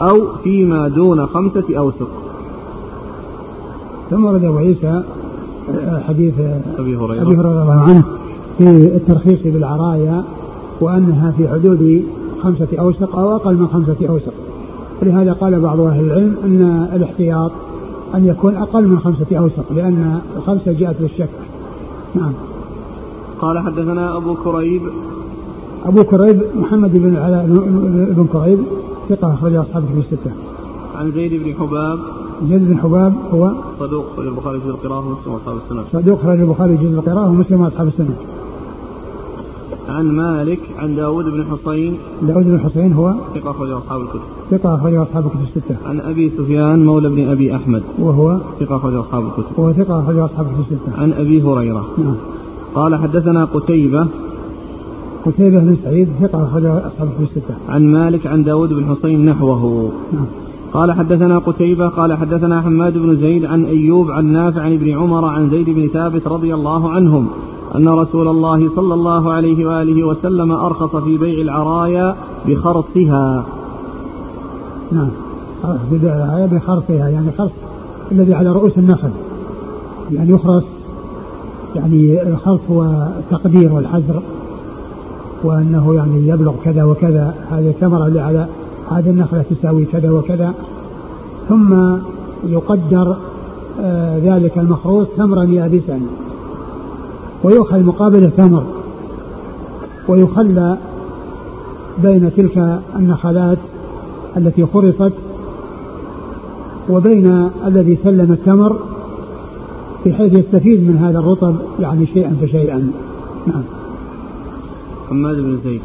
أو 0.02 0.26
فيما 0.44 0.88
دون 0.88 1.26
خمسة 1.26 1.64
أوسق. 1.78 2.10
ثم 4.10 4.24
ورد 4.24 4.44
أبو 4.44 4.56
عيسى 4.56 5.02
حديث 6.08 6.34
أبي 6.78 6.96
هريرة. 6.96 7.22
أبي 7.22 7.36
هريرة 7.36 7.48
رضي 7.48 7.62
الله 7.62 7.80
عنه. 7.80 8.04
في 8.58 8.70
الترخيص 8.70 9.38
بالعرايا 9.44 10.24
وأنها 10.80 11.30
في 11.30 11.48
حدود 11.48 12.04
خمسة 12.42 12.68
أوسق 12.80 13.18
أو 13.18 13.36
أقل 13.36 13.54
من 13.54 13.68
خمسة 13.68 14.08
أوسق. 14.08 14.32
ولهذا 15.02 15.32
قال 15.32 15.60
بعض 15.60 15.80
أهل 15.80 16.04
العلم 16.04 16.36
أن 16.44 16.88
الاحتياط 16.92 17.52
أن 18.14 18.26
يكون 18.26 18.56
أقل 18.56 18.88
من 18.88 18.98
خمسة 18.98 19.36
أوسق 19.38 19.72
لأن 19.72 20.20
الخمسة 20.36 20.72
جاءت 20.72 20.96
بالشك. 21.00 21.28
نعم. 22.14 22.32
قال 23.40 23.58
حدثنا 23.58 24.16
أبو 24.16 24.34
كريب. 24.34 24.82
أبو 25.86 26.04
كريب 26.04 26.42
محمد 26.54 26.90
بن 26.92 27.16
علاء 27.16 27.46
بن 28.16 28.26
كريب 28.32 28.58
ثقة 29.08 29.34
أخرج 29.34 29.54
أصحابه 29.54 29.86
في 29.86 29.98
الستة. 29.98 30.30
عن 30.96 31.12
زيد 31.12 31.42
بن 31.42 31.54
حباب. 31.54 31.98
زيد 32.48 32.68
بن 32.68 32.78
حباب 32.78 33.14
هو 33.32 33.52
صدوق 33.80 34.04
خرج 34.16 34.26
البخاري 34.26 34.60
في 34.60 34.66
القراءة 34.66 35.06
ومسلم 35.06 35.32
وأصحاب 35.32 35.56
السنة. 35.56 35.84
صدوق 35.92 36.22
خرج 36.22 36.40
البخاري 36.40 36.76
جزء 36.76 36.98
القراءة 36.98 37.28
ومسلم 37.28 37.60
وأصحاب 37.60 37.88
السنة. 37.88 38.14
عن 39.90 40.06
مالك 40.06 40.60
عن 40.78 40.96
داود 40.96 41.24
بن 41.24 41.44
حصين. 41.44 41.96
داود 42.22 42.44
بن 42.44 42.60
حسين 42.60 42.92
هو 42.92 43.14
ثقة 43.34 43.50
أخرج 43.50 43.70
أصحاب 43.70 44.00
الكتب. 44.00 44.20
ثقة 44.50 44.74
أخرج 44.74 44.94
أصحاب 44.94 45.26
الكتب 45.26 45.40
الستة. 45.42 45.76
عن 45.86 46.00
أبي 46.00 46.30
سفيان 46.38 46.84
مولى 46.86 47.08
بن 47.08 47.28
أبي 47.28 47.56
أحمد. 47.56 47.82
وهو 47.98 48.38
ثقة 48.60 48.76
أخرج 48.76 48.94
أصحاب 48.94 49.26
الكتب. 49.26 49.58
وهو 49.58 49.72
ثقة 49.72 50.00
أخرج 50.00 50.16
أصحاب 50.16 50.46
الكتب 50.46 50.60
الستة. 50.60 51.02
عن 51.02 51.12
أبي 51.12 51.42
هريرة. 51.42 51.86
نعم. 51.98 52.14
قال 52.74 52.94
حدثنا 52.94 53.44
قتيبة. 53.44 54.06
قتيبة 55.26 55.58
بن 55.58 55.76
سعيد 55.84 56.08
ثقة 56.20 56.44
أخرج 56.44 56.64
أصحاب 56.64 57.08
الكتب 57.08 57.22
الستة. 57.22 57.54
عن 57.68 57.92
مالك 57.92 58.26
عن 58.26 58.44
داود 58.44 58.72
بن 58.72 58.84
حصين 58.84 59.24
نحوه. 59.24 59.92
نعم. 60.12 60.24
قال 60.72 60.92
حدثنا 60.92 61.38
قتيبة 61.38 61.88
قال 61.88 62.12
حدثنا 62.16 62.60
حماد 62.60 62.98
بن 62.98 63.16
زيد 63.16 63.44
عن 63.44 63.64
أيوب 63.64 64.10
عن 64.10 64.24
نافع 64.24 64.60
عن 64.60 64.72
ابن 64.72 64.90
عمر 64.98 65.24
عن 65.24 65.50
زيد 65.50 65.70
بن 65.70 65.88
ثابت 65.88 66.26
رضي 66.26 66.54
الله 66.54 66.90
عنهم. 66.90 67.28
أن 67.76 67.88
رسول 67.88 68.28
الله 68.28 68.70
صلى 68.76 68.94
الله 68.94 69.32
عليه 69.32 69.66
وآله 69.66 70.04
وسلم 70.04 70.52
أرخص 70.52 70.96
في 70.96 71.18
بيع 71.18 71.40
العرايا 71.42 72.16
بخرصها. 72.46 73.44
نعم. 74.92 75.08
بدأ 75.92 76.24
الآية 76.24 76.46
بخرصها 76.46 77.08
يعني 77.08 77.32
خرص 77.38 77.50
الذي 78.12 78.34
على 78.34 78.52
رؤوس 78.52 78.78
النخل. 78.78 79.10
يعني 80.12 80.30
يخرص 80.30 80.64
يعني 81.76 82.22
الخرص 82.22 82.60
هو 82.70 82.82
التقدير 83.18 83.72
والحزر 83.72 84.22
وأنه 85.44 85.94
يعني 85.94 86.28
يبلغ 86.28 86.54
كذا 86.64 86.84
وكذا. 86.84 87.34
هذه 87.50 87.68
الثمرة 87.68 88.06
اللي 88.06 88.20
على 88.20 88.46
هذه 88.90 89.10
النخلة 89.10 89.44
تساوي 89.50 89.84
كذا 89.84 90.10
وكذا. 90.10 90.54
ثم 91.48 91.96
يقدر 92.48 93.16
آه 93.80 94.18
ذلك 94.18 94.58
المخروص 94.58 95.06
تمرا 95.16 95.44
يابسا. 95.44 96.00
ويؤخذ 97.44 97.80
مقابل 97.80 98.30
ثمر 98.36 98.64
ويخلى 100.08 100.78
بين 102.02 102.30
تلك 102.36 102.80
النخلات 102.96 103.58
التي 104.36 104.66
خرصت 104.66 105.12
وبين 106.90 107.50
الذي 107.66 107.98
سلم 108.04 108.32
التمر 108.32 108.76
بحيث 110.06 110.32
يستفيد 110.32 110.80
من 110.80 110.96
هذا 110.96 111.18
الرطب 111.18 111.54
يعني 111.80 112.06
شيئا 112.06 112.36
فشيئا. 112.42 112.90
نعم. 113.46 113.62
حماد 115.10 115.36
بن 115.36 115.58
زيد. 115.64 115.80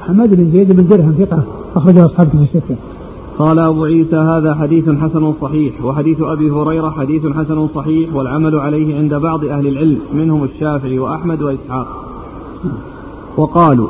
حماد 0.00 0.34
بن 0.34 0.50
زيد 0.52 0.72
بن 0.72 0.88
درهم 0.88 1.14
ثقة 1.18 1.42
أخرجه 1.76 2.06
أصحاب 2.06 2.28
كتب 2.28 2.42
الستة. 2.42 2.76
قال 3.38 3.58
أبو 3.58 3.84
عيسى 3.84 4.16
هذا 4.16 4.54
حديث 4.54 4.88
حسن 4.88 5.34
صحيح 5.40 5.84
وحديث 5.84 6.22
أبي 6.22 6.50
هريرة 6.50 6.90
حديث 6.90 7.26
حسن 7.26 7.68
صحيح 7.74 8.14
والعمل 8.14 8.58
عليه 8.58 8.96
عند 8.96 9.14
بعض 9.14 9.44
أهل 9.44 9.66
العلم 9.66 9.98
منهم 10.14 10.44
الشافعي 10.44 10.98
وأحمد 10.98 11.42
وإسحاق. 11.42 11.86
وقالوا 13.36 13.88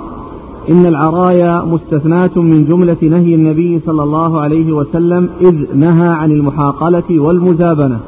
إن 0.70 0.86
العرايا 0.86 1.64
مستثناة 1.64 2.30
من 2.36 2.64
جملة 2.64 2.96
نهي 3.02 3.34
النبي 3.34 3.80
صلى 3.86 4.02
الله 4.02 4.40
عليه 4.40 4.72
وسلم 4.72 5.28
إذ 5.40 5.76
نهى 5.76 6.08
عن 6.08 6.32
المحاقلة 6.32 7.20
والمزابنة. 7.20 8.00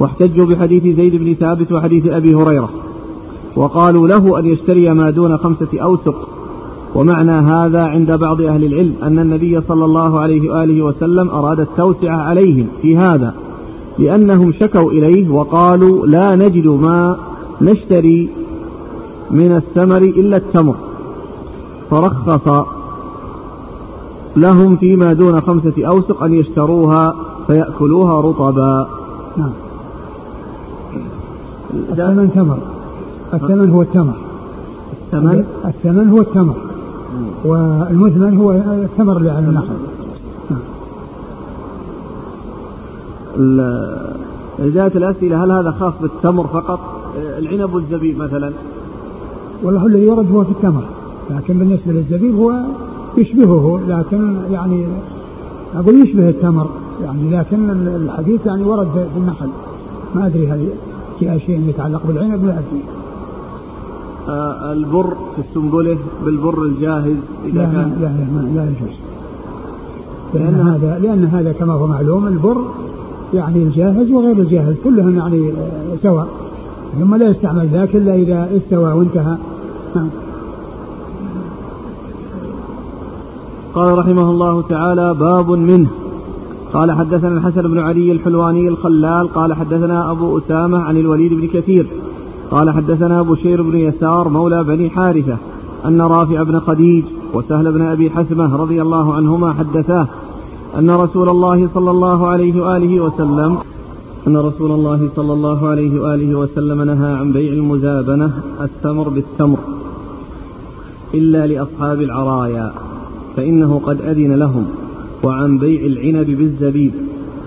واحتجوا 0.00 0.46
بحديث 0.46 0.96
زيد 0.96 1.16
بن 1.16 1.34
ثابت 1.34 1.72
وحديث 1.72 2.06
أبي 2.06 2.34
هريرة. 2.34 2.68
وقالوا 3.56 4.08
له 4.08 4.38
أن 4.38 4.46
يشتري 4.46 4.94
ما 4.94 5.10
دون 5.10 5.36
خمسة 5.36 5.80
أوسق. 5.82 6.28
ومعنى 6.96 7.32
هذا 7.32 7.82
عند 7.82 8.12
بعض 8.12 8.40
أهل 8.40 8.64
العلم 8.64 8.94
أن 9.02 9.18
النبي 9.18 9.60
صلى 9.68 9.84
الله 9.84 10.20
عليه 10.20 10.50
وآله 10.50 10.82
وسلم 10.82 11.30
أراد 11.30 11.60
التوسعة 11.60 12.16
عليهم 12.16 12.66
في 12.82 12.96
هذا 12.96 13.34
لأنهم 13.98 14.52
شكوا 14.52 14.90
إليه 14.90 15.28
وقالوا 15.28 16.06
لا 16.06 16.36
نجد 16.36 16.66
ما 16.66 17.16
نشتري 17.60 18.30
من 19.30 19.56
الثمر 19.56 19.98
إلا 19.98 20.36
التمر. 20.36 20.74
فرخص 21.90 22.66
لهم 24.36 24.76
فيما 24.76 25.12
دون 25.12 25.40
خمسة 25.40 25.86
أوسق 25.86 26.22
أن 26.22 26.34
يشتروها 26.34 27.14
فيأكلوها 27.46 28.20
رطبا. 28.20 28.88
نعم. 29.36 29.50
الثمن 31.74 32.30
تمر. 32.34 32.58
الثمن 33.34 33.70
هو 33.70 33.82
التمر. 33.82 34.14
الثمن؟ 35.02 35.44
الثمن 35.64 36.08
هو 36.10 36.20
التمر. 36.20 36.54
والمثمن 37.46 38.38
هو 38.38 38.52
الثمر 38.52 39.16
اللي 39.16 39.30
على 39.30 39.46
النخل. 39.46 39.76
جاءت 44.58 44.96
الأسئلة 44.96 45.44
هل 45.44 45.50
هذا 45.52 45.70
خاص 45.70 45.92
بالتمر 46.02 46.46
فقط؟ 46.46 46.80
العنب 47.38 47.74
والزبيب 47.74 48.18
مثلا. 48.18 48.52
والله 49.62 49.86
الذي 49.86 50.06
ورد 50.06 50.32
هو 50.32 50.44
في 50.44 50.50
التمر 50.50 50.84
لكن 51.30 51.58
بالنسبة 51.58 51.92
للزبيب 51.92 52.34
هو 52.34 52.54
يشبهه 53.16 53.80
لكن 53.88 54.36
يعني 54.50 54.86
أقول 55.76 56.02
يشبه 56.02 56.28
التمر 56.28 56.66
يعني 57.02 57.30
لكن 57.30 57.70
الحديث 57.70 58.46
يعني 58.46 58.64
ورد 58.64 58.88
في 58.92 59.18
النخل. 59.18 59.48
ما 60.14 60.26
أدري 60.26 60.48
هل 60.48 60.68
في 61.18 61.40
شيء 61.46 61.68
يتعلق 61.68 62.00
بالعنب 62.06 62.44
لا 62.44 62.52
أدري. 62.52 62.82
البر 64.72 65.16
في 65.36 65.42
السنبلة 65.48 65.98
بالبر 66.24 66.62
الجاهز 66.62 67.16
إذا 67.44 67.60
لا 67.60 67.64
كان. 67.64 67.96
لا 68.00 68.06
لا, 68.06 68.40
لا, 68.40 68.54
لا 68.54 68.64
يجوز. 68.64 68.96
لأن 70.34 70.68
هذا 70.68 70.98
لأن 70.98 71.24
هذا 71.24 71.52
كما 71.52 71.72
هو 71.72 71.86
معلوم 71.86 72.26
البر 72.26 72.64
يعني 73.34 73.62
الجاهز 73.62 74.10
وغير 74.10 74.36
الجاهز 74.38 74.76
كلهم 74.84 75.16
يعني 75.16 75.52
سواء 76.02 76.28
ثم 77.00 77.14
لا 77.14 77.28
يستعمل 77.28 77.68
ذاك 77.68 77.96
إلا 77.96 78.14
إذا 78.14 78.56
استوى 78.56 78.92
وانتهى. 78.92 79.36
نعم. 79.96 80.08
قال 83.74 83.98
رحمه 83.98 84.30
الله 84.30 84.62
تعالى 84.62 85.14
باب 85.14 85.50
منه. 85.50 85.88
قال 86.72 86.92
حدثنا 86.92 87.28
الحسن 87.28 87.62
بن 87.62 87.78
علي 87.78 88.12
الحلواني 88.12 88.68
الخلال 88.68 89.28
قال 89.28 89.54
حدثنا 89.54 90.10
أبو 90.10 90.38
أسامة 90.38 90.78
عن 90.78 90.96
الوليد 90.96 91.34
بن 91.34 91.46
كثير 91.46 91.86
قال 92.50 92.70
حدثنا 92.70 93.22
بشير 93.22 93.62
بن 93.62 93.78
يسار 93.78 94.28
مولى 94.28 94.64
بني 94.64 94.90
حارثة 94.90 95.36
أن 95.84 96.00
رافع 96.00 96.42
بن 96.42 96.60
خديج 96.60 97.04
وسهل 97.34 97.72
بن 97.72 97.82
أبي 97.82 98.10
حسمة 98.10 98.56
رضي 98.56 98.82
الله 98.82 99.14
عنهما 99.14 99.52
حدثاه 99.52 100.08
أن 100.78 100.90
رسول 100.90 101.28
الله 101.28 101.68
صلى 101.74 101.90
الله 101.90 102.26
عليه 102.26 102.62
وآله 102.62 103.00
وسلم 103.00 103.58
أن 104.26 104.36
رسول 104.36 104.70
الله 104.72 105.08
صلى 105.16 105.32
الله 105.32 105.68
عليه 105.68 106.00
وآله 106.00 106.38
وسلم 106.38 106.82
نهى 106.82 107.12
عن 107.12 107.32
بيع 107.32 107.52
المزابنة 107.52 108.32
التمر 108.60 109.08
بالتمر 109.08 109.58
إلا 111.14 111.46
لأصحاب 111.46 112.00
العرايا 112.00 112.72
فإنه 113.36 113.80
قد 113.84 114.00
أذن 114.00 114.32
لهم 114.32 114.66
وعن 115.22 115.58
بيع 115.58 115.86
العنب 115.86 116.26
بالزبيب 116.26 116.92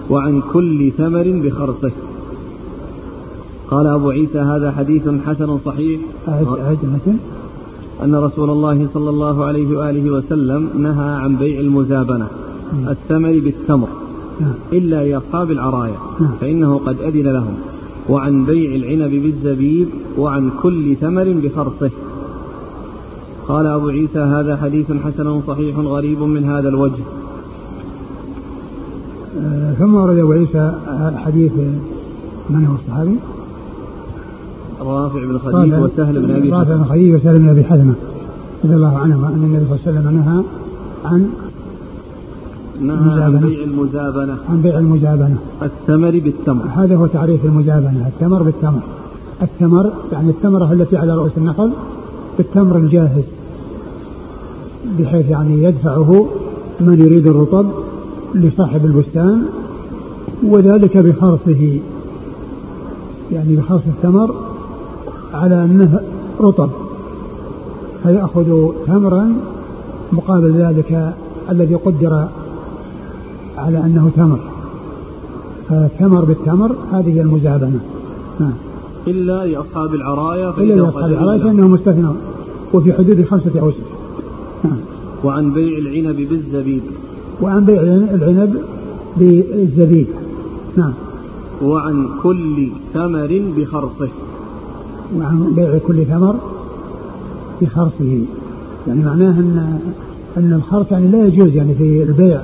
وعن 0.10 0.42
كل 0.54 0.92
ثمر 0.92 1.42
بخرصه. 1.44 1.92
قال 3.72 3.88
أبو 3.88 4.10
عيسى 4.10 4.40
هذا 4.40 4.72
حديث 4.72 5.10
حسن 5.26 5.60
صحيح 5.66 6.02
أن 8.04 8.16
رسول 8.16 8.50
الله 8.50 8.88
صلى 8.94 9.10
الله 9.10 9.46
عليه 9.46 9.78
وآله 9.78 10.12
وسلم 10.12 10.70
نهى 10.78 11.10
عن 11.16 11.36
بيع 11.36 11.60
المزابنة 11.60 12.28
الثمر 12.90 13.40
بالتمر 13.44 13.88
نعم. 14.42 14.54
إلا 14.74 15.10
لأصحاب 15.10 15.52
العرايا 15.52 15.98
نعم. 16.20 16.32
فإنه 16.42 16.78
قد 16.78 17.02
أذن 17.02 17.28
لهم 17.28 17.54
وعن 18.10 18.46
بيع 18.46 18.76
العنب 18.76 19.12
بالزبيب 19.12 19.88
وعن 20.18 20.52
كل 20.62 20.96
ثمر 20.96 21.36
بخرصه 21.44 21.92
قال 23.48 23.68
أبو 23.68 23.88
عيسى 23.88 24.20
هذا 24.20 24.58
حديث 24.58 24.92
حسن 24.92 25.42
صحيح 25.48 25.78
غريب 25.78 26.22
من 26.22 26.44
هذا 26.44 26.70
الوجه 26.70 27.04
آه، 29.40 29.74
ثم 29.74 29.96
ورد 29.96 30.18
أبو 30.18 30.32
عيسى 30.32 30.74
حديث 31.16 31.52
من 32.50 32.66
هو 32.66 32.76
الصحابي؟ 32.76 33.16
رافع 34.82 35.26
بن 35.26 35.40
خديج 35.40 35.74
وسهل 35.74 36.20
بن 36.20 36.32
أبي 36.36 36.50
رافع 36.50 36.76
بن 36.76 36.84
خديج 36.84 37.16
وسهل 37.16 37.40
بن 37.40 37.50
أبي 37.50 37.64
حزمه 37.64 37.94
رضي 38.64 38.76
الله 38.76 38.98
عنهما 38.98 39.28
ان 39.28 39.34
النبي 39.34 39.66
صلى 39.66 39.76
الله 39.76 39.80
عليه 39.88 40.00
وسلم 40.00 40.18
نهى 40.18 40.44
عن 41.06 41.30
نهى 42.82 43.24
عن 43.24 43.40
بيع 43.40 43.64
المزابنة. 43.64 44.38
عن 44.50 44.62
بيع 44.62 44.78
المزابنة. 44.78 45.38
الثمر 45.64 46.12
بالتمر. 46.12 46.64
هذا 46.76 46.96
هو 46.96 47.08
تعريف 47.08 47.46
المزابنة 47.46 48.08
التمر 48.08 48.44
بالتمر. 48.44 48.82
الثمر 49.42 49.92
يعني 50.12 50.30
الثمرة 50.30 50.74
التي 50.74 50.98
على 50.98 51.16
رؤوس 51.16 51.32
النخل 51.38 51.72
بالتمر 52.38 52.78
الجاهز 52.78 53.24
بحيث 55.00 55.30
يعني 55.30 55.64
يدفعه 55.64 56.30
من 56.80 57.00
يريد 57.00 57.28
الرطب 57.28 57.66
لصاحب 58.36 58.86
البستان 58.86 59.46
وذلك 60.44 60.98
بخرصه 60.98 61.80
يعني 63.32 63.56
بخرص 63.56 63.82
الثمر 63.88 64.36
على 65.34 65.64
أنه 65.64 66.02
رطب 66.42 66.70
فيأخذ 68.04 68.72
تمرا 68.88 69.34
مقابل 70.12 70.52
ذلك 70.52 71.14
الذي 71.50 71.76
قدر 71.76 72.28
على 73.58 73.78
أنه 73.78 74.12
تمر. 74.16 74.40
فالثمر 75.70 76.26
بالتمر 76.26 76.76
هذه 76.92 77.22
المزابنة 77.22 77.80
نعم. 78.40 78.54
إلا 79.08 79.46
لأصحاب 79.46 79.94
العرايا 79.94 80.50
إلا 80.58 80.74
لأصحاب 80.74 81.12
العرايا 81.12 81.44
فإنه 81.44 81.68
مستثنى 81.68 82.10
وفي 82.74 82.94
حدود 82.94 83.26
خمسة 83.26 83.60
أوسط 83.60 83.78
نعم. 84.64 84.78
وعن 85.24 85.54
بيع 85.54 85.78
العنب 85.78 86.30
بالزبيب. 86.30 86.82
وعن 87.42 87.66
بيع 87.66 87.82
العنب 87.82 88.62
بالزبيب. 89.18 90.08
نعم. 90.78 90.94
وعن 91.62 92.08
كل 92.24 92.70
ثمر 92.94 93.42
بخرصه. 93.58 94.10
وعن 95.18 95.54
بيع 95.56 95.78
كل 95.88 96.06
ثمر 96.06 96.36
بخرصه 97.62 98.20
يعني 98.88 99.04
معناه 99.04 99.30
ان 99.30 99.80
أن 100.38 100.54
الخرص 100.54 100.92
يعني 100.92 101.08
لا 101.08 101.26
يجوز 101.26 101.56
يعني 101.56 101.74
في 101.74 102.04
البيع 102.04 102.42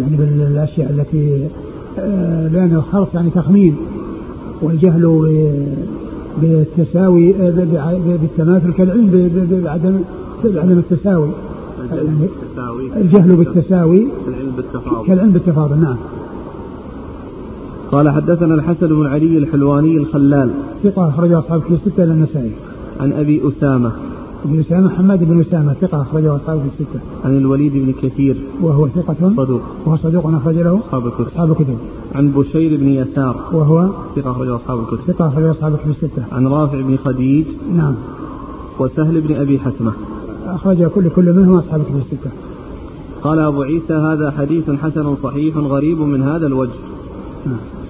يعني 0.00 0.16
بالاشياء 0.16 0.90
التي 0.90 1.48
آه، 1.98 2.48
لأن 2.48 2.74
الخرص 2.74 3.08
يعني 3.14 3.30
تخمين 3.30 3.76
والجهل 4.62 5.02
بالتساوي 6.42 7.34
آه، 7.34 7.98
بالتماثل 8.22 8.72
كالعلم 8.72 9.30
بعدم 9.64 10.00
بعدم 10.44 10.78
التساوي. 10.78 11.28
يعني 11.92 12.28
الجهل 12.96 13.36
بالتساوي 13.36 14.06
كالعلم 14.26 14.52
بالتفاضل. 14.56 15.06
كالعلم 15.06 15.30
بالتفاضل 15.30 15.80
نعم. 15.80 15.96
قال 17.92 18.10
حدثنا 18.10 18.54
الحسن 18.54 18.86
بن 18.86 19.06
علي 19.06 19.38
الحلواني 19.38 19.96
الخلال. 19.96 20.50
ثقة 20.84 21.08
أخرجه 21.08 21.38
أصحاب 21.38 21.60
في 21.60 21.74
الستة 21.74 22.04
إلى 22.04 22.12
النسائي. 22.12 22.50
عن 23.00 23.12
أبي 23.12 23.42
أسامة. 23.48 23.92
ابن 24.44 24.60
أسامة 24.60 24.88
حماد 24.88 25.24
بن 25.24 25.40
أسامة 25.40 25.72
ثقة 25.72 26.02
أخرجه 26.02 26.36
أصحاب 26.36 26.60
في 26.60 26.66
الستة. 26.66 27.00
عن 27.24 27.36
الوليد 27.36 27.72
بن 27.72 27.92
كثير. 28.02 28.36
وهو 28.60 28.88
ثقة 28.88 29.16
صدوق. 29.36 29.60
وهو 29.86 29.96
صدوق 29.96 30.26
أخرج 30.26 30.54
له 30.54 30.78
أصحاب 30.78 31.06
الكتب. 31.06 31.26
أصحاب 31.26 31.50
الكتب. 31.50 31.76
عن 32.14 32.30
بشير 32.30 32.80
بن 32.80 32.88
يسار. 32.88 33.36
وهو 33.52 33.88
ثقة 34.16 34.30
أخرجه 34.30 34.56
أصحاب 34.56 34.78
الكتب. 34.78 35.12
ثقة 35.12 35.28
أخرجه 35.28 35.50
أصحاب 35.50 35.74
الكتب 35.74 35.90
الستة. 35.90 36.24
عن 36.32 36.46
رافع 36.46 36.80
بن 36.80 36.96
خديج. 37.04 37.44
نعم. 37.76 37.94
وسهل 38.78 39.20
بن 39.20 39.34
أبي 39.34 39.58
حسمة 39.58 39.92
أخرج 40.46 40.84
كل 40.84 41.08
كل 41.08 41.32
منهم 41.32 41.56
أصحاب 41.58 41.80
الكتب 41.80 41.96
الستة. 41.96 42.30
قال 43.22 43.38
أبو 43.38 43.62
عيسى 43.62 43.94
هذا 43.94 44.30
حديث 44.30 44.70
حسن 44.70 45.16
صحيح 45.22 45.56
غريب 45.56 46.00
من 46.00 46.22
هذا 46.22 46.46
الوجه. 46.46 46.78
نعم. 47.46 47.81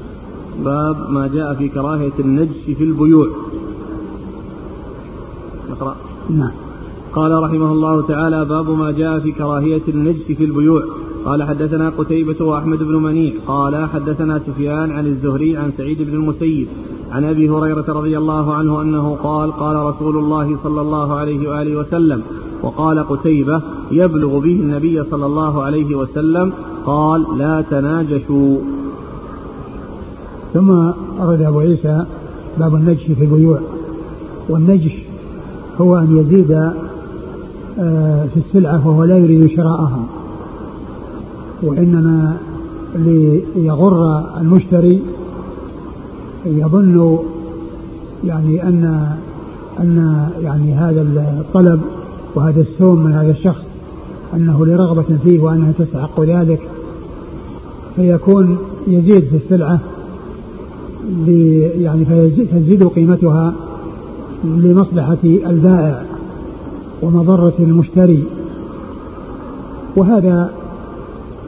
باب 0.64 1.10
ما 1.10 1.26
جاء 1.26 1.54
في 1.54 1.68
كراهية 1.68 2.12
النجش 2.18 2.64
في 2.78 2.84
البيوع. 2.84 3.28
نقرأ 5.70 5.96
نعم. 6.30 6.50
قال 7.14 7.42
رحمه 7.42 7.72
الله 7.72 8.02
تعالى 8.02 8.44
باب 8.44 8.70
ما 8.70 8.90
جاء 8.90 9.20
في 9.20 9.32
كراهية 9.32 9.82
النجس 9.88 10.22
في 10.22 10.44
البيوع. 10.44 10.82
قال 11.24 11.42
حدثنا 11.42 11.88
قتيبة 11.98 12.44
وأحمد 12.44 12.78
بن 12.78 12.96
منيع. 12.96 13.32
قال 13.46 13.88
حدثنا 13.88 14.38
سفيان 14.38 14.90
عن 14.90 15.06
الزهري 15.06 15.56
عن 15.56 15.72
سعيد 15.78 16.02
بن 16.02 16.14
المسيب 16.14 16.68
عن 17.12 17.24
أبي 17.24 17.50
هريرة 17.50 17.84
رضي 17.88 18.18
الله 18.18 18.54
عنه 18.54 18.82
أنه 18.82 19.18
قال 19.22 19.52
قال 19.52 19.76
رسول 19.76 20.16
الله 20.16 20.58
صلى 20.64 20.80
الله 20.80 21.14
عليه 21.14 21.48
وآله 21.48 21.76
وسلم 21.76 22.22
وقال 22.62 23.08
قتيبة 23.08 23.62
يبلغ 23.90 24.38
به 24.38 24.52
النبي 24.52 25.04
صلى 25.04 25.26
الله 25.26 25.62
عليه 25.62 25.94
وسلم 25.94 26.52
قال 26.86 27.26
لا 27.38 27.64
تناجشوا. 27.70 28.58
ثم 30.54 30.70
أرد 31.20 31.42
أبو 31.42 31.58
عيسى 31.58 32.04
باب 32.58 32.74
النجش 32.74 33.02
في 33.02 33.24
البيوع. 33.24 33.60
والنجش 34.48 35.02
هو 35.80 35.96
أن 35.96 36.16
يزيد 36.16 36.50
آه، 37.80 38.26
في 38.34 38.36
السلعة 38.36 38.88
وهو 38.88 39.04
لا 39.04 39.18
يريد 39.18 39.50
شراءها. 39.56 40.06
وإنما 41.62 42.36
ليغر 42.94 44.24
المشتري 44.40 45.02
يظن 46.46 47.18
يعني 48.24 48.62
أن 48.62 49.08
أن 49.80 50.28
يعني 50.42 50.74
هذا 50.74 51.02
الطلب 51.40 51.80
وهذا 52.34 52.60
السوم 52.60 53.04
من 53.04 53.12
هذا 53.12 53.30
الشخص 53.30 53.64
أنه 54.34 54.66
لرغبة 54.66 55.16
فيه 55.24 55.40
وأنها 55.40 55.72
تستحق 55.78 56.20
ذلك 56.20 56.60
فيكون 57.96 58.58
يزيد 58.86 59.24
في 59.24 59.36
السلعة 59.36 59.80
يعني 61.80 62.04
فتزيد 62.04 62.84
قيمتها 62.84 63.54
لمصلحة 64.44 65.18
البائع 65.24 66.02
ومضرة 67.02 67.52
المشتري. 67.58 68.24
وهذا 69.96 70.50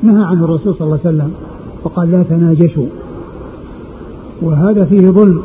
نهى 0.02 0.24
عنه 0.24 0.44
الرسول 0.44 0.74
صلى 0.74 0.86
الله 0.86 0.98
عليه 1.05 1.16
وسلم 1.16 1.30
وقال 1.84 2.11
لا 2.11 2.22
تناجشوا. 2.22 2.86
وهذا 4.42 4.84
فيه 4.84 5.11
ظلم. 5.11 5.40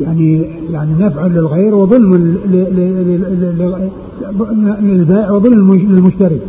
يعني 0.00 0.42
يعني 0.70 0.90
نفع 1.00 1.26
للغير 1.26 1.74
وظلم 1.74 2.38
للبائع 4.82 5.30
وظلم 5.30 5.74
للمشتري. 5.74 6.40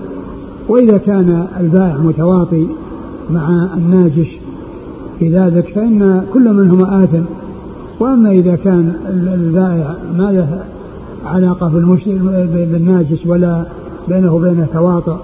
وإذا 0.68 0.98
كان 0.98 1.48
البائع 1.60 1.98
متواطي 1.98 2.68
مع 3.32 3.68
الناجش 3.78 4.39
في 5.20 5.38
ذلك 5.38 5.68
فإن 5.76 6.26
كل 6.34 6.54
منهما 6.54 7.04
آثم. 7.04 7.24
وأما 8.00 8.32
إذا 8.32 8.56
كان 8.56 8.94
البائع 9.34 9.96
ما 10.18 10.32
له 10.32 10.64
علاقة 11.26 11.68
بالناجس 12.72 13.26
ولا 13.26 13.64
بينه 14.08 14.36
وبينه 14.36 14.68
تواطؤ 14.74 15.16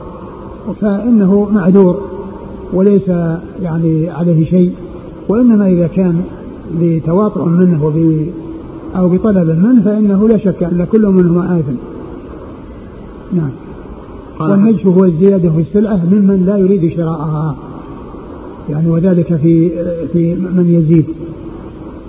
فإنه 0.82 1.50
معذور 1.54 2.02
وليس 2.74 3.08
يعني 3.62 4.10
عليه 4.10 4.46
شيء. 4.46 4.74
وإنما 5.30 5.68
إذا 5.68 5.88
كان 5.88 6.22
بتواطؤ 6.82 7.46
منه 7.46 7.86
وب 7.86 8.28
أو 8.98 9.10
بطلب 9.10 9.48
منه 9.48 9.82
فإنه 9.86 10.28
لا 10.28 10.38
شك 10.38 10.64
أن 10.64 10.88
كل 10.92 11.08
منهما 11.08 11.60
آثم. 11.60 11.76
نعم. 13.34 13.50
والنجف 14.40 14.88
هو 14.88 15.06
الزيادة 15.06 15.50
في 15.50 15.62
السلعة 15.62 16.02
ممن 16.12 16.46
لا 16.46 16.58
يريد 16.58 16.98
شراءها. 16.98 17.56
يعني 18.70 18.90
وذلك 18.90 19.36
في 19.36 19.70
في 20.14 20.36
من 20.36 20.76
يزيد 20.80 21.06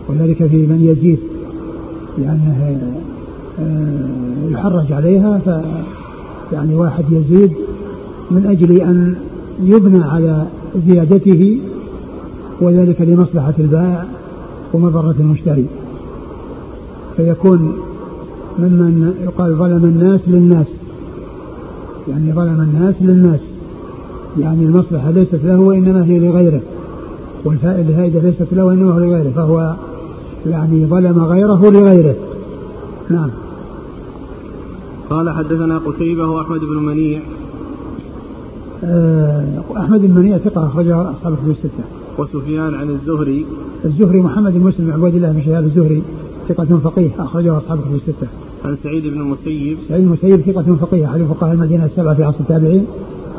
وذلك 0.08 0.46
في 0.46 0.56
من 0.56 0.80
يزيد. 0.90 1.18
لأنه 2.18 2.80
آه، 3.60 4.50
يحرج 4.50 4.92
عليها 4.92 5.38
ف 5.38 5.50
يعني 6.52 6.74
واحد 6.74 7.04
يزيد 7.10 7.52
من 8.30 8.46
أجل 8.46 8.80
أن 8.80 9.14
يبنى 9.62 10.04
على 10.04 10.46
زيادته 10.86 11.60
وذلك 12.60 13.00
لمصلحة 13.00 13.54
البائع 13.58 14.04
ومضرة 14.72 15.14
المشتري. 15.20 15.66
فيكون 17.16 17.72
ممن 18.58 19.14
يقال 19.24 19.54
ظلم 19.54 19.84
الناس 19.84 20.20
للناس 20.26 20.66
يعني 22.08 22.32
ظلم 22.32 22.60
الناس 22.60 22.94
للناس. 23.00 23.40
يعني 24.40 24.64
المصلحة 24.64 25.10
ليست 25.10 25.40
له 25.44 25.60
وإنما 25.60 26.04
هي 26.04 26.18
لغيره. 26.18 26.60
والفائدة 27.44 28.20
ليست 28.20 28.46
له 28.52 28.64
وإنما 28.64 28.94
هو 28.94 28.98
لغيره 28.98 29.30
فهو 29.36 29.74
يعني 30.46 30.86
ظلم 30.86 31.24
غيره 31.24 31.70
لغيره. 31.70 32.14
نعم. 33.10 33.30
قال 35.10 35.30
حدثنا 35.30 35.78
قتيبة 35.78 36.28
وأحمد 36.28 36.60
بن 36.60 36.76
منيع. 36.76 37.20
آه، 38.84 39.62
أحمد 39.76 40.00
بن 40.00 40.14
منيع 40.14 40.38
ثقة 40.38 40.66
أخرجه 40.66 41.10
أصحاب 41.10 41.32
الكتب 41.32 41.50
الستة. 41.50 41.84
وسفيان 42.18 42.74
عن 42.74 42.90
الزهري. 42.90 43.46
الزهري 43.84 44.20
محمد 44.20 44.52
بن 44.52 44.60
مسلم 44.60 44.92
عبد 44.92 45.14
الله 45.14 45.32
بن 45.32 45.42
شهاب 45.42 45.64
الزهري 45.64 46.02
ثقة 46.48 46.78
فقيه 46.84 47.10
أخرجه 47.18 47.58
أصحاب 47.58 47.78
الكتب 47.78 47.94
الستة. 47.94 48.26
عن 48.64 48.76
سعيد 48.82 49.06
بن 49.06 49.20
المسيب. 49.20 49.78
سعيد 49.88 50.04
بن 50.04 50.08
المسيب 50.08 50.40
ثقة 50.40 50.76
فقيه 50.76 51.06
أحد 51.06 51.22
فقهاء 51.22 51.52
المدينة 51.54 51.84
السبعة 51.84 52.14
في 52.14 52.24
عصر 52.24 52.40
التابعين 52.40 52.86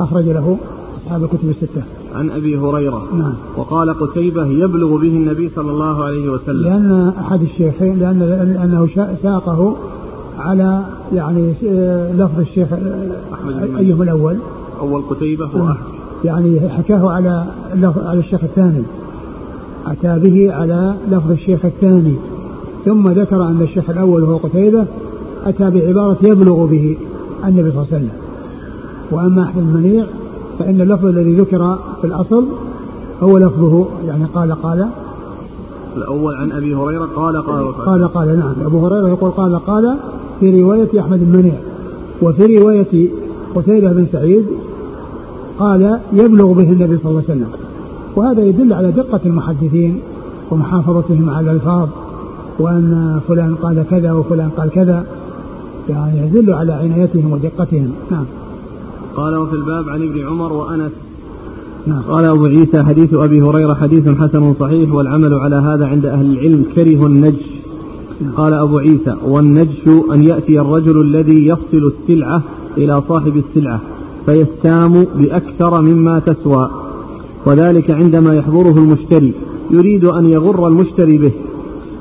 أخرج 0.00 0.24
له 0.24 0.58
أصحاب 1.06 1.24
الكتب 1.24 1.48
الستة. 1.48 1.82
عن 2.14 2.30
أبي 2.30 2.58
هريرة. 2.58 3.02
نعم. 3.12 3.34
وقال 3.56 4.00
قتيبة 4.00 4.46
يبلغ 4.46 4.96
به 4.96 5.08
النبي 5.08 5.50
صلى 5.56 5.70
الله 5.70 6.04
عليه 6.04 6.28
وسلم. 6.30 6.62
لأن 6.62 7.12
أحد 7.20 7.42
الشيخين 7.42 7.98
لأن 7.98 8.18
لأنه 8.18 8.88
ساقه 9.22 9.76
على 10.38 10.82
يعني 11.14 11.54
لفظ 12.18 12.40
الشيخ 12.40 12.68
أيهما 13.78 14.04
الأول؟ 14.04 14.36
أول 14.80 15.02
قتيبة 15.10 15.46
هو 15.46 15.64
نعم. 15.64 15.76
يعني 16.24 16.60
حكاه 16.60 17.10
على 17.10 17.44
على 18.06 18.18
الشيخ 18.18 18.44
الثاني. 18.44 18.82
أتى 19.86 20.18
به 20.18 20.54
على 20.54 20.94
لفظ 21.10 21.30
الشيخ 21.30 21.64
الثاني. 21.64 22.14
ثم 22.84 23.08
ذكر 23.08 23.42
أن 23.42 23.62
الشيخ 23.62 23.90
الأول 23.90 24.22
هو 24.22 24.36
قتيبة. 24.36 24.84
أتى 25.46 25.70
بعبارة 25.70 26.16
يبلغ 26.22 26.66
به 26.66 26.96
النبي 27.44 27.70
صلى 27.70 27.82
الله 27.82 27.86
عليه 27.92 27.96
وسلم. 27.96 28.10
وأما 29.10 29.42
أحمد 29.42 29.62
المنيع 29.62 30.04
فإن 30.58 30.80
اللفظ 30.80 31.04
الذي 31.04 31.34
ذكر 31.34 31.78
في 32.00 32.06
الأصل 32.06 32.46
هو 33.22 33.38
لفظه 33.38 33.86
يعني 34.06 34.24
قال 34.34 34.62
قال. 34.62 34.88
الأول 35.96 36.34
عن 36.34 36.52
أبي 36.52 36.74
هريرة 36.74 37.08
قال 37.16 37.42
قال 37.42 37.72
قال 37.72 38.08
قال 38.08 38.38
نعم. 38.38 38.54
أبو 38.66 38.86
هريرة 38.86 39.08
يقول 39.08 39.30
قال 39.30 39.58
قال 39.58 39.96
في 40.40 40.62
رواية 40.62 41.00
أحمد 41.00 41.22
المنيع 41.22 41.54
وفي 42.22 42.58
رواية 42.58 43.08
قتيبة 43.54 43.92
بن 43.92 44.06
سعيد 44.12 44.46
قال 45.58 46.00
يبلغ 46.12 46.52
به 46.52 46.72
النبي 46.72 46.98
صلى 46.98 47.10
الله 47.10 47.22
عليه 47.28 47.34
وسلم. 47.34 47.48
وهذا 48.16 48.44
يدل 48.44 48.72
على 48.72 48.90
دقة 48.90 49.20
المحدثين 49.26 50.00
ومحافظتهم 50.50 51.30
على 51.30 51.50
الألفاظ 51.50 51.88
وأن 52.58 53.20
فلان 53.28 53.54
قال 53.54 53.84
كذا 53.90 54.12
وفلان 54.12 54.50
قال 54.56 54.70
كذا. 54.70 55.04
يعني 55.88 56.26
يدل 56.26 56.52
على 56.52 56.72
عنايتهم 56.72 57.32
ودقتهم. 57.32 57.92
نعم. 58.10 58.24
قال 59.18 59.36
وفي 59.36 59.52
الباب 59.52 59.88
عن 59.88 60.02
ابن 60.02 60.26
عمر 60.26 60.52
وأنس. 60.52 60.92
نعم. 61.86 62.02
قال 62.02 62.24
أبو 62.24 62.44
عيسى 62.44 62.82
حديث 62.82 63.14
أبي 63.14 63.42
هريرة 63.42 63.74
حديث 63.74 64.08
حسن 64.08 64.54
صحيح 64.60 64.94
والعمل 64.94 65.34
على 65.34 65.56
هذا 65.56 65.86
عند 65.86 66.06
أهل 66.06 66.26
العلم 66.32 66.64
كره 66.74 67.06
النجش. 67.06 67.46
نعم. 68.20 68.32
قال 68.32 68.54
أبو 68.54 68.78
عيسى 68.78 69.14
والنجش 69.24 69.88
أن 70.12 70.22
يأتي 70.22 70.60
الرجل 70.60 71.00
الذي 71.00 71.46
يفصل 71.46 71.92
السلعة 71.92 72.42
إلى 72.76 73.02
صاحب 73.08 73.36
السلعة 73.36 73.80
فيستام 74.26 75.06
بأكثر 75.18 75.80
مما 75.80 76.18
تسوى. 76.18 76.70
وذلك 77.46 77.90
عندما 77.90 78.34
يحضره 78.34 78.78
المشتري. 78.78 79.32
يريد 79.70 80.04
أن 80.04 80.28
يغر 80.28 80.68
المشتري 80.68 81.18
به. 81.18 81.32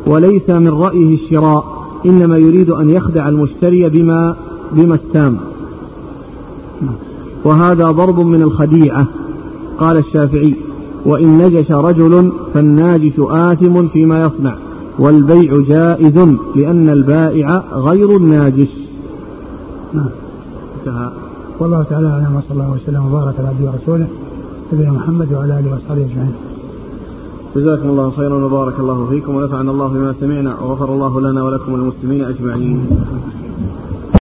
وليس 0.07 0.49
من 0.49 0.69
رأيه 0.69 1.15
الشراء. 1.15 1.87
إنما 2.05 2.37
يريد 2.37 2.69
أن 2.69 2.89
يخدع 2.89 3.29
المشتري 3.29 3.89
بما 3.89 4.35
بما 4.73 4.95
استام. 4.95 5.37
وهذا 7.47 7.91
ضرب 7.91 8.19
من 8.19 8.41
الخديعة. 8.41 9.05
قال 9.77 9.97
الشافعي 9.97 10.53
وإن 11.05 11.37
نجش 11.37 11.71
رجل 11.71 12.31
فالناجش 12.53 13.19
آثم 13.19 13.87
فيما 13.87 14.21
يصنع 14.21 14.55
والبيع 14.99 15.57
جائز 15.67 16.17
لأن 16.55 16.89
البائع 16.89 17.63
غير 17.73 18.17
الناجش. 18.17 18.73
نعم. 19.93 20.09
انتهى. 20.79 21.09
والله 21.59 21.83
تعالى 21.83 22.07
أعلم 22.07 22.35
وصلى 22.35 22.51
الله 22.51 22.71
وسلم 22.71 23.05
وبارك 23.05 23.35
على 23.39 23.47
عبده 23.47 23.71
ورسوله 23.71 24.07
نبينا 24.73 24.91
محمد 24.91 25.33
وعلى 25.33 25.59
آله 25.59 25.71
وأصحابه 25.71 26.05
أجمعين. 26.05 26.33
جزاكم 27.55 27.89
الله 27.89 28.11
خيرا 28.17 28.45
وبارك 28.45 28.79
الله 28.79 29.07
فيكم 29.09 29.35
ونفعنا 29.35 29.71
الله 29.71 29.87
بما 29.87 30.13
سمعنا 30.19 30.59
وغفر 30.59 30.93
الله 30.93 31.21
لنا 31.21 31.43
ولكم 31.43 31.75
المسلمين 31.75 32.21
أجمعين. 32.23 32.79